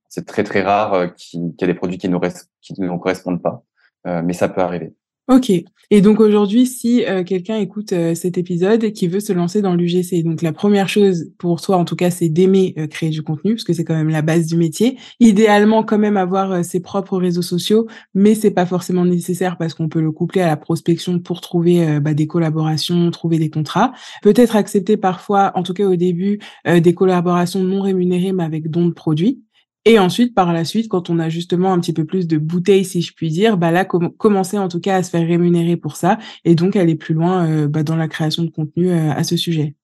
c'est 0.07 0.25
très 0.27 0.43
très 0.43 0.61
rare 0.61 1.15
qu'il 1.15 1.41
y 1.59 1.63
ait 1.63 1.67
des 1.67 1.73
produits 1.73 1.97
qui 1.97 2.09
ne 2.09 2.17
qui 2.61 2.79
nous 2.79 2.99
correspondent 2.99 3.41
pas, 3.41 3.63
mais 4.05 4.33
ça 4.33 4.49
peut 4.49 4.61
arriver. 4.61 4.93
Ok. 5.29 5.51
Et 5.89 6.01
donc 6.01 6.19
aujourd'hui, 6.19 6.65
si 6.65 7.05
euh, 7.05 7.23
quelqu'un 7.23 7.57
écoute 7.57 7.93
euh, 7.93 8.13
cet 8.13 8.37
épisode 8.37 8.83
et 8.83 8.91
qui 8.91 9.07
veut 9.07 9.21
se 9.21 9.31
lancer 9.31 9.61
dans 9.61 9.73
l'UGC, 9.73 10.21
donc 10.23 10.41
la 10.41 10.51
première 10.51 10.89
chose 10.89 11.31
pour 11.37 11.61
toi, 11.61 11.77
en 11.77 11.85
tout 11.85 11.95
cas, 11.95 12.09
c'est 12.09 12.27
d'aimer 12.27 12.73
euh, 12.77 12.87
créer 12.87 13.09
du 13.09 13.21
contenu, 13.21 13.53
parce 13.53 13.63
que 13.63 13.71
c'est 13.71 13.85
quand 13.85 13.95
même 13.95 14.09
la 14.09 14.21
base 14.21 14.47
du 14.47 14.57
métier. 14.57 14.97
Idéalement, 15.21 15.83
quand 15.83 15.97
même 15.97 16.17
avoir 16.17 16.65
ses 16.65 16.81
propres 16.81 17.17
réseaux 17.17 17.41
sociaux, 17.41 17.87
mais 18.13 18.35
c'est 18.35 18.51
pas 18.51 18.65
forcément 18.65 19.05
nécessaire 19.05 19.57
parce 19.57 19.73
qu'on 19.75 19.87
peut 19.87 20.01
le 20.01 20.11
coupler 20.11 20.41
à 20.41 20.47
la 20.47 20.57
prospection 20.57 21.19
pour 21.19 21.39
trouver 21.39 21.99
bah, 22.01 22.13
des 22.13 22.27
collaborations, 22.27 23.09
trouver 23.11 23.37
des 23.37 23.49
contrats. 23.49 23.93
Peut-être 24.23 24.55
accepter 24.57 24.97
parfois, 24.97 25.51
en 25.55 25.63
tout 25.63 25.73
cas 25.73 25.85
au 25.85 25.95
début, 25.95 26.39
des 26.65 26.93
collaborations 26.93 27.63
non 27.63 27.81
rémunérées, 27.81 28.33
mais 28.33 28.43
avec 28.43 28.69
dons 28.69 28.87
de 28.87 28.93
produits. 28.93 29.43
Et 29.85 29.99
ensuite, 29.99 30.33
par 30.33 30.53
la 30.53 30.63
suite, 30.63 30.87
quand 30.87 31.09
on 31.09 31.19
a 31.19 31.27
justement 31.27 31.73
un 31.73 31.79
petit 31.79 31.91
peu 31.91 32.05
plus 32.05 32.25
de 32.25 32.37
bouteilles, 32.37 32.85
si 32.85 33.01
je 33.01 33.13
puis 33.13 33.29
dire, 33.29 33.57
bah 33.57 33.71
là, 33.71 33.83
commencer 33.83 34.57
en 34.57 34.69
tout 34.69 34.79
cas 34.79 34.95
à 34.95 35.03
se 35.03 35.09
faire 35.09 35.27
rémunérer 35.27 35.75
pour 35.75 35.97
ça 35.97 36.17
et 36.45 36.55
donc 36.55 36.77
aller 36.77 36.95
plus 36.95 37.13
loin 37.13 37.45
euh, 37.47 37.67
bah, 37.67 37.83
dans 37.83 37.97
la 37.97 38.07
création 38.07 38.43
de 38.43 38.49
contenu 38.49 38.91
euh, 38.91 39.11
à 39.11 39.23
ce 39.23 39.35
sujet. 39.35 39.75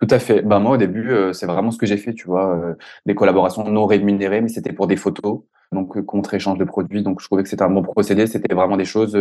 Tout 0.00 0.06
à 0.10 0.20
fait. 0.20 0.42
Bah 0.42 0.60
moi, 0.60 0.74
au 0.74 0.76
début, 0.76 1.10
euh, 1.10 1.32
c'est 1.32 1.46
vraiment 1.46 1.72
ce 1.72 1.78
que 1.78 1.86
j'ai 1.86 1.96
fait, 1.96 2.14
tu 2.14 2.28
vois, 2.28 2.76
des 3.04 3.16
collaborations 3.16 3.68
non 3.68 3.84
rémunérées, 3.86 4.40
mais 4.40 4.48
c'était 4.48 4.72
pour 4.72 4.86
des 4.86 4.94
photos, 4.94 5.40
donc 5.72 6.00
contre 6.02 6.34
échange 6.34 6.56
de 6.56 6.64
produits. 6.64 7.02
Donc, 7.02 7.20
je 7.20 7.26
trouvais 7.26 7.42
que 7.42 7.48
c'était 7.48 7.64
un 7.64 7.70
bon 7.70 7.82
procédé. 7.82 8.28
C'était 8.28 8.54
vraiment 8.54 8.76
des 8.76 8.84
choses 8.84 9.18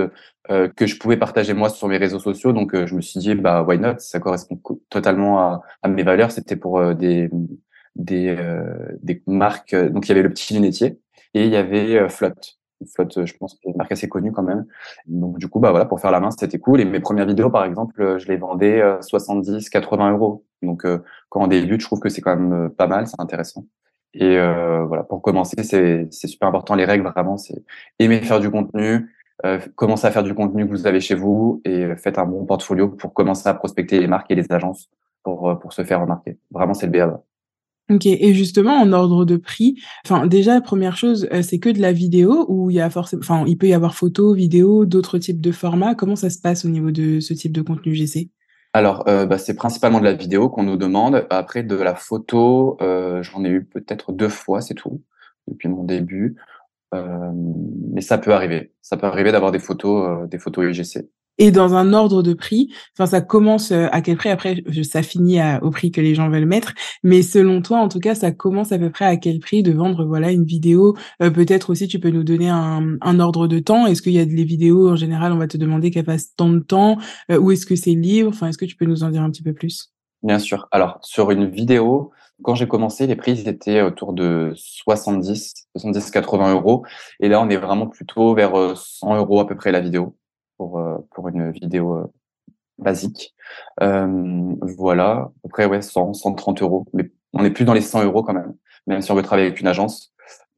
que 0.47 0.85
je 0.85 0.99
pouvais 0.99 1.17
partager 1.17 1.55
moi 1.55 1.69
sur 1.69 1.87
mes 1.87 1.97
réseaux 1.97 2.19
sociaux. 2.19 2.53
Donc, 2.53 2.75
je 2.85 2.93
me 2.93 3.01
suis 3.01 3.19
dit, 3.19 3.33
bah 3.33 3.63
why 3.67 3.79
not? 3.79 3.95
Ça 3.97 4.19
correspond 4.19 4.61
totalement 4.91 5.63
à 5.81 5.87
mes 5.87 6.03
valeurs. 6.03 6.29
C'était 6.29 6.55
pour 6.55 6.93
des 6.93 7.31
des, 7.97 8.35
euh, 8.37 8.97
des 9.01 9.21
marques. 9.27 9.73
Euh, 9.73 9.89
donc, 9.89 10.05
il 10.05 10.09
y 10.09 10.11
avait 10.11 10.21
le 10.21 10.29
petit 10.29 10.53
lunetier 10.53 10.99
et 11.33 11.43
il 11.43 11.49
y 11.49 11.57
avait 11.57 11.97
euh, 11.97 12.09
Flotte. 12.09 12.57
Flotte, 12.93 13.25
je 13.25 13.33
pense, 13.37 13.57
une 13.65 13.75
marque 13.75 13.91
assez 13.91 14.07
connue 14.07 14.31
quand 14.31 14.43
même. 14.43 14.65
Donc, 15.07 15.39
du 15.39 15.47
coup, 15.47 15.59
bah 15.59 15.71
voilà, 15.71 15.85
pour 15.85 15.99
faire 15.99 16.11
la 16.11 16.19
main, 16.19 16.29
c'était 16.29 16.59
cool. 16.59 16.79
Et 16.79 16.85
mes 16.85 16.99
premières 16.99 17.25
vidéos, 17.25 17.49
par 17.49 17.65
exemple, 17.65 18.17
je 18.19 18.27
les 18.27 18.37
vendais 18.37 18.83
70, 19.01 19.67
80 19.69 20.11
euros. 20.11 20.45
Donc, 20.61 20.85
quand 21.29 21.41
on 21.41 21.47
débute, 21.47 21.81
je 21.81 21.87
trouve 21.87 21.99
que 21.99 22.09
c'est 22.09 22.21
quand 22.21 22.37
même 22.37 22.69
pas 22.69 22.85
mal, 22.85 23.07
c'est 23.07 23.19
intéressant. 23.19 23.65
Et 24.13 24.37
voilà, 24.37 25.01
pour 25.01 25.23
commencer, 25.23 25.63
c'est 25.63 26.11
super 26.11 26.49
important. 26.49 26.75
Les 26.75 26.85
règles, 26.85 27.03
vraiment, 27.07 27.37
c'est 27.37 27.63
aimer 27.97 28.21
faire 28.21 28.39
du 28.39 28.51
contenu, 28.51 29.09
euh, 29.43 29.59
commencer 29.75 30.05
à 30.05 30.11
faire 30.11 30.23
du 30.23 30.35
contenu 30.35 30.65
que 30.67 30.69
vous 30.71 30.85
avez 30.85 30.99
chez 30.99 31.15
vous 31.15 31.61
et 31.65 31.95
faites 31.95 32.19
un 32.19 32.25
bon 32.25 32.45
portfolio 32.45 32.89
pour 32.89 33.11
commencer 33.11 33.49
à 33.49 33.55
prospecter 33.55 33.99
les 33.99 34.07
marques 34.07 34.29
et 34.29 34.35
les 34.35 34.51
agences 34.51 34.87
pour, 35.23 35.57
pour 35.59 35.73
se 35.73 35.83
faire 35.83 36.01
remarquer. 36.01 36.37
Vraiment, 36.51 36.75
c'est 36.75 36.85
le 36.85 36.91
BA. 36.91 37.23
Ok, 37.89 38.05
et 38.05 38.33
justement 38.33 38.73
en 38.73 38.91
ordre 38.91 39.23
de 39.23 39.37
prix, 39.37 39.81
enfin 40.05 40.27
déjà 40.27 40.59
première 40.59 40.97
chose, 40.97 41.29
euh, 41.31 41.41
c'est 41.41 41.57
que 41.57 41.69
de 41.69 41.79
la 41.79 41.93
vidéo 41.93 42.45
ou 42.49 42.69
il 42.69 42.75
y 42.75 42.81
a 42.81 42.89
forcément, 42.89 43.21
enfin 43.21 43.45
il 43.47 43.57
peut 43.57 43.67
y 43.67 43.73
avoir 43.73 43.95
photo, 43.95 44.33
vidéo, 44.33 44.85
d'autres 44.85 45.17
types 45.19 45.39
de 45.39 45.53
formats. 45.53 45.95
Comment 45.95 46.17
ça 46.17 46.29
se 46.29 46.39
passe 46.39 46.65
au 46.65 46.69
niveau 46.69 46.91
de 46.91 47.21
ce 47.21 47.33
type 47.33 47.53
de 47.53 47.61
contenu 47.61 47.95
GC 47.95 48.29
Alors 48.73 49.07
euh, 49.07 49.25
bah, 49.25 49.37
c'est 49.37 49.55
principalement 49.55 49.99
de 49.99 50.03
la 50.03 50.13
vidéo 50.13 50.49
qu'on 50.49 50.63
nous 50.63 50.75
demande. 50.75 51.25
Après 51.29 51.63
de 51.63 51.75
la 51.75 51.95
photo, 51.95 52.77
euh, 52.81 53.23
j'en 53.23 53.45
ai 53.45 53.49
eu 53.49 53.63
peut-être 53.63 54.11
deux 54.11 54.29
fois, 54.29 54.59
c'est 54.59 54.73
tout 54.73 55.01
depuis 55.47 55.69
mon 55.69 55.85
début. 55.85 56.35
mais 56.91 58.01
ça 58.01 58.17
peut 58.17 58.33
arriver. 58.33 58.73
Ça 58.81 58.97
peut 58.97 59.07
arriver 59.07 59.31
d'avoir 59.31 59.53
des 59.53 59.59
photos, 59.59 60.27
des 60.29 60.39
photos 60.39 60.65
UGC 60.65 61.07
et 61.37 61.51
dans 61.51 61.75
un 61.75 61.93
ordre 61.93 62.23
de 62.23 62.33
prix. 62.33 62.73
Enfin, 62.93 63.05
ça 63.05 63.21
commence 63.21 63.71
euh, 63.71 63.87
à 63.91 64.01
quel 64.01 64.17
prix? 64.17 64.29
Après, 64.29 64.63
ça 64.83 65.01
finit 65.03 65.39
au 65.61 65.69
prix 65.69 65.91
que 65.91 66.01
les 66.01 66.15
gens 66.15 66.29
veulent 66.29 66.45
mettre. 66.45 66.73
Mais 67.03 67.21
selon 67.21 67.61
toi, 67.61 67.79
en 67.79 67.89
tout 67.89 67.99
cas, 67.99 68.15
ça 68.15 68.31
commence 68.31 68.71
à 68.71 68.79
peu 68.79 68.89
près 68.89 69.05
à 69.05 69.17
quel 69.17 69.39
prix 69.39 69.63
de 69.63 69.71
vendre 69.71 70.05
voilà 70.05 70.31
une 70.31 70.45
vidéo? 70.45 70.95
Euh, 71.21 71.29
Peut-être 71.29 71.69
aussi, 71.69 71.87
tu 71.87 71.99
peux 71.99 72.09
nous 72.09 72.23
donner 72.23 72.49
un, 72.49 72.97
un 73.01 73.19
ordre 73.19 73.47
de 73.47 73.59
temps. 73.59 73.85
Est-ce 73.85 74.01
qu'il 74.01 74.13
y 74.13 74.19
a 74.19 74.25
des 74.25 74.43
vidéos 74.43 74.89
en 74.89 74.95
général 74.95 75.31
On 75.31 75.37
va 75.37 75.47
te 75.47 75.57
demander 75.57 75.91
qu'elles 75.91 76.05
passent 76.05 76.33
tant 76.35 76.49
de 76.49 76.59
temps, 76.59 76.97
euh, 77.31 77.37
ou 77.37 77.51
est-ce 77.51 77.65
que 77.65 77.75
c'est 77.75 77.91
libre? 77.91 78.29
Enfin, 78.29 78.47
est-ce 78.47 78.57
que 78.57 78.65
tu 78.65 78.75
peux 78.75 78.85
nous 78.85 79.03
en 79.03 79.09
dire 79.09 79.21
un 79.21 79.29
petit 79.29 79.43
peu 79.43 79.53
plus? 79.53 79.91
Bien 80.23 80.39
sûr. 80.39 80.67
Alors, 80.71 80.97
sur 81.03 81.29
une 81.31 81.47
vidéo, 81.47 82.11
quand 82.41 82.55
j'ai 82.55 82.67
commencé, 82.67 83.05
les 83.05 83.15
prix 83.15 83.47
étaient 83.47 83.81
autour 83.81 84.13
de 84.13 84.53
70 84.55 85.67
70-80 85.77 86.51
euros. 86.53 86.83
Et 87.19 87.29
là, 87.29 87.39
on 87.41 87.49
est 87.49 87.57
vraiment 87.57 87.87
plutôt 87.87 88.33
vers 88.33 88.75
100 88.75 89.17
euros 89.17 89.39
à 89.39 89.47
peu 89.47 89.55
près 89.55 89.71
la 89.71 89.79
vidéo 89.79 90.15
pour, 90.57 90.81
pour 91.11 91.27
une 91.27 91.51
vidéo 91.51 92.11
basique. 92.77 93.35
voilà, 93.79 95.11
à 95.11 95.31
peu 95.43 95.49
près 95.49 95.65
ouais, 95.65 95.81
100, 95.81 96.13
130 96.13 96.61
euros. 96.61 96.85
Mais 96.93 97.11
on 97.33 97.43
est 97.43 97.51
plus 97.51 97.65
dans 97.65 97.73
les 97.73 97.81
100 97.81 98.03
euros 98.03 98.23
quand 98.23 98.33
même, 98.33 98.55
même 98.87 99.01
si 99.01 99.11
on 99.11 99.15
veut 99.15 99.23
travailler 99.23 99.47
avec 99.47 99.61
une 99.61 99.67
agence 99.67 100.13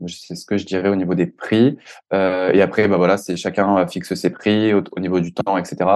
c'est 0.07 0.35
ce 0.35 0.45
que 0.45 0.57
je 0.57 0.65
dirais 0.65 0.89
au 0.89 0.95
niveau 0.95 1.15
des 1.15 1.25
prix. 1.27 1.77
Euh, 2.13 2.51
et 2.53 2.61
après, 2.61 2.87
bah 2.87 2.97
voilà, 2.97 3.17
c'est 3.17 3.35
chacun 3.35 3.85
fixe 3.87 4.13
ses 4.13 4.29
prix 4.29 4.73
au, 4.73 4.83
niveau 4.99 5.19
du 5.19 5.33
temps, 5.33 5.57
etc. 5.57 5.89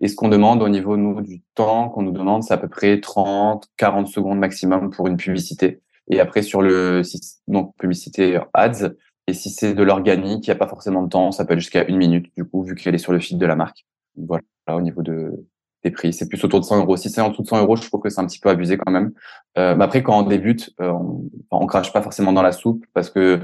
Et 0.00 0.08
ce 0.08 0.14
qu'on 0.14 0.28
demande 0.28 0.62
au 0.62 0.68
niveau 0.68 0.96
nous 0.96 1.20
du 1.20 1.42
temps 1.54 1.88
qu'on 1.88 2.02
nous 2.02 2.12
demande, 2.12 2.42
c'est 2.42 2.54
à 2.54 2.58
peu 2.58 2.68
près 2.68 3.00
30, 3.00 3.68
40 3.76 4.08
secondes 4.08 4.38
maximum 4.38 4.90
pour 4.90 5.08
une 5.08 5.16
publicité. 5.16 5.80
Et 6.10 6.20
après 6.20 6.42
sur 6.42 6.62
le 6.62 7.02
donc 7.48 7.74
publicité 7.76 8.40
ads. 8.54 8.94
Et 9.28 9.34
si 9.34 9.50
c'est 9.50 9.74
de 9.74 9.82
l'organique, 9.82 10.46
il 10.46 10.50
n'y 10.50 10.56
a 10.56 10.58
pas 10.58 10.66
forcément 10.66 11.02
de 11.02 11.08
temps, 11.08 11.32
ça 11.32 11.44
peut 11.44 11.52
être 11.52 11.60
jusqu'à 11.60 11.86
une 11.86 11.98
minute 11.98 12.32
du 12.36 12.44
coup 12.44 12.62
vu 12.62 12.74
qu'elle 12.74 12.94
est 12.94 12.98
sur 12.98 13.12
le 13.12 13.20
feed 13.20 13.38
de 13.38 13.46
la 13.46 13.56
marque. 13.56 13.86
Voilà 14.16 14.42
au 14.68 14.80
niveau 14.80 15.02
de 15.02 15.46
des 15.84 15.90
prix. 15.92 16.12
C'est 16.12 16.28
plus 16.28 16.42
autour 16.42 16.60
de 16.60 16.64
100 16.64 16.78
euros. 16.78 16.96
Si 16.96 17.08
c'est 17.08 17.20
en 17.20 17.28
dessous 17.28 17.42
de 17.42 17.46
100 17.46 17.60
euros, 17.62 17.76
je 17.76 17.86
trouve 17.86 18.00
que 18.00 18.08
c'est 18.08 18.20
un 18.20 18.26
petit 18.26 18.40
peu 18.40 18.48
abusé 18.48 18.76
quand 18.78 18.90
même. 18.90 19.12
Euh, 19.58 19.76
mais 19.76 19.84
après, 19.84 20.02
quand 20.02 20.18
on 20.18 20.22
débute, 20.22 20.74
euh, 20.80 20.90
on, 20.90 21.30
on 21.52 21.66
crache 21.66 21.92
pas 21.92 22.02
forcément 22.02 22.32
dans 22.32 22.42
la 22.42 22.50
soupe 22.52 22.84
parce 22.94 23.10
que 23.10 23.40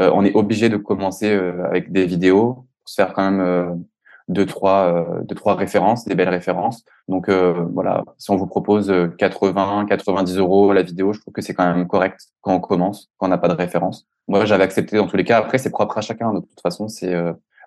euh, 0.00 0.10
on 0.14 0.24
est 0.24 0.34
obligé 0.34 0.68
de 0.68 0.76
commencer 0.76 1.30
euh, 1.30 1.64
avec 1.66 1.92
des 1.92 2.06
vidéos 2.06 2.54
pour 2.54 2.88
se 2.88 2.94
faire 2.94 3.12
quand 3.12 3.30
même 3.30 3.40
euh, 3.40 3.74
deux 4.28 4.46
trois 4.46 5.06
deux 5.24 5.34
trois 5.34 5.54
références, 5.54 6.04
des 6.04 6.14
belles 6.14 6.28
références. 6.28 6.84
Donc 7.08 7.28
voilà, 7.30 8.04
si 8.18 8.30
on 8.30 8.36
vous 8.36 8.46
propose 8.46 8.92
80 9.18 9.86
90 9.86 10.36
euros 10.38 10.72
la 10.72 10.82
vidéo, 10.82 11.12
je 11.12 11.20
trouve 11.20 11.32
que 11.32 11.42
c'est 11.42 11.54
quand 11.54 11.66
même 11.66 11.86
correct 11.86 12.28
quand 12.40 12.54
on 12.54 12.60
commence, 12.60 13.10
quand 13.16 13.26
on 13.26 13.30
n'a 13.30 13.38
pas 13.38 13.48
de 13.48 13.54
référence. 13.54 14.06
Moi, 14.26 14.44
j'avais 14.44 14.64
accepté 14.64 14.96
dans 14.96 15.06
tous 15.06 15.16
les 15.16 15.24
cas. 15.24 15.38
Après, 15.38 15.58
c'est 15.58 15.70
propre 15.70 15.98
à 15.98 16.00
chacun. 16.02 16.34
De 16.34 16.40
toute 16.40 16.60
façon, 16.62 16.88
c'est 16.88 17.14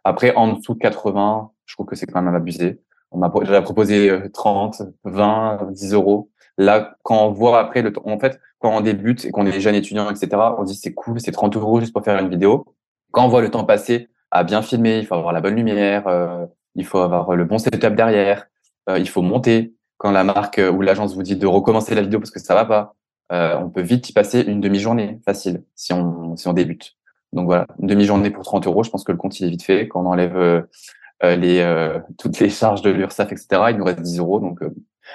après 0.03 0.35
en 0.35 0.53
dessous 0.53 0.73
de 0.73 0.79
80, 0.79 1.51
je 1.65 1.75
trouve 1.75 1.85
que 1.85 1.95
c'est 1.95 2.05
quand 2.05 2.21
même 2.21 2.35
abusé. 2.35 2.81
On 3.11 3.17
m'a 3.17 3.29
proposé 3.29 4.11
30, 4.33 4.83
20, 5.03 5.71
10 5.71 5.93
euros. 5.93 6.29
Là, 6.57 6.95
quand 7.03 7.25
on 7.25 7.31
voit 7.31 7.59
après, 7.59 7.81
le 7.81 7.91
en 8.05 8.19
fait, 8.19 8.39
quand 8.59 8.75
on 8.75 8.81
débute 8.81 9.25
et 9.25 9.31
qu'on 9.31 9.45
est 9.47 9.59
jeune 9.59 9.73
étudiant, 9.75 10.09
etc., 10.09 10.29
on 10.57 10.63
dit 10.63 10.75
c'est 10.75 10.93
cool, 10.93 11.19
c'est 11.19 11.31
30 11.31 11.55
euros 11.55 11.79
juste 11.79 11.93
pour 11.93 12.03
faire 12.03 12.19
une 12.19 12.29
vidéo. 12.29 12.65
Quand 13.11 13.25
on 13.25 13.29
voit 13.29 13.41
le 13.41 13.49
temps 13.49 13.63
passer 13.63 14.09
à 14.31 14.43
bien 14.43 14.61
filmer, 14.61 14.99
il 14.99 15.05
faut 15.05 15.15
avoir 15.15 15.33
la 15.33 15.41
bonne 15.41 15.55
lumière, 15.55 16.07
euh, 16.07 16.45
il 16.75 16.85
faut 16.85 16.99
avoir 16.99 17.35
le 17.35 17.43
bon 17.45 17.57
setup 17.57 17.95
derrière, 17.95 18.47
euh, 18.89 18.97
il 18.97 19.07
faut 19.07 19.21
monter. 19.21 19.75
Quand 19.97 20.11
la 20.11 20.23
marque 20.23 20.57
euh, 20.57 20.71
ou 20.71 20.81
l'agence 20.81 21.13
vous 21.13 21.21
dit 21.21 21.35
de 21.35 21.45
recommencer 21.45 21.93
la 21.93 22.01
vidéo 22.01 22.19
parce 22.19 22.31
que 22.31 22.39
ça 22.39 22.55
va 22.55 22.65
pas, 22.65 22.95
on 23.29 23.69
peut 23.69 23.81
vite 23.81 24.09
y 24.09 24.13
passer 24.13 24.41
une 24.41 24.59
demi-journée 24.59 25.21
facile 25.25 25.63
si 25.75 25.93
on 25.93 26.35
si 26.35 26.49
on 26.49 26.53
débute. 26.53 26.97
Donc 27.31 27.45
voilà, 27.45 27.65
une 27.79 27.87
demi-journée 27.87 28.29
pour 28.29 28.43
30 28.43 28.67
euros, 28.67 28.83
je 28.83 28.89
pense 28.89 29.05
que 29.05 29.11
le 29.13 29.17
compte 29.17 29.39
il 29.39 29.47
est 29.47 29.49
vite 29.49 29.63
fait. 29.63 29.87
Quand 29.87 30.01
on 30.01 30.07
enlève 30.07 30.65
les 31.23 31.95
toutes 32.17 32.39
les 32.39 32.49
charges 32.49 32.81
de 32.81 32.89
l'URSSAF, 32.89 33.31
etc., 33.31 33.47
il 33.69 33.77
nous 33.77 33.85
reste 33.85 34.01
10 34.01 34.19
euros. 34.19 34.41
Donc 34.41 34.59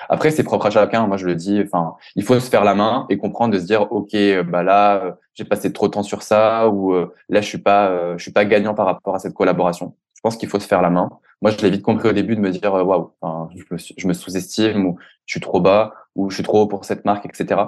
après, 0.09 0.31
c'est 0.31 0.43
propre 0.43 0.67
à 0.67 0.71
chacun. 0.71 1.07
Moi, 1.07 1.17
je 1.17 1.27
le 1.27 1.35
dis. 1.35 1.61
Enfin, 1.65 1.97
il 2.15 2.25
faut 2.25 2.39
se 2.39 2.49
faire 2.49 2.65
la 2.65 2.75
main 2.75 3.07
et 3.11 3.19
comprendre 3.19 3.55
de 3.55 3.59
se 3.59 3.65
dire, 3.65 3.91
ok, 3.93 4.15
euh, 4.15 4.43
bah 4.43 4.63
là, 4.63 5.05
euh, 5.05 5.13
j'ai 5.35 5.45
passé 5.45 5.73
trop 5.73 5.89
de 5.89 5.93
temps 5.93 6.03
sur 6.03 6.23
ça, 6.23 6.69
ou 6.69 6.95
euh, 6.95 7.15
là, 7.29 7.41
je 7.41 7.47
suis 7.47 7.59
pas, 7.59 8.17
je 8.17 8.23
suis 8.23 8.33
pas 8.33 8.45
gagnant 8.45 8.75
par 8.75 8.87
rapport 8.87 9.15
à 9.15 9.19
cette 9.19 9.35
collaboration. 9.35 9.95
Je 10.15 10.21
pense 10.21 10.37
qu'il 10.37 10.49
faut 10.49 10.61
se 10.61 10.67
faire 10.67 10.83
la 10.83 10.91
main. 10.91 11.11
Moi, 11.43 11.51
je 11.51 11.59
l'ai 11.59 11.71
vite 11.71 11.83
compris 11.83 12.09
au 12.09 12.13
début 12.13 12.37
de 12.37 12.41
me 12.41 12.51
dire, 12.51 12.73
waouh, 12.73 13.13
je 13.55 14.07
me, 14.07 14.13
sous-estime 14.15 14.87
ou 14.87 14.99
je 15.27 15.35
suis 15.35 15.41
trop 15.41 15.61
bas 15.61 15.93
ou 16.15 16.31
je 16.31 16.37
suis 16.37 16.45
trop 16.45 16.63
haut 16.63 16.67
pour 16.67 16.85
cette 16.85 17.05
marque, 17.05 17.27
etc. 17.27 17.61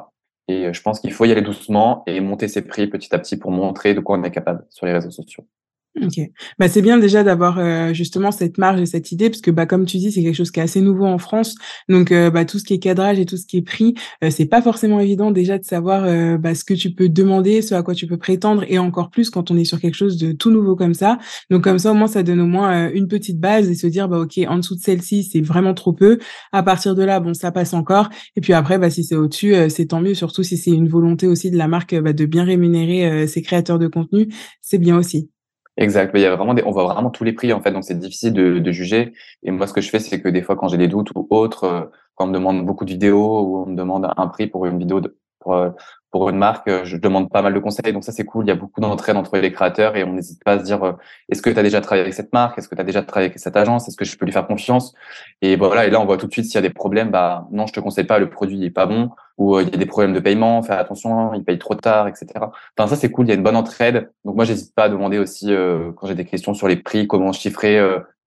Et 0.49 0.73
je 0.73 0.83
pense 0.83 1.01
qu'il 1.01 1.13
faut 1.13 1.27
y 1.27 1.33
aller 1.33 1.43
doucement 1.43 2.03
et 2.07 2.21
monter 2.21 2.49
ses 2.49 2.63
prix 2.63 2.87
petit 2.87 3.15
à 3.15 3.19
petit 3.19 3.37
pour 3.37 3.51
montrer 3.51 3.93
de 3.93 4.01
quoi 4.01 4.17
on 4.17 4.23
est 4.23 4.31
capable 4.31 4.65
sur 4.71 4.87
les 4.87 4.95
réseaux 4.95 5.11
sociaux. 5.11 5.47
Ok, 5.97 6.21
bah 6.59 6.69
c'est 6.69 6.83
bien 6.83 6.99
déjà 6.99 7.25
d'avoir 7.25 7.59
euh, 7.59 7.93
justement 7.93 8.31
cette 8.31 8.57
marge 8.59 8.81
et 8.81 8.87
cette 8.87 9.11
idée 9.11 9.31
parce 9.31 9.41
que 9.41 9.51
bah 9.51 9.67
comme 9.67 9.85
tu 9.85 9.97
dis 9.97 10.13
c'est 10.13 10.23
quelque 10.23 10.35
chose 10.37 10.53
qui 10.53 10.61
est 10.61 10.63
assez 10.63 10.81
nouveau 10.81 11.07
en 11.07 11.19
France. 11.19 11.57
Donc 11.89 12.13
euh, 12.13 12.31
bah 12.31 12.45
tout 12.45 12.59
ce 12.61 12.65
qui 12.65 12.75
est 12.75 12.79
cadrage 12.79 13.19
et 13.19 13.27
tout 13.27 13.37
ce 13.37 13.47
qui 13.47 13.57
est 13.57 13.63
prix 13.63 13.95
euh, 14.23 14.31
c'est 14.31 14.47
pas 14.47 14.63
forcément 14.63 15.01
évident 15.01 15.33
déjà 15.33 15.59
de 15.59 15.65
savoir 15.65 16.03
bah, 16.39 16.55
ce 16.55 16.63
que 16.63 16.75
tu 16.75 16.93
peux 16.93 17.09
demander 17.09 17.63
ce 17.63 17.75
à 17.75 17.83
quoi 17.83 17.95
tu 17.95 18.07
peux 18.07 18.17
prétendre 18.17 18.65
et 18.69 18.79
encore 18.79 19.11
plus 19.11 19.31
quand 19.31 19.51
on 19.51 19.57
est 19.57 19.65
sur 19.65 19.81
quelque 19.81 19.95
chose 19.95 20.19
de 20.19 20.33
tout 20.33 20.51
nouveau 20.51 20.77
comme 20.77 20.95
ça. 20.95 21.19
Donc 21.51 21.65
comme 21.65 21.79
ça 21.79 21.91
au 21.91 21.95
moins 21.95 22.07
ça 22.07 22.23
donne 22.23 22.41
au 22.41 22.47
moins 22.47 22.91
une 22.91 23.09
petite 23.09 23.41
base 23.41 23.69
et 23.69 23.75
se 23.75 23.87
dire 23.87 24.09
bah 24.09 24.21
ok 24.21 24.39
en 24.47 24.59
dessous 24.59 24.77
de 24.77 24.81
celle-ci 24.81 25.25
c'est 25.25 25.41
vraiment 25.41 25.75
trop 25.75 25.93
peu. 25.93 26.19
À 26.53 26.63
partir 26.63 26.95
de 26.95 27.03
là 27.03 27.19
bon 27.19 27.35
ça 27.35 27.51
passe 27.51 27.75
encore. 27.75 28.09
Et 28.37 28.41
puis 28.41 28.53
après 28.53 28.79
bah 28.79 28.91
si 28.91 29.03
c'est 29.03 29.17
au-dessus 29.17 29.55
c'est 29.69 29.87
tant 29.87 30.01
mieux 30.01 30.15
surtout 30.15 30.43
si 30.45 30.57
c'est 30.57 30.71
une 30.71 30.89
volonté 30.89 31.27
aussi 31.27 31.51
de 31.51 31.57
la 31.57 31.67
marque 31.67 31.99
bah, 31.99 32.13
de 32.13 32.27
bien 32.27 32.45
rémunérer 32.45 33.27
ses 33.27 33.43
créateurs 33.43 33.79
de 33.79 33.89
contenu. 33.89 34.29
C'est 34.61 34.79
bien 34.79 34.97
aussi. 34.97 35.31
Exact. 35.79 36.11
Il 36.15 36.21
y 36.21 36.27
a 36.27 36.35
vraiment 36.35 36.55
des, 36.55 36.65
on 36.65 36.73
voit 36.73 36.85
vraiment 36.85 37.11
tous 37.11 37.23
les 37.23 37.33
prix 37.33 37.53
en 37.53 37.61
fait, 37.61 37.71
donc 37.71 37.85
c'est 37.85 37.99
difficile 37.99 38.33
de, 38.33 38.73
juger. 38.73 39.13
Et 39.45 39.53
moi, 39.53 39.67
ce 39.69 39.73
que 39.73 39.81
je 39.81 39.89
fais, 39.89 40.01
c'est 40.01 40.21
que 40.21 40.29
des 40.29 40.43
fois, 40.43 40.57
quand 40.57 40.69
j'ai 40.69 40.77
des 40.77 40.89
doutes 40.89 41.11
ou 41.15 41.27
autres, 41.31 41.65
euh, 41.65 41.85
quand 42.17 42.25
on 42.25 42.29
me 42.29 42.35
demande 42.35 42.67
beaucoup 42.67 42.85
de 42.85 42.91
vidéos 42.91 43.41
ou 43.43 43.63
on 43.63 43.67
me 43.67 43.77
demande 43.77 44.13
un 44.17 44.27
prix 44.27 44.49
pour 44.49 44.67
une 44.67 44.79
vidéo 44.79 45.01
de, 45.01 45.17
pour, 45.39 45.55
euh, 45.55 45.71
pour 46.11 46.31
une 46.31 46.39
marque, 46.39 46.69
euh, 46.69 46.85
je 46.85 46.97
demande 46.97 47.31
pas 47.31 47.43
mal 47.43 47.53
de 47.53 47.59
conseils. 47.59 47.93
Donc 47.93 48.05
ça, 48.05 48.13
c'est 48.13 48.25
cool. 48.25 48.47
Il 48.47 48.49
y 48.49 48.51
a 48.51 48.55
beaucoup 48.55 48.81
d'entraide 48.81 49.17
entre 49.17 49.37
les 49.37 49.53
créateurs 49.53 49.97
et 49.97 50.05
on 50.05 50.15
n'hésite 50.15 50.43
pas 50.43 50.53
à 50.53 50.59
se 50.59 50.65
dire 50.65 50.83
euh, 50.83 50.93
est-ce 51.29 51.43
que 51.43 51.51
tu 51.51 51.59
as 51.59 51.63
déjà 51.63 51.81
travaillé 51.81 52.03
avec 52.03 52.15
cette 52.15 52.33
marque? 52.33 52.59
Est-ce 52.59 52.69
que 52.69 52.75
tu 52.75 52.81
as 52.81 52.85
déjà 52.85 53.03
travaillé 53.03 53.27
avec 53.27 53.39
cette 53.39 53.57
agence? 53.57 53.89
Est-ce 53.89 53.97
que 53.97 54.05
je 54.05 54.17
peux 54.17 54.25
lui 54.25 54.33
faire 54.33 54.47
confiance? 54.47 54.95
Et 55.43 55.57
voilà. 55.57 55.87
Et 55.87 55.91
là, 55.91 56.01
on 56.01 56.07
voit 56.07 56.17
tout 56.17 56.27
de 56.27 56.33
suite 56.33 56.47
s'il 56.47 56.55
y 56.55 56.59
a 56.59 56.63
des 56.63 56.71
problèmes. 56.71 57.11
Bah 57.11 57.47
non, 57.53 57.67
je 57.67 57.75
te 57.75 57.81
conseille 57.81 58.05
pas. 58.05 58.19
Le 58.19 58.31
produit 58.31 58.65
est 58.65 58.71
pas 58.71 58.87
bon 58.87 59.11
ou 59.37 59.61
il 59.61 59.69
y 59.69 59.75
a 59.75 59.77
des 59.77 59.87
problèmes 59.87 60.15
de 60.15 60.21
paiement. 60.21 60.63
Faire 60.63 60.79
attention, 60.79 61.35
il 61.35 61.45
paye 61.45 61.59
trop 61.59 61.75
tard, 61.75 62.09
etc. 62.09 62.27
Enfin 62.77 62.89
ça, 62.89 62.97
c'est 62.97 63.11
cool. 63.11 63.27
Il 63.27 63.29
y 63.29 63.33
a 63.33 63.35
une 63.35 63.43
bonne 63.43 63.57
entraide. 63.57 64.11
Donc 64.25 64.35
moi, 64.35 64.45
j'hésite 64.45 64.75
pas 64.75 64.85
à 64.85 64.89
demander 64.89 65.19
aussi 65.19 65.53
quand 65.97 66.07
j'ai 66.07 66.15
des 66.15 66.25
questions 66.25 66.55
sur 66.55 66.69
les 66.69 66.77
prix, 66.77 67.07
comment 67.07 67.33
chiffrer 67.33 67.81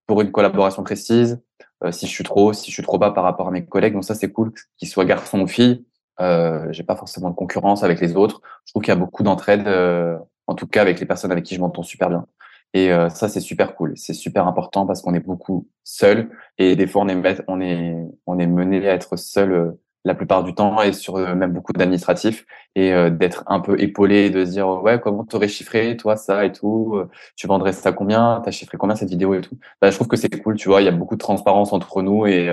pour 0.08 0.22
une 0.22 0.32
collaboration 0.32 0.84
précise. 0.84 1.42
si 1.90 2.06
je 2.06 2.12
suis 2.12 2.24
trop, 2.24 2.54
si 2.54 2.70
je 2.70 2.76
suis 2.76 2.84
trop 2.84 2.98
bas 2.98 3.12
par 3.12 3.24
rapport 3.24 3.48
à 3.48 3.52
mes 3.52 3.66
collègues. 3.66 3.94
Donc 3.94 4.06
ça, 4.06 4.16
c'est 4.16 4.32
cool, 4.32 4.54
qu'ils 4.78 4.88
soient 4.88 5.06
garçons 5.06 5.42
ou 5.42 5.48
filles. 5.48 5.84
Euh, 6.20 6.68
j'ai 6.72 6.84
pas 6.84 6.96
forcément 6.96 7.30
de 7.30 7.36
concurrence 7.36 7.84
avec 7.84 8.00
les 8.02 8.16
autres. 8.16 8.42
Je 8.66 8.74
trouve 8.74 8.84
qu'il 8.84 8.92
y 8.94 8.98
a 8.98 9.00
beaucoup 9.00 9.24
d'entraide, 9.24 9.68
euh, 9.68 10.18
en 10.48 10.56
tout 10.56 10.68
cas 10.68 10.82
avec 10.82 11.00
les 11.00 11.06
personnes 11.06 11.32
avec 11.32 11.46
qui 11.46 11.56
je 11.56 11.62
m'entends 11.62 11.84
super 11.84 12.10
bien. 12.10 12.26
Et 12.74 12.92
euh, 12.92 13.10
ça, 13.10 13.28
c'est 13.28 13.40
super 13.42 13.76
cool. 13.76 13.94
C'est 13.98 14.14
super 14.14 14.48
important 14.48 14.86
parce 14.86 15.02
qu'on 15.02 15.14
est 15.14 15.20
beaucoup 15.20 15.68
seul 15.84 16.30
et 16.58 16.76
des 16.76 16.88
fois 16.88 17.02
on 17.04 17.10
est 17.10 17.44
on 17.48 17.60
est 17.60 17.98
on 18.28 18.40
est 18.40 18.48
mené 18.48 18.88
à 18.88 18.94
être 18.94 19.18
seul 19.18 19.52
euh, 19.52 19.72
la 20.06 20.16
plupart 20.16 20.44
du 20.44 20.56
temps 20.56 20.82
et 20.82 20.94
sur 20.94 21.18
euh, 21.18 21.36
même 21.36 21.52
beaucoup 21.54 21.74
d'administratifs 21.74 22.46
et 22.76 22.92
d'être 23.12 23.44
un 23.48 23.60
peu 23.60 23.80
épaulé 23.82 24.26
et 24.26 24.30
de 24.30 24.46
se 24.46 24.52
dire 24.52 24.68
ouais 24.68 25.00
comment 25.00 25.26
t'aurais 25.26 25.48
chiffré 25.50 25.98
toi 25.98 26.16
ça 26.16 26.46
et 26.46 26.52
tout 26.54 26.96
tu 27.36 27.48
vendrais 27.48 27.74
ça 27.74 27.92
combien 27.92 28.42
t'as 28.44 28.52
chiffré 28.52 28.78
combien 28.78 28.96
cette 28.96 29.10
vidéo 29.10 29.34
et 29.34 29.42
tout 29.42 29.58
bah, 29.82 29.92
je 29.92 29.96
trouve 29.96 30.08
que 30.08 30.16
c'est 30.16 30.30
cool 30.42 30.56
tu 30.56 30.70
vois 30.70 30.82
il 30.82 30.86
y 30.86 30.88
a 30.88 30.92
beaucoup 30.92 31.16
de 31.16 31.20
transparence 31.20 31.74
entre 31.74 32.02
nous 32.02 32.26
et 32.28 32.48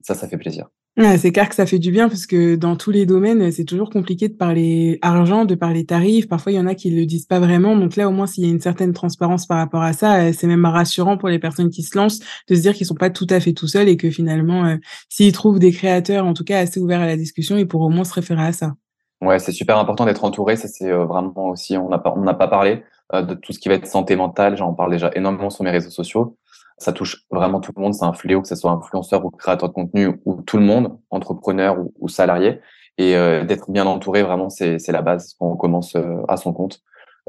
ça 0.00 0.14
ça 0.14 0.28
fait 0.28 0.38
plaisir 0.38 0.68
c'est 0.96 1.30
clair 1.30 1.48
que 1.48 1.54
ça 1.54 1.64
fait 1.64 1.78
du 1.78 1.92
bien 1.92 2.08
parce 2.08 2.26
que 2.26 2.56
dans 2.56 2.74
tous 2.74 2.90
les 2.90 3.06
domaines, 3.06 3.52
c'est 3.52 3.64
toujours 3.64 3.88
compliqué 3.88 4.28
de 4.28 4.34
parler 4.34 4.98
argent, 5.00 5.44
de 5.44 5.54
parler 5.54 5.84
tarifs. 5.84 6.26
Parfois, 6.28 6.50
il 6.50 6.56
y 6.56 6.60
en 6.60 6.66
a 6.66 6.74
qui 6.74 6.90
le 6.90 7.06
disent 7.06 7.26
pas 7.26 7.38
vraiment. 7.38 7.76
Donc 7.76 7.94
là, 7.94 8.08
au 8.08 8.10
moins, 8.10 8.26
s'il 8.26 8.44
y 8.44 8.48
a 8.48 8.50
une 8.50 8.60
certaine 8.60 8.92
transparence 8.92 9.46
par 9.46 9.58
rapport 9.58 9.82
à 9.82 9.92
ça, 9.92 10.22
euh, 10.22 10.32
c'est 10.36 10.48
même 10.48 10.64
rassurant 10.64 11.16
pour 11.16 11.28
les 11.28 11.38
personnes 11.38 11.70
qui 11.70 11.84
se 11.84 11.96
lancent 11.96 12.18
de 12.48 12.54
se 12.56 12.60
dire 12.60 12.74
qu'ils 12.74 12.86
sont 12.86 12.96
pas 12.96 13.10
tout 13.10 13.28
à 13.30 13.38
fait 13.38 13.52
tout 13.52 13.68
seuls 13.68 13.88
et 13.88 13.96
que 13.96 14.10
finalement, 14.10 14.64
euh, 14.64 14.76
s'ils 15.08 15.32
trouvent 15.32 15.60
des 15.60 15.70
créateurs, 15.70 16.26
en 16.26 16.34
tout 16.34 16.44
cas, 16.44 16.58
assez 16.58 16.80
ouverts 16.80 17.00
à 17.00 17.06
la 17.06 17.16
discussion, 17.16 17.56
ils 17.56 17.68
pourront 17.68 17.86
au 17.86 17.90
moins 17.90 18.04
se 18.04 18.14
référer 18.14 18.46
à 18.46 18.52
ça. 18.52 18.74
Ouais, 19.20 19.38
c'est 19.38 19.52
super 19.52 19.78
important 19.78 20.04
d'être 20.04 20.24
entouré. 20.24 20.56
Ça, 20.56 20.66
c'est 20.66 20.90
euh, 20.90 21.04
vraiment 21.04 21.50
aussi, 21.50 21.76
on 21.76 21.88
n'a 21.88 21.98
pas, 21.98 22.12
on 22.16 22.22
n'a 22.22 22.34
pas 22.34 22.48
parlé 22.48 22.82
de 23.14 23.32
tout 23.32 23.54
ce 23.54 23.58
qui 23.58 23.70
va 23.70 23.76
être 23.76 23.86
santé 23.86 24.16
mentale. 24.16 24.58
J'en 24.58 24.74
parle 24.74 24.92
déjà 24.92 25.10
énormément 25.14 25.48
sur 25.48 25.64
mes 25.64 25.70
réseaux 25.70 25.88
sociaux 25.88 26.36
ça 26.78 26.92
touche 26.92 27.24
vraiment 27.30 27.60
tout 27.60 27.72
le 27.76 27.82
monde. 27.82 27.94
C'est 27.94 28.04
un 28.04 28.12
fléau, 28.12 28.42
que 28.42 28.48
ce 28.48 28.54
soit 28.54 28.70
influenceur 28.70 29.24
ou 29.24 29.30
créateur 29.30 29.68
de 29.68 29.74
contenu 29.74 30.20
ou 30.24 30.42
tout 30.42 30.56
le 30.56 30.64
monde, 30.64 30.98
entrepreneur 31.10 31.76
ou, 31.98 32.08
salarié. 32.08 32.60
Et 32.98 33.16
euh, 33.16 33.44
d'être 33.44 33.70
bien 33.70 33.86
entouré, 33.86 34.22
vraiment, 34.22 34.48
c'est 34.48 34.78
la 34.88 35.02
base 35.02 35.34
quand 35.38 35.46
on 35.46 35.56
commence 35.56 35.94
euh, 35.96 36.22
à 36.28 36.36
son 36.36 36.52
compte. 36.52 36.80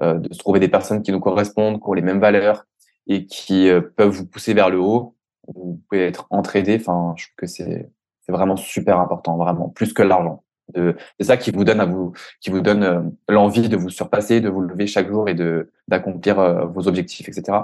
Euh, 0.01 0.15
de 0.15 0.33
se 0.33 0.39
trouver 0.39 0.59
des 0.59 0.69
personnes 0.69 1.01
qui 1.01 1.11
nous 1.11 1.19
correspondent, 1.19 1.81
qui 1.81 1.89
ont 1.89 1.93
les 1.93 2.01
mêmes 2.01 2.21
valeurs 2.21 2.65
et 3.07 3.25
qui 3.25 3.69
peuvent 3.97 4.11
vous 4.11 4.25
pousser 4.25 4.53
vers 4.53 4.69
le 4.69 4.79
haut. 4.79 5.15
Vous 5.47 5.81
pouvez 5.89 6.05
être 6.05 6.27
entraidé. 6.29 6.77
Enfin, 6.79 7.13
je 7.17 7.25
trouve 7.25 7.35
que 7.37 7.47
c'est 7.47 7.91
vraiment 8.27 8.55
super 8.55 8.99
important, 8.99 9.35
vraiment, 9.37 9.69
plus 9.69 9.93
que 9.93 10.03
l'argent. 10.03 10.43
C'est 10.75 11.25
ça 11.25 11.37
qui 11.37 11.51
vous 11.51 11.63
donne 11.63 11.79
à 11.79 11.85
vous, 11.85 12.13
qui 12.41 12.49
vous 12.49 12.61
donne 12.61 13.15
l'envie 13.27 13.69
de 13.69 13.77
vous 13.77 13.89
surpasser, 13.89 14.41
de 14.41 14.49
vous 14.49 14.61
lever 14.61 14.87
chaque 14.87 15.07
jour 15.07 15.29
et 15.29 15.33
de 15.33 15.71
d'accomplir 15.87 16.67
vos 16.67 16.87
objectifs, 16.87 17.27
etc. 17.27 17.57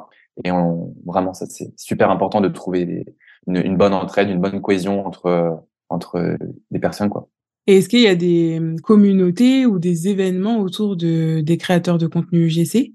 Et 0.43 0.51
on, 0.51 0.93
vraiment, 1.05 1.33
ça 1.33 1.45
c'est 1.45 1.71
super 1.77 2.09
important 2.09 2.41
de 2.41 2.49
trouver 2.49 3.05
une, 3.47 3.77
bonne 3.77 3.93
entraide, 3.93 4.29
une 4.29 4.41
bonne 4.41 4.61
cohésion 4.61 5.05
entre 5.05 5.61
entre 5.89 6.37
des 6.71 6.79
personnes, 6.79 7.09
quoi. 7.09 7.29
Et 7.67 7.77
est-ce 7.77 7.89
qu'il 7.89 8.01
y 8.01 8.07
a 8.07 8.15
des 8.15 8.57
hum, 8.59 8.79
communautés 8.79 9.65
ou 9.65 9.79
des 9.79 10.07
événements 10.07 10.59
autour 10.59 10.95
de, 10.95 11.41
des 11.41 11.57
créateurs 11.57 11.97
de 11.97 12.07
contenu 12.07 12.45
UGC 12.45 12.93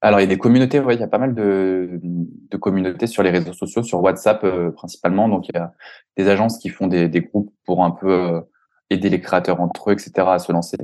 Alors, 0.00 0.20
il 0.20 0.22
y 0.22 0.26
a 0.26 0.28
des 0.28 0.38
communautés, 0.38 0.80
ouais, 0.80 0.94
il 0.94 1.00
y 1.00 1.04
a 1.04 1.08
pas 1.08 1.18
mal 1.18 1.34
de, 1.34 2.00
de 2.02 2.56
communautés 2.56 3.06
sur 3.06 3.22
les 3.22 3.30
réseaux 3.30 3.52
sociaux, 3.52 3.82
sur 3.82 4.02
WhatsApp 4.02 4.44
euh, 4.44 4.70
principalement. 4.70 5.28
Donc, 5.28 5.48
il 5.48 5.54
y 5.54 5.58
a 5.58 5.74
des 6.16 6.28
agences 6.28 6.58
qui 6.58 6.70
font 6.70 6.86
des, 6.86 7.08
des 7.08 7.20
groupes 7.20 7.52
pour 7.66 7.84
un 7.84 7.90
peu 7.90 8.40
aider 8.90 9.10
les 9.10 9.20
créateurs 9.20 9.60
entre 9.60 9.90
eux, 9.90 9.92
etc., 9.92 10.12
à 10.28 10.38
se 10.38 10.52
lancer. 10.52 10.76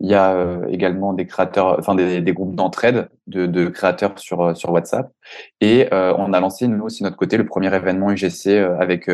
Il 0.00 0.10
y 0.10 0.14
a 0.14 0.34
euh, 0.34 0.66
également 0.68 1.12
des 1.12 1.26
créateurs, 1.26 1.78
enfin 1.78 1.94
des, 1.94 2.20
des 2.20 2.32
groupes 2.32 2.54
d'entraide 2.54 3.08
de, 3.26 3.46
de, 3.46 3.68
créateurs 3.68 4.18
sur 4.18 4.42
euh, 4.42 4.54
sur 4.54 4.70
WhatsApp. 4.70 5.12
Et 5.60 5.88
euh, 5.92 6.14
on 6.18 6.32
a 6.32 6.40
lancé 6.40 6.66
nous 6.66 6.82
aussi 6.84 7.02
notre 7.02 7.16
côté 7.16 7.36
le 7.36 7.46
premier 7.46 7.74
événement 7.74 8.10
UGC 8.10 8.48
avec 8.80 9.08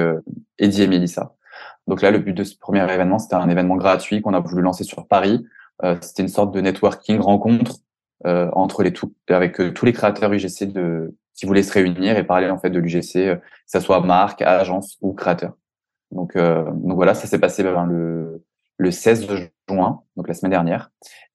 Eddie 0.59 0.83
et 0.83 0.87
Melissa. 0.87 1.35
Donc 1.87 2.03
là, 2.03 2.11
le 2.11 2.19
but 2.19 2.33
de 2.33 2.45
ce 2.45 2.57
premier 2.57 2.83
événement, 2.93 3.19
c'était 3.19 3.35
un 3.35 3.49
événement 3.49 3.77
gratuit 3.77 4.23
qu'on 4.23 4.35
a 4.35 4.41
voulu 4.41 4.63
lancer 4.63 4.85
sur 4.85 5.07
Paris. 5.07 5.47
c'était 6.01 6.23
une 6.23 6.29
sorte 6.29 6.53
de 6.55 6.61
networking 6.61 7.19
rencontre 7.21 7.77
entre 8.25 8.83
les 8.83 8.93
tout, 8.93 9.13
avec 9.29 9.57
tous 9.75 9.87
les 9.87 9.93
créateurs 9.93 10.33
UGC 10.33 10.67
de 10.67 11.15
qui 11.35 11.47
voulaient 11.47 11.63
se 11.63 11.73
réunir 11.73 12.19
et 12.19 12.25
parler 12.25 12.51
en 12.51 12.59
fait 12.59 12.71
de 12.71 12.81
l'UGC, 12.81 13.13
que 13.13 13.41
ce 13.67 13.81
soit 13.81 14.01
marque, 14.01 14.43
agence 14.43 14.99
ou 15.01 15.13
créateur. 15.13 15.53
Donc, 16.11 16.37
donc 16.37 16.95
voilà, 16.95 17.15
ça 17.15 17.27
s'est 17.27 17.39
passé 17.39 17.63
ben, 17.63 17.85
le 17.85 18.43
le 18.79 18.91
16 18.91 19.27
juin, 19.69 20.03
donc 20.17 20.29
la 20.29 20.35
semaine 20.35 20.53
dernière. 20.53 20.91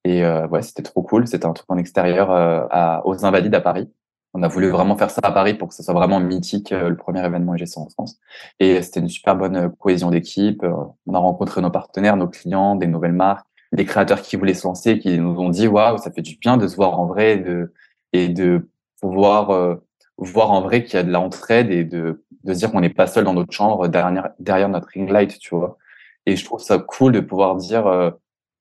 Et 0.06 0.24
euh, 0.24 0.48
ouais, 0.48 0.62
c'était 0.62 0.82
trop 0.82 1.04
cool. 1.04 1.28
C'était 1.28 1.46
un 1.46 1.54
truc 1.54 1.70
en 1.70 1.78
extérieur 1.78 2.32
euh, 2.32 2.66
à, 2.72 3.06
aux 3.06 3.26
Invalides 3.26 3.54
à 3.54 3.62
Paris. 3.62 3.92
On 4.34 4.42
a 4.42 4.48
voulu 4.48 4.70
vraiment 4.70 4.98
faire 4.98 5.12
ça 5.12 5.22
à 5.24 5.32
Paris 5.32 5.54
pour 5.54 5.68
que 5.68 5.76
ce 5.76 5.84
soit 5.84 5.94
vraiment 5.94 6.20
mythique, 6.20 6.72
euh, 6.72 6.90
le 6.90 6.98
premier 6.98 7.24
événement 7.24 7.54
EGC 7.54 7.78
en 7.78 7.88
France. 7.90 8.18
Et 8.60 8.82
c'était 8.82 9.02
une 9.02 9.10
super 9.10 9.36
bonne 9.36 9.56
euh, 9.56 9.70
cohésion 9.70 10.10
d'équipe. 10.10 10.66
On 11.06 11.14
a 11.14 11.20
rencontré 11.20 11.62
nos 11.62 11.70
partenaires, 11.70 12.18
nos 12.18 12.28
clients, 12.28 12.76
des 12.76 12.88
nouvelles 12.88 13.14
marques, 13.14 13.46
des 13.74 13.86
créateurs 13.86 14.22
qui 14.22 14.38
voulaient 14.38 14.54
se 14.54 14.66
lancer, 14.66 14.98
qui 15.00 15.20
nous 15.20 15.38
ont 15.40 15.50
dit 15.50 15.68
waouh, 15.68 15.98
ça 15.98 16.12
fait 16.12 16.22
du 16.22 16.38
bien 16.38 16.58
de 16.58 16.68
se 16.68 16.76
voir 16.76 17.00
en 17.00 17.06
vrai 17.06 17.38
de, 17.38 17.74
et 18.14 18.30
de 18.30 18.70
pouvoir 19.02 19.78
voir 20.18 20.52
en 20.52 20.62
vrai 20.62 20.84
qu'il 20.84 20.96
y 20.96 20.98
a 20.98 21.04
de 21.04 21.12
l'entraide 21.12 21.72
et 21.72 21.84
de, 21.84 22.24
de 22.44 22.54
dire 22.54 22.72
qu'on 22.72 22.82
n'est 22.82 22.90
pas 22.90 23.08
seul 23.08 23.24
dans 23.24 23.34
notre 23.34 23.52
chambre 23.52 23.88
derrière, 23.88 24.30
derrière 24.40 24.70
notre 24.70 24.88
ring 24.90 25.10
light, 25.10 25.40
tu 25.40 25.56
vois. 25.56 25.78
Et 26.26 26.36
je 26.36 26.46
trouve 26.46 26.62
ça 26.62 26.78
cool 26.80 27.14
de 27.14 27.20
pouvoir 27.20 27.56
dire, 27.56 27.88
euh, 27.88 28.12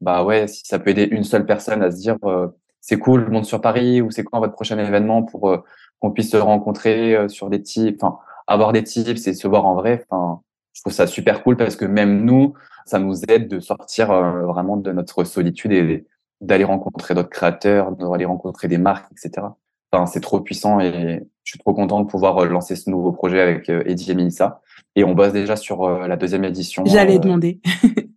bah 0.01 0.25
ouais, 0.25 0.49
si 0.49 0.63
ça 0.65 0.79
peut 0.79 0.91
aider 0.91 1.05
une 1.05 1.25
seule 1.25 1.47
personne 1.47 1.83
à 1.83 1.91
se 1.91 1.97
dire, 1.97 2.17
euh, 2.25 2.49
c'est 2.81 2.99
cool, 2.99 3.25
je 3.27 3.31
monte 3.31 3.45
sur 3.45 3.61
Paris 3.61 4.01
ou 4.01 4.11
c'est 4.11 4.25
quoi 4.25 4.41
votre 4.41 4.55
prochain 4.55 4.79
événement 4.79 5.23
pour 5.23 5.51
euh, 5.51 5.63
qu'on 6.01 6.11
puisse 6.11 6.31
se 6.31 6.37
rencontrer 6.37 7.29
sur 7.29 7.49
des 7.49 7.63
tips, 7.63 8.03
enfin 8.03 8.19
avoir 8.49 8.73
des 8.73 8.83
tips 8.83 9.27
et 9.29 9.35
se 9.35 9.47
voir 9.47 9.67
en 9.67 9.77
vrai. 9.77 10.05
Enfin, 10.11 10.41
je 10.73 10.81
trouve 10.81 10.93
ça 10.93 11.07
super 11.07 11.45
cool 11.45 11.57
parce 11.57 11.77
que 11.77 11.85
même 11.85 12.25
nous, 12.25 12.55
ça 12.87 12.99
nous 12.99 13.23
aide 13.29 13.47
de 13.47 13.61
sortir 13.61 14.09
vraiment 14.09 14.77
de 14.77 14.91
notre 14.91 15.23
solitude 15.23 15.71
et 15.71 16.07
d'aller 16.41 16.65
rencontrer 16.65 17.15
d'autres 17.15 17.31
créateurs, 17.31 17.93
d'aller 17.93 18.25
rencontrer 18.25 18.67
des 18.67 18.79
marques, 18.79 19.07
etc. 19.13 19.47
Enfin, 19.93 20.07
c'est 20.07 20.21
trop 20.21 20.41
puissant 20.41 20.81
et 20.81 21.23
je 21.45 21.51
suis 21.51 21.59
trop 21.59 21.75
content 21.75 22.01
de 22.01 22.07
pouvoir 22.07 22.45
lancer 22.47 22.77
ce 22.77 22.89
nouveau 22.89 23.13
projet 23.13 23.41
avec 23.41 23.69
Eddie 23.69 24.11
et 24.11 24.15
Melissa. 24.15 24.63
Et 24.97 25.05
on 25.05 25.15
bosse 25.15 25.33
déjà 25.33 25.57
sur 25.57 25.85
euh, 25.85 26.07
la 26.07 26.17
deuxième 26.17 26.45
édition. 26.45 26.85
J'allais 26.87 27.17
euh, 27.17 27.19
demander. 27.19 27.61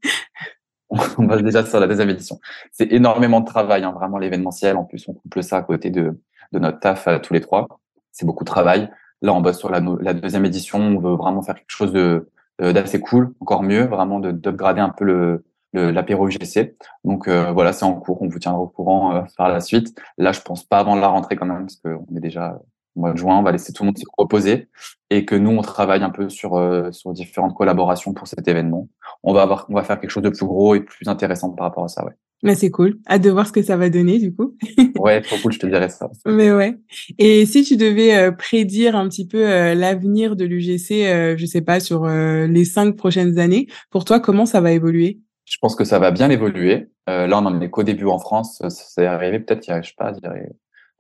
on 0.90 1.24
bosse 1.24 1.42
déjà 1.42 1.66
sur 1.66 1.80
la 1.80 1.88
deuxième 1.88 2.10
édition. 2.10 2.40
C'est 2.72 2.92
énormément 2.92 3.42
de 3.42 3.46
travail, 3.46 3.84
hein, 3.84 3.92
vraiment 3.92 4.18
l'événementiel. 4.18 4.76
En 4.76 4.84
plus, 4.84 5.08
on 5.08 5.14
couple 5.14 5.44
ça 5.44 5.58
à 5.58 5.62
côté 5.62 5.90
de, 5.90 6.20
de 6.52 6.60
notre 6.60 6.80
taf 6.80 7.08
tous 7.22 7.34
les 7.34 7.42
trois. 7.42 7.68
C'est 8.12 8.26
beaucoup 8.26 8.44
de 8.44 8.50
travail. 8.50 8.90
Là, 9.22 9.34
on 9.34 9.42
bosse 9.42 9.60
sur 9.60 9.70
la, 9.70 9.82
la, 10.02 10.14
deuxième 10.14 10.46
édition. 10.46 10.80
On 10.80 11.00
veut 11.00 11.16
vraiment 11.16 11.42
faire 11.42 11.56
quelque 11.56 11.66
chose 11.68 11.92
de 11.92 12.30
d'assez 12.58 13.02
cool, 13.02 13.34
encore 13.42 13.64
mieux, 13.64 13.84
vraiment 13.84 14.22
de 14.22 14.32
d'upgrader 14.32 14.80
un 14.80 14.88
peu 14.88 15.04
le 15.04 15.44
l'apéro 15.76 16.28
UGC. 16.28 16.76
Donc 17.04 17.28
voilà, 17.28 17.74
c'est 17.74 17.86
en 17.86 17.94
cours. 17.94 18.22
On 18.22 18.28
vous 18.28 18.40
tiendra 18.40 18.62
au 18.62 18.68
courant 18.68 19.26
par 19.38 19.50
la 19.50 19.60
suite. 19.60 20.00
Là, 20.18 20.32
je 20.32 20.42
pense 20.42 20.64
pas 20.64 20.80
avant 20.80 20.96
la 20.96 21.08
rentrée 21.08 21.36
quand 21.36 21.46
même, 21.46 21.68
parce 21.68 21.78
qu'on 21.78 22.16
est 22.16 22.22
déjà 22.22 22.60
mois 22.96 23.12
de 23.12 23.18
juin, 23.18 23.38
on 23.38 23.44
va 23.44 23.52
laisser 23.52 23.74
tout 23.74 23.84
le 23.84 23.88
monde 23.88 23.98
se 23.98 24.04
reposer 24.18 24.70
et 25.10 25.26
que 25.26 25.36
nous, 25.36 25.52
on 25.52 25.62
travaille 25.62 26.04
un 26.04 26.10
peu 26.10 26.30
sur, 26.30 26.56
euh, 26.56 26.92
sur 26.92 27.14
différentes 27.14 27.56
collaborations 27.56 28.14
pour 28.14 28.28
cet 28.28 28.48
événement. 28.48 28.88
On 29.24 29.34
va 29.34 29.44
avoir, 29.44 29.66
on 29.70 29.76
va 29.76 29.84
faire 29.84 30.00
quelque 30.00 30.10
chose 30.10 30.24
de 30.24 30.30
plus 30.30 30.46
gros 30.46 30.76
et 30.76 30.82
plus 30.82 31.08
intéressant 31.08 31.52
par 31.52 31.68
rapport 31.68 31.84
à 31.84 31.88
ça, 31.88 32.06
ouais. 32.06 32.14
Mais 32.44 32.54
c'est 32.54 32.70
cool. 32.70 33.00
Hâte 33.10 33.24
de 33.24 33.32
voir 33.32 33.48
ce 33.48 33.52
que 33.52 33.64
ça 33.64 33.76
va 33.78 33.90
donner, 33.90 34.20
du 34.20 34.34
coup. 34.34 34.56
ouais, 35.00 35.22
trop 35.22 35.38
cool, 35.42 35.54
je 35.54 35.60
te 35.60 35.66
dirais 35.66 35.90
ça. 35.90 36.10
Mais 36.28 36.52
ouais. 36.52 36.78
Et 37.18 37.46
si 37.46 37.64
tu 37.64 37.76
devais 37.76 38.16
euh, 38.16 38.32
prédire 38.32 38.96
un 38.96 39.08
petit 39.08 39.26
peu 39.26 39.50
euh, 39.50 39.74
l'avenir 39.74 40.36
de 40.36 40.46
l'UGC, 40.46 41.38
je 41.38 41.46
sais 41.46 41.62
pas, 41.62 41.80
sur 41.80 42.06
les 42.06 42.66
cinq 42.66 42.98
prochaines 42.98 43.40
années, 43.40 43.68
pour 43.90 44.06
toi, 44.06 44.20
comment 44.20 44.46
ça 44.46 44.62
va 44.62 44.74
évoluer? 44.74 45.22
Je 45.46 45.58
pense 45.60 45.76
que 45.76 45.84
ça 45.84 46.00
va 46.00 46.12
bien 46.12 46.30
évoluer. 46.30 46.90
là, 47.08 47.28
on 47.32 47.46
en 47.46 47.62
est 47.62 47.70
qu'au 47.70 47.84
début 47.84 48.08
en 48.08 48.20
France. 48.20 48.62
Ça 48.70 49.04
est 49.04 49.06
arrivé 49.06 49.40
peut-être 49.40 49.68
il 49.68 49.78
y 49.78 49.84
je 49.84 49.90
sais 49.90 49.96
pas, 49.98 50.12
dirais 50.12 50.52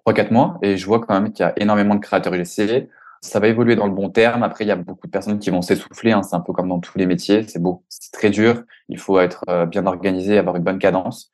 3-4 0.07 0.31
mois 0.31 0.57
et 0.61 0.77
je 0.77 0.85
vois 0.85 0.99
quand 0.99 1.19
même 1.19 1.33
qu'il 1.33 1.43
y 1.43 1.49
a 1.49 1.53
énormément 1.57 1.95
de 1.95 1.99
créateurs 1.99 2.33
UGC. 2.33 2.87
Ça 3.21 3.39
va 3.39 3.47
évoluer 3.47 3.75
dans 3.75 3.87
le 3.87 3.91
bon 3.93 4.09
terme. 4.09 4.43
Après, 4.43 4.65
il 4.65 4.67
y 4.67 4.71
a 4.71 4.75
beaucoup 4.75 5.07
de 5.07 5.11
personnes 5.11 5.39
qui 5.39 5.49
vont 5.49 5.63
s'essouffler. 5.63 6.11
Hein. 6.11 6.21
C'est 6.21 6.35
un 6.35 6.41
peu 6.41 6.53
comme 6.53 6.69
dans 6.69 6.79
tous 6.79 6.97
les 6.99 7.07
métiers. 7.07 7.43
C'est 7.47 7.59
beau, 7.59 7.83
c'est 7.89 8.11
très 8.11 8.29
dur. 8.29 8.63
Il 8.87 8.99
faut 8.99 9.19
être 9.19 9.43
euh, 9.49 9.65
bien 9.65 9.87
organisé, 9.87 10.37
avoir 10.37 10.57
une 10.57 10.63
bonne 10.63 10.77
cadence. 10.77 11.31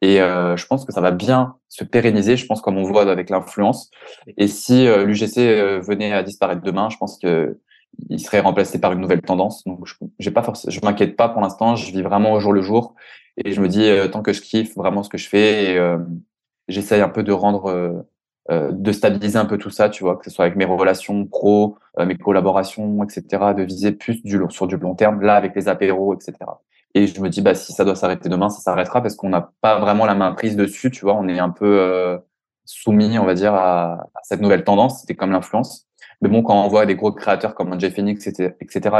Et 0.00 0.22
euh, 0.22 0.56
je 0.56 0.66
pense 0.66 0.86
que 0.86 0.92
ça 0.92 1.02
va 1.02 1.10
bien 1.10 1.56
se 1.68 1.84
pérenniser. 1.84 2.38
Je 2.38 2.46
pense 2.46 2.62
comme 2.62 2.78
on 2.78 2.84
voit 2.84 3.10
avec 3.10 3.28
l'influence. 3.28 3.90
Et 4.38 4.48
si 4.48 4.86
euh, 4.86 5.04
l'UGC 5.04 5.38
euh, 5.38 5.80
venait 5.80 6.12
à 6.12 6.22
disparaître 6.22 6.62
demain, 6.62 6.88
je 6.88 6.96
pense 6.96 7.18
que 7.18 7.58
il 8.10 8.20
serait 8.20 8.40
remplacé 8.40 8.80
par 8.80 8.92
une 8.92 9.00
nouvelle 9.00 9.22
tendance. 9.22 9.64
Donc, 9.64 9.86
je 10.18 10.30
pas 10.30 10.42
forcément, 10.42 10.70
je 10.70 10.80
m'inquiète 10.82 11.16
pas 11.16 11.28
pour 11.28 11.40
l'instant. 11.40 11.76
Je 11.76 11.92
vis 11.92 12.02
vraiment 12.02 12.32
au 12.32 12.40
jour 12.40 12.52
le 12.52 12.62
jour. 12.62 12.94
Et 13.44 13.52
je 13.52 13.60
me 13.60 13.68
dis, 13.68 13.90
tant 14.12 14.22
que 14.22 14.32
je 14.32 14.40
kiffe 14.40 14.76
vraiment 14.76 15.02
ce 15.02 15.08
que 15.08 15.18
je 15.18 15.28
fais, 15.28 15.74
et 15.74 15.96
j'essaye 16.68 17.00
un 17.00 17.08
peu 17.08 17.22
de 17.24 17.32
rendre 17.32 18.04
euh, 18.50 18.72
de 18.72 18.92
stabiliser 18.92 19.38
un 19.38 19.46
peu 19.46 19.56
tout 19.56 19.70
ça, 19.70 19.88
tu 19.88 20.04
vois, 20.04 20.16
que 20.16 20.24
ce 20.26 20.30
soit 20.30 20.44
avec 20.44 20.56
mes 20.56 20.66
relations 20.66 21.24
pro, 21.24 21.78
euh, 21.98 22.04
mes 22.04 22.18
collaborations, 22.18 23.02
etc., 23.02 23.54
de 23.56 23.62
viser 23.62 23.92
plus 23.92 24.22
du, 24.22 24.38
sur 24.50 24.66
du 24.66 24.76
long 24.76 24.94
terme, 24.94 25.22
là, 25.22 25.36
avec 25.36 25.54
les 25.56 25.66
apéros, 25.66 26.14
etc. 26.14 26.34
Et 26.94 27.06
je 27.06 27.18
me 27.22 27.30
dis, 27.30 27.40
bah, 27.40 27.54
si 27.54 27.72
ça 27.72 27.86
doit 27.86 27.96
s'arrêter 27.96 28.28
demain, 28.28 28.50
ça 28.50 28.60
s'arrêtera 28.60 29.00
parce 29.00 29.16
qu'on 29.16 29.30
n'a 29.30 29.50
pas 29.62 29.78
vraiment 29.78 30.04
la 30.04 30.14
main 30.14 30.32
prise 30.32 30.56
dessus, 30.56 30.90
tu 30.90 31.06
vois, 31.06 31.14
on 31.14 31.26
est 31.26 31.38
un 31.38 31.48
peu 31.48 31.80
euh, 31.80 32.18
soumis, 32.66 33.18
on 33.18 33.24
va 33.24 33.32
dire, 33.32 33.54
à, 33.54 33.94
à 33.94 34.20
cette 34.24 34.42
nouvelle 34.42 34.62
tendance, 34.62 35.00
c'était 35.00 35.14
comme 35.14 35.32
l'influence. 35.32 35.88
Mais 36.20 36.28
bon, 36.28 36.42
quand 36.42 36.64
on 36.64 36.68
voit 36.68 36.86
des 36.86 36.94
gros 36.94 37.12
créateurs 37.12 37.54
comme 37.54 37.78
Jay 37.78 37.90
Phoenix, 37.90 38.26
etc., 38.26 38.50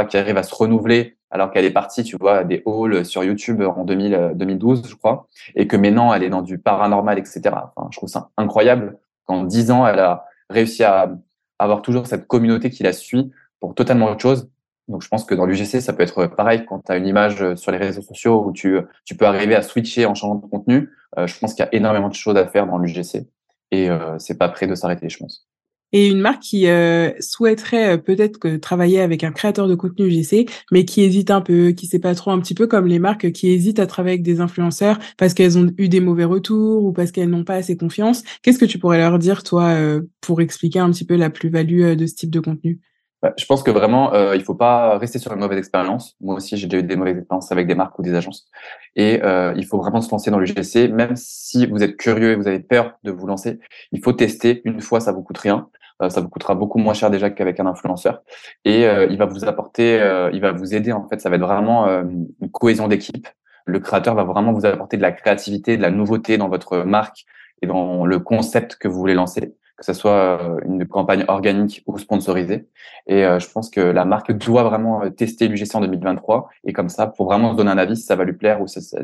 qui 0.07 0.17
arrivent 0.17 0.37
à 0.37 0.43
se 0.43 0.53
renouveler 0.53 1.17
alors 1.31 1.51
qu'elle 1.51 1.65
est 1.65 1.71
partie, 1.71 2.03
tu 2.03 2.17
vois, 2.17 2.43
des 2.43 2.63
halls 2.65 3.03
sur 3.05 3.23
YouTube 3.23 3.61
en 3.61 3.83
2000, 3.83 4.33
2012, 4.35 4.87
je 4.87 4.95
crois, 4.95 5.27
et 5.55 5.67
que 5.67 5.75
maintenant 5.75 6.13
elle 6.13 6.23
est 6.23 6.29
dans 6.29 6.41
du 6.41 6.57
paranormal, 6.59 7.19
etc. 7.19 7.41
Enfin, 7.45 7.89
je 7.91 7.97
trouve 7.97 8.09
ça 8.09 8.29
incroyable 8.37 8.97
qu'en 9.25 9.43
dix 9.43 9.71
ans, 9.71 9.85
elle 9.85 9.99
a 9.99 10.25
réussi 10.49 10.83
à 10.83 11.11
avoir 11.59 11.81
toujours 11.81 12.07
cette 12.07 12.27
communauté 12.27 12.69
qui 12.69 12.83
la 12.83 12.93
suit 12.93 13.31
pour 13.59 13.75
totalement 13.75 14.07
autre 14.07 14.21
chose. 14.21 14.49
Donc, 14.87 15.01
je 15.01 15.07
pense 15.07 15.25
que 15.25 15.33
dans 15.33 15.45
l'UGC, 15.45 15.81
ça 15.81 15.93
peut 15.93 16.03
être 16.03 16.27
pareil 16.27 16.63
quand 16.65 16.79
tu 16.85 16.91
as 16.91 16.97
une 16.97 17.07
image 17.07 17.55
sur 17.55 17.71
les 17.71 17.77
réseaux 17.79 18.03
sociaux 18.03 18.45
où 18.45 18.51
tu, 18.51 18.77
tu 19.03 19.15
peux 19.15 19.25
arriver 19.25 19.55
à 19.55 19.63
switcher 19.63 20.05
en 20.05 20.13
changeant 20.13 20.35
de 20.35 20.45
contenu. 20.45 20.91
Euh, 21.17 21.25
je 21.25 21.39
pense 21.39 21.53
qu'il 21.53 21.65
y 21.65 21.67
a 21.67 21.73
énormément 21.73 22.09
de 22.09 22.13
choses 22.13 22.37
à 22.37 22.45
faire 22.45 22.67
dans 22.67 22.77
l'UGC 22.77 23.27
et 23.71 23.89
euh, 23.89 24.19
c'est 24.19 24.37
pas 24.37 24.49
prêt 24.49 24.67
de 24.67 24.75
s'arrêter, 24.75 25.09
je 25.09 25.17
pense 25.17 25.47
et 25.95 26.09
une 26.09 26.19
marque 26.19 26.41
qui 26.41 26.67
euh, 26.67 27.09
souhaiterait 27.21 27.93
euh, 27.93 27.97
peut-être 27.97 28.57
travailler 28.57 28.99
avec 28.99 29.23
un 29.23 29.31
créateur 29.31 29.69
de 29.69 29.75
contenu 29.75 30.07
UGC, 30.07 30.45
mais 30.69 30.83
qui 30.83 31.01
hésite 31.01 31.31
un 31.31 31.39
peu, 31.39 31.69
qui 31.69 31.87
sait 31.87 31.99
pas 31.99 32.13
trop, 32.15 32.31
un 32.31 32.39
petit 32.41 32.53
peu 32.53 32.67
comme 32.67 32.85
les 32.85 32.99
marques 32.99 33.31
qui 33.31 33.49
hésitent 33.49 33.79
à 33.79 33.87
travailler 33.87 34.15
avec 34.15 34.23
des 34.23 34.41
influenceurs 34.41 34.99
parce 35.17 35.33
qu'elles 35.33 35.57
ont 35.57 35.71
eu 35.77 35.87
des 35.87 36.01
mauvais 36.01 36.25
retours 36.25 36.83
ou 36.83 36.91
parce 36.91 37.13
qu'elles 37.13 37.29
n'ont 37.29 37.45
pas 37.45 37.55
assez 37.55 37.77
confiance. 37.77 38.23
Qu'est-ce 38.43 38.59
que 38.59 38.65
tu 38.65 38.77
pourrais 38.77 38.97
leur 38.97 39.17
dire, 39.19 39.43
toi, 39.43 39.69
euh, 39.69 40.01
pour 40.19 40.41
expliquer 40.41 40.79
un 40.79 40.91
petit 40.91 41.05
peu 41.05 41.15
la 41.15 41.29
plus-value 41.29 41.95
de 41.95 42.05
ce 42.05 42.15
type 42.15 42.29
de 42.29 42.41
contenu? 42.41 42.81
Bah, 43.21 43.31
je 43.37 43.45
pense 43.45 43.63
que 43.63 43.71
vraiment, 43.71 44.13
euh, 44.13 44.35
il 44.35 44.43
faut 44.43 44.53
pas 44.53 44.97
rester 44.97 45.17
sur 45.17 45.31
une 45.31 45.39
mauvaise 45.39 45.59
expérience. 45.59 46.17
Moi 46.19 46.35
aussi, 46.35 46.57
j'ai 46.57 46.67
déjà 46.67 46.83
eu 46.83 46.85
des 46.85 46.97
mauvaises 46.97 47.19
expériences 47.19 47.53
avec 47.53 47.67
des 47.67 47.75
marques 47.75 47.97
ou 47.97 48.01
des 48.01 48.15
agences. 48.15 48.49
Et 48.97 49.21
il 49.55 49.65
faut 49.65 49.77
vraiment 49.77 50.01
se 50.01 50.11
lancer 50.11 50.29
dans 50.29 50.39
le 50.39 50.45
GC. 50.45 50.89
Même 50.89 51.15
si 51.15 51.67
vous 51.67 51.83
êtes 51.83 51.95
curieux 51.95 52.31
et 52.31 52.35
vous 52.35 52.49
avez 52.49 52.59
peur 52.59 52.99
de 53.05 53.11
vous 53.11 53.27
lancer, 53.27 53.59
il 53.93 54.03
faut 54.03 54.11
tester. 54.11 54.61
Une 54.65 54.81
fois, 54.81 54.99
ça 54.99 55.13
vous 55.13 55.23
coûte 55.23 55.37
rien. 55.37 55.69
Euh, 56.01 56.09
ça 56.09 56.21
vous 56.21 56.29
coûtera 56.29 56.55
beaucoup 56.55 56.77
moins 56.77 56.93
cher 56.93 57.09
déjà 57.09 57.29
qu'avec 57.29 57.59
un 57.59 57.65
influenceur. 57.65 58.21
Et 58.65 58.85
euh, 58.85 59.07
il 59.09 59.17
va 59.17 59.25
vous 59.25 59.45
apporter, 59.45 59.99
euh, 60.01 60.29
il 60.33 60.41
va 60.41 60.51
vous 60.51 60.75
aider. 60.75 60.91
En 60.91 61.07
fait, 61.07 61.21
ça 61.21 61.29
va 61.29 61.37
être 61.37 61.41
vraiment 61.41 61.87
une 61.87 62.51
cohésion 62.51 62.87
d'équipe. 62.87 63.27
Le 63.65 63.79
créateur 63.79 64.15
va 64.15 64.23
vraiment 64.23 64.53
vous 64.53 64.65
apporter 64.65 64.97
de 64.97 65.01
la 65.01 65.11
créativité, 65.11 65.77
de 65.77 65.81
la 65.81 65.91
nouveauté 65.91 66.37
dans 66.37 66.49
votre 66.49 66.79
marque 66.79 67.25
et 67.61 67.67
dans 67.67 68.05
le 68.05 68.19
concept 68.19 68.75
que 68.75 68.87
vous 68.87 68.97
voulez 68.97 69.15
lancer 69.15 69.55
que 69.77 69.83
ce 69.83 69.91
soit 69.91 70.39
une 70.63 70.87
campagne 70.87 71.25
organique 71.27 71.83
ou 71.85 71.97
sponsorisée. 71.97 72.65
Et 73.07 73.23
je 73.23 73.51
pense 73.51 73.69
que 73.69 73.81
la 73.81 74.05
marque 74.05 74.31
doit 74.31 74.63
vraiment 74.63 75.01
tester 75.11 75.49
l'UGC 75.49 75.75
en 75.75 75.81
2023 75.81 76.47
et 76.63 76.71
comme 76.71 76.87
ça, 76.87 77.07
pour 77.07 77.25
vraiment 77.25 77.51
se 77.51 77.57
donner 77.57 77.71
un 77.71 77.77
avis 77.77 77.97
si 77.97 78.03
ça 78.03 78.15
va 78.15 78.23
lui 78.23 78.31
plaire 78.31 78.61
ou 78.61 78.67
si 78.67 78.81
ça, 78.81 78.95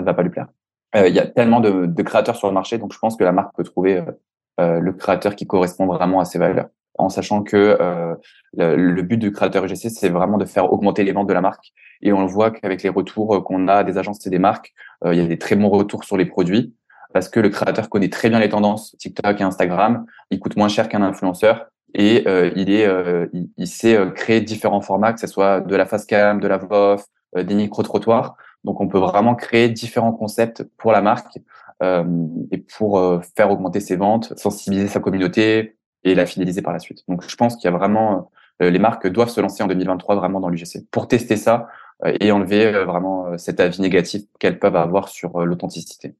ne 0.00 0.04
va 0.04 0.12
pas 0.12 0.22
lui 0.24 0.30
plaire. 0.30 0.48
Il 0.96 1.14
y 1.14 1.20
a 1.20 1.28
tellement 1.28 1.60
de, 1.60 1.86
de, 1.86 2.02
créateurs 2.02 2.34
sur 2.34 2.48
le 2.48 2.54
marché, 2.54 2.76
donc 2.76 2.92
je 2.92 2.98
pense 2.98 3.16
que 3.16 3.22
la 3.22 3.30
marque 3.30 3.54
peut 3.54 3.62
trouver 3.62 4.02
le 4.58 4.92
créateur 4.92 5.36
qui 5.36 5.46
correspond 5.46 5.86
vraiment 5.86 6.20
à 6.20 6.24
ses 6.24 6.38
valeurs. 6.38 6.68
En 7.00 7.08
sachant 7.08 7.42
que 7.42 7.78
euh, 7.80 8.14
le, 8.56 9.02
but 9.02 9.16
du 9.16 9.32
créateur 9.32 9.64
UGC, 9.64 9.90
c'est 9.90 10.10
vraiment 10.10 10.38
de 10.38 10.44
faire 10.44 10.72
augmenter 10.72 11.02
les 11.02 11.12
ventes 11.12 11.28
de 11.28 11.32
la 11.32 11.40
marque. 11.40 11.72
Et 12.02 12.12
on 12.12 12.20
le 12.20 12.26
voit 12.26 12.50
qu'avec 12.50 12.82
les 12.82 12.88
retours 12.88 13.42
qu'on 13.44 13.68
a 13.68 13.84
des 13.84 13.96
agences 13.96 14.26
et 14.26 14.30
des 14.30 14.38
marques, 14.38 14.72
euh, 15.04 15.14
il 15.14 15.20
y 15.20 15.24
a 15.24 15.26
des 15.26 15.38
très 15.38 15.56
bons 15.56 15.68
retours 15.68 16.04
sur 16.04 16.16
les 16.16 16.26
produits. 16.26 16.74
Parce 17.12 17.28
que 17.28 17.40
le 17.40 17.48
créateur 17.48 17.88
connaît 17.88 18.08
très 18.08 18.28
bien 18.28 18.38
les 18.38 18.48
tendances 18.50 18.96
TikTok 18.98 19.40
et 19.40 19.44
Instagram. 19.44 20.04
Il 20.30 20.38
coûte 20.38 20.56
moins 20.56 20.68
cher 20.68 20.88
qu'un 20.88 21.02
influenceur. 21.02 21.66
Et 21.92 22.24
il 22.54 22.70
est, 22.70 22.86
il, 23.56 23.66
sait 23.66 23.98
créer 24.14 24.40
différents 24.40 24.80
formats, 24.80 25.12
que 25.12 25.18
ce 25.18 25.26
soit 25.26 25.60
de 25.60 25.74
la 25.74 25.86
face 25.86 26.06
cam, 26.06 26.38
de 26.38 26.46
la 26.46 26.58
voix 26.58 26.98
des 27.34 27.54
micro 27.56 27.82
trottoirs, 27.82 28.36
Donc, 28.62 28.80
on 28.80 28.86
peut 28.86 29.00
vraiment 29.00 29.34
créer 29.34 29.68
différents 29.68 30.12
concepts 30.12 30.62
pour 30.78 30.92
la 30.92 31.02
marque. 31.02 31.36
euh, 31.36 31.40
et 31.82 32.58
pour 32.58 32.98
euh, 32.98 33.20
faire 33.36 33.50
augmenter 33.50 33.80
ses 33.80 33.96
ventes, 33.96 34.32
sensibiliser 34.38 34.88
sa 34.88 35.00
communauté 35.00 35.76
et 36.04 36.14
la 36.14 36.26
fidéliser 36.26 36.62
par 36.62 36.72
la 36.72 36.78
suite. 36.78 37.04
Donc, 37.08 37.26
je 37.26 37.36
pense 37.36 37.56
qu'il 37.56 37.64
y 37.64 37.72
a 37.72 37.76
vraiment 37.76 38.30
les 38.62 38.78
marques 38.78 39.06
doivent 39.06 39.30
se 39.30 39.40
lancer 39.40 39.62
en 39.62 39.68
2023 39.68 40.16
vraiment 40.16 40.38
dans 40.38 40.50
l'UGC 40.50 40.86
pour 40.90 41.08
tester 41.08 41.36
ça 41.36 41.68
et 42.20 42.30
enlever 42.30 42.70
vraiment 42.84 43.38
cet 43.38 43.58
avis 43.58 43.80
négatif 43.80 44.24
qu'elles 44.38 44.58
peuvent 44.58 44.76
avoir 44.76 45.08
sur 45.08 45.46
l'authenticité. 45.46 46.14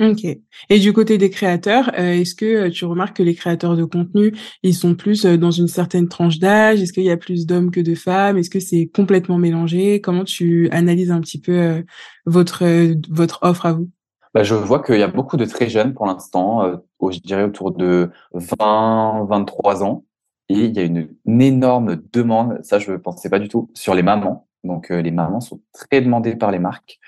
Ok. 0.00 0.24
Et 0.70 0.78
du 0.78 0.94
côté 0.94 1.18
des 1.18 1.28
créateurs, 1.28 1.90
euh, 1.98 2.12
est-ce 2.12 2.34
que 2.34 2.46
euh, 2.46 2.70
tu 2.70 2.86
remarques 2.86 3.18
que 3.18 3.22
les 3.22 3.34
créateurs 3.34 3.76
de 3.76 3.84
contenu, 3.84 4.32
ils 4.62 4.74
sont 4.74 4.94
plus 4.94 5.26
euh, 5.26 5.36
dans 5.36 5.50
une 5.50 5.68
certaine 5.68 6.08
tranche 6.08 6.38
d'âge? 6.38 6.80
Est-ce 6.80 6.94
qu'il 6.94 7.04
y 7.04 7.10
a 7.10 7.18
plus 7.18 7.44
d'hommes 7.44 7.70
que 7.70 7.80
de 7.80 7.94
femmes? 7.94 8.38
Est-ce 8.38 8.48
que 8.48 8.60
c'est 8.60 8.86
complètement 8.86 9.36
mélangé? 9.36 10.00
Comment 10.00 10.24
tu 10.24 10.70
analyses 10.70 11.10
un 11.10 11.20
petit 11.20 11.38
peu 11.38 11.84
votre 12.24 12.64
votre 13.10 13.40
offre 13.42 13.66
à 13.66 13.74
vous? 13.74 13.90
Bah, 14.34 14.42
je 14.42 14.54
vois 14.54 14.82
qu'il 14.82 14.98
y 14.98 15.02
a 15.02 15.08
beaucoup 15.08 15.36
de 15.36 15.44
très 15.44 15.68
jeunes 15.68 15.94
pour 15.94 16.06
l'instant, 16.06 16.80
je 17.02 17.18
dirais 17.20 17.44
autour 17.44 17.72
de 17.72 18.10
20, 18.32 19.26
23 19.28 19.84
ans. 19.84 20.04
Et 20.48 20.64
il 20.64 20.76
y 20.76 20.80
a 20.80 20.82
une, 20.82 21.08
énorme 21.26 21.96
demande, 22.12 22.58
ça 22.62 22.78
je 22.78 22.90
ne 22.90 22.96
pensais 22.96 23.30
pas 23.30 23.38
du 23.38 23.48
tout, 23.48 23.70
sur 23.74 23.94
les 23.94 24.02
mamans. 24.02 24.48
Donc 24.64 24.90
les 24.90 25.10
mamans 25.10 25.40
sont 25.40 25.60
très 25.72 26.00
demandées 26.00 26.36
par 26.36 26.50
les 26.50 26.58
marques 26.58 27.00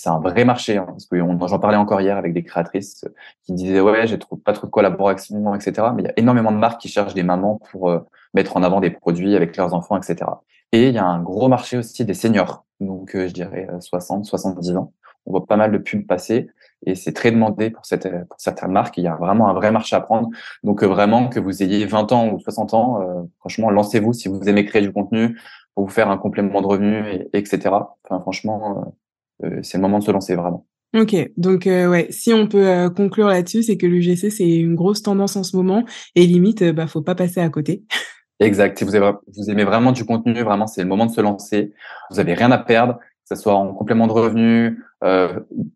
c'est 0.00 0.08
un 0.08 0.18
vrai 0.18 0.44
marché. 0.44 0.78
Hein, 0.78 0.86
parce 0.86 1.06
que 1.06 1.18
j'en 1.18 1.58
parlais 1.58 1.76
encore 1.76 2.00
hier 2.00 2.16
avec 2.16 2.32
des 2.32 2.42
créatrices 2.42 3.04
qui 3.44 3.52
disaient 3.52 3.80
ouais, 3.80 4.06
j'ai 4.06 4.18
pas 4.44 4.52
trop 4.52 4.66
de 4.66 4.72
collaboration, 4.72 5.54
etc. 5.54 5.88
Mais 5.94 6.02
il 6.02 6.06
y 6.06 6.08
a 6.08 6.14
énormément 6.16 6.52
de 6.52 6.56
marques 6.56 6.80
qui 6.80 6.88
cherchent 6.88 7.14
des 7.14 7.22
mamans 7.22 7.60
pour 7.70 7.90
euh, 7.90 8.00
mettre 8.32 8.56
en 8.56 8.62
avant 8.62 8.80
des 8.80 8.90
produits 8.90 9.36
avec 9.36 9.56
leurs 9.56 9.74
enfants, 9.74 9.96
etc. 9.98 10.30
Et 10.72 10.88
il 10.88 10.94
y 10.94 10.98
a 10.98 11.04
un 11.04 11.20
gros 11.20 11.48
marché 11.48 11.76
aussi 11.76 12.04
des 12.04 12.14
seniors, 12.14 12.64
donc 12.78 13.14
euh, 13.14 13.28
je 13.28 13.34
dirais 13.34 13.68
60, 13.80 14.24
euh, 14.24 14.24
70 14.24 14.76
ans. 14.76 14.92
On 15.26 15.32
voit 15.32 15.46
pas 15.46 15.56
mal 15.56 15.70
de 15.70 15.78
pubs 15.78 16.06
passer 16.06 16.48
et 16.86 16.94
c'est 16.94 17.12
très 17.12 17.30
demandé 17.30 17.70
pour, 17.70 17.84
cette, 17.84 18.08
pour 18.28 18.40
certaines 18.40 18.72
marques. 18.72 18.96
Il 18.98 19.04
y 19.04 19.08
a 19.08 19.16
vraiment 19.16 19.48
un 19.48 19.54
vrai 19.54 19.70
marché 19.70 19.94
à 19.96 20.00
prendre. 20.00 20.28
Donc 20.64 20.82
vraiment 20.82 21.28
que 21.28 21.40
vous 21.40 21.62
ayez 21.62 21.84
20 21.86 22.12
ans 22.12 22.28
ou 22.32 22.40
60 22.40 22.74
ans, 22.74 23.28
franchement, 23.38 23.70
lancez-vous 23.70 24.12
si 24.12 24.28
vous 24.28 24.48
aimez 24.48 24.64
créer 24.64 24.82
du 24.82 24.92
contenu 24.92 25.36
pour 25.74 25.84
vous 25.84 25.90
faire 25.90 26.10
un 26.10 26.18
complément 26.18 26.60
de 26.60 26.66
revenu, 26.66 27.04
et, 27.10 27.28
etc. 27.38 27.70
Enfin, 28.04 28.20
franchement, 28.20 28.94
euh, 29.44 29.60
c'est 29.62 29.78
le 29.78 29.82
moment 29.82 29.98
de 29.98 30.04
se 30.04 30.10
lancer 30.10 30.34
vraiment. 30.34 30.66
Ok, 30.96 31.14
donc 31.36 31.66
euh, 31.68 31.88
ouais, 31.88 32.08
si 32.10 32.32
on 32.32 32.48
peut 32.48 32.68
euh, 32.68 32.90
conclure 32.90 33.28
là-dessus, 33.28 33.62
c'est 33.62 33.76
que 33.76 33.86
l'UGC 33.86 34.30
c'est 34.30 34.56
une 34.56 34.74
grosse 34.74 35.02
tendance 35.02 35.36
en 35.36 35.44
ce 35.44 35.56
moment 35.56 35.84
et 36.16 36.26
limite, 36.26 36.64
bah 36.64 36.88
faut 36.88 37.02
pas 37.02 37.14
passer 37.14 37.40
à 37.40 37.48
côté. 37.48 37.84
Exact. 38.40 38.76
Si 38.78 38.84
vous, 38.84 38.96
avez, 38.96 39.12
vous 39.36 39.50
aimez 39.50 39.64
vraiment 39.64 39.92
du 39.92 40.04
contenu, 40.04 40.42
vraiment 40.42 40.66
c'est 40.66 40.82
le 40.82 40.88
moment 40.88 41.06
de 41.06 41.12
se 41.12 41.20
lancer. 41.20 41.72
Vous 42.10 42.18
avez 42.18 42.34
rien 42.34 42.50
à 42.50 42.58
perdre, 42.58 42.98
que 43.30 43.36
ce 43.36 43.42
soit 43.42 43.54
en 43.54 43.72
complément 43.72 44.06
de 44.06 44.12
revenus, 44.12 44.78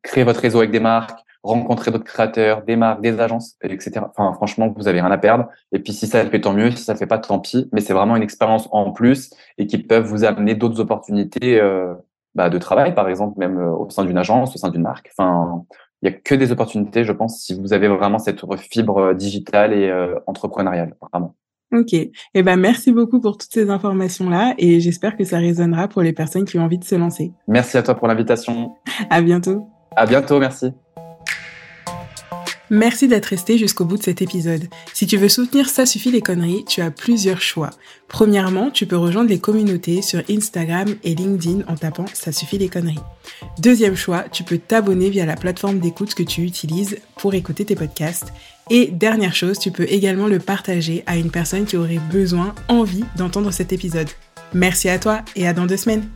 créer 0.03 0.25
votre 0.25 0.41
réseau 0.41 0.59
avec 0.59 0.71
des 0.71 0.81
marques, 0.81 1.21
rencontrer 1.45 1.91
d'autres 1.91 2.05
créateurs, 2.05 2.63
des 2.63 2.75
marques, 2.75 3.03
des 3.03 3.21
agences, 3.21 3.57
etc. 3.63 4.01
Enfin, 4.17 4.33
franchement, 4.33 4.73
vous 4.75 4.89
avez 4.89 5.01
rien 5.01 5.11
à 5.11 5.19
perdre. 5.19 5.49
Et 5.73 5.79
puis, 5.79 5.93
si 5.93 6.07
ça 6.07 6.25
le 6.25 6.31
fait, 6.31 6.41
tant 6.41 6.55
mieux. 6.55 6.71
Si 6.71 6.83
ça 6.83 6.95
le 6.95 6.99
fait 6.99 7.07
pas, 7.07 7.19
tant 7.19 7.39
pis. 7.39 7.69
Mais 7.73 7.81
c'est 7.81 7.93
vraiment 7.93 8.17
une 8.17 8.23
expérience 8.23 8.69
en 8.73 8.91
plus 8.93 9.31
et 9.59 9.67
qui 9.67 9.79
peuvent 9.79 10.07
vous 10.07 10.25
amener 10.25 10.55
d'autres 10.55 10.81
opportunités 10.81 11.61
euh, 11.61 11.95
bah, 12.35 12.49
de 12.49 12.59
travail, 12.59 12.95
par 12.95 13.09
exemple, 13.09 13.39
même 13.39 13.59
euh, 13.59 13.71
au 13.71 13.91
sein 13.91 14.05
d'une 14.05 14.19
agence, 14.19 14.55
au 14.55 14.59
sein 14.59 14.71
d'une 14.71 14.83
marque. 14.83 15.11
Enfin, 15.17 15.65
il 16.03 16.11
y 16.11 16.15
a 16.15 16.17
que 16.17 16.35
des 16.35 16.51
opportunités, 16.51 17.05
je 17.05 17.13
pense, 17.13 17.41
si 17.41 17.59
vous 17.59 17.73
avez 17.73 17.89
vraiment 17.89 18.19
cette 18.19 18.41
fibre 18.59 18.99
euh, 18.99 19.15
digitale 19.15 19.73
et 19.73 19.89
euh, 19.89 20.19
entrepreneuriale, 20.27 20.95
vraiment. 21.13 21.35
Ok. 21.75 21.93
Eh 21.93 22.43
ben, 22.43 22.57
merci 22.57 22.93
beaucoup 22.93 23.21
pour 23.21 23.37
toutes 23.37 23.53
ces 23.53 23.69
informations-là 23.69 24.55
et 24.59 24.79
j'espère 24.79 25.17
que 25.17 25.25
ça 25.25 25.39
résonnera 25.39 25.89
pour 25.89 26.03
les 26.03 26.13
personnes 26.13 26.45
qui 26.45 26.57
ont 26.59 26.63
envie 26.63 26.79
de 26.79 26.85
se 26.85 26.95
lancer. 26.95 27.33
Merci 27.49 27.77
à 27.77 27.83
toi 27.83 27.97
pour 27.97 28.07
l'invitation. 28.07 28.75
À 29.11 29.21
bientôt. 29.21 29.67
À 29.97 30.07
bientôt, 30.07 30.39
merci. 30.39 30.73
Merci 32.71 33.09
d'être 33.09 33.27
resté 33.27 33.59
jusqu'au 33.59 33.85
bout 33.85 33.99
de 33.99 34.03
cet 34.03 34.23
épisode. 34.23 34.69
Si 34.93 35.07
tu 35.07 35.17
veux 35.17 35.29
soutenir 35.29 35.69
Ça 35.69 35.87
suffit 35.87 36.11
les 36.11 36.23
conneries, 36.23 36.65
tu 36.67 36.81
as 36.81 36.91
plusieurs 36.91 37.41
choix. 37.41 37.71
Premièrement, 38.09 38.71
tu 38.71 38.87
peux 38.87 38.97
rejoindre 38.97 39.29
les 39.29 39.39
communautés 39.39 40.03
sur 40.03 40.23
Instagram 40.31 40.95
et 41.05 41.15
LinkedIn 41.15 41.65
en 41.69 41.75
tapant 41.75 42.07
Ça 42.13 42.33
suffit 42.33 42.59
les 42.59 42.69
conneries. 42.69 42.99
Deuxième 43.59 43.97
choix, 43.97 44.25
tu 44.31 44.45
peux 44.45 44.59
t'abonner 44.59 45.11
via 45.11 45.27
la 45.27 45.37
plateforme 45.37 45.79
d'écoute 45.79 46.15
que 46.15 46.23
tu 46.23 46.43
utilises 46.43 46.99
pour 47.19 47.35
écouter 47.35 47.65
tes 47.65 47.75
podcasts. 47.75 48.33
Et 48.71 48.87
dernière 48.87 49.35
chose, 49.35 49.59
tu 49.59 49.71
peux 49.71 49.87
également 49.89 50.27
le 50.27 50.39
partager 50.39 51.03
à 51.07 51.17
une 51.17 51.31
personne 51.31 51.67
qui 51.67 51.77
aurait 51.77 52.01
besoin, 52.11 52.55
envie 52.69 53.05
d'entendre 53.17 53.51
cet 53.51 53.73
épisode. 53.73 54.09
Merci 54.55 54.89
à 54.89 54.99
toi 54.99 55.21
et 55.37 55.47
à 55.47 55.53
dans 55.53 55.67
deux 55.67 55.77
semaines. 55.77 56.09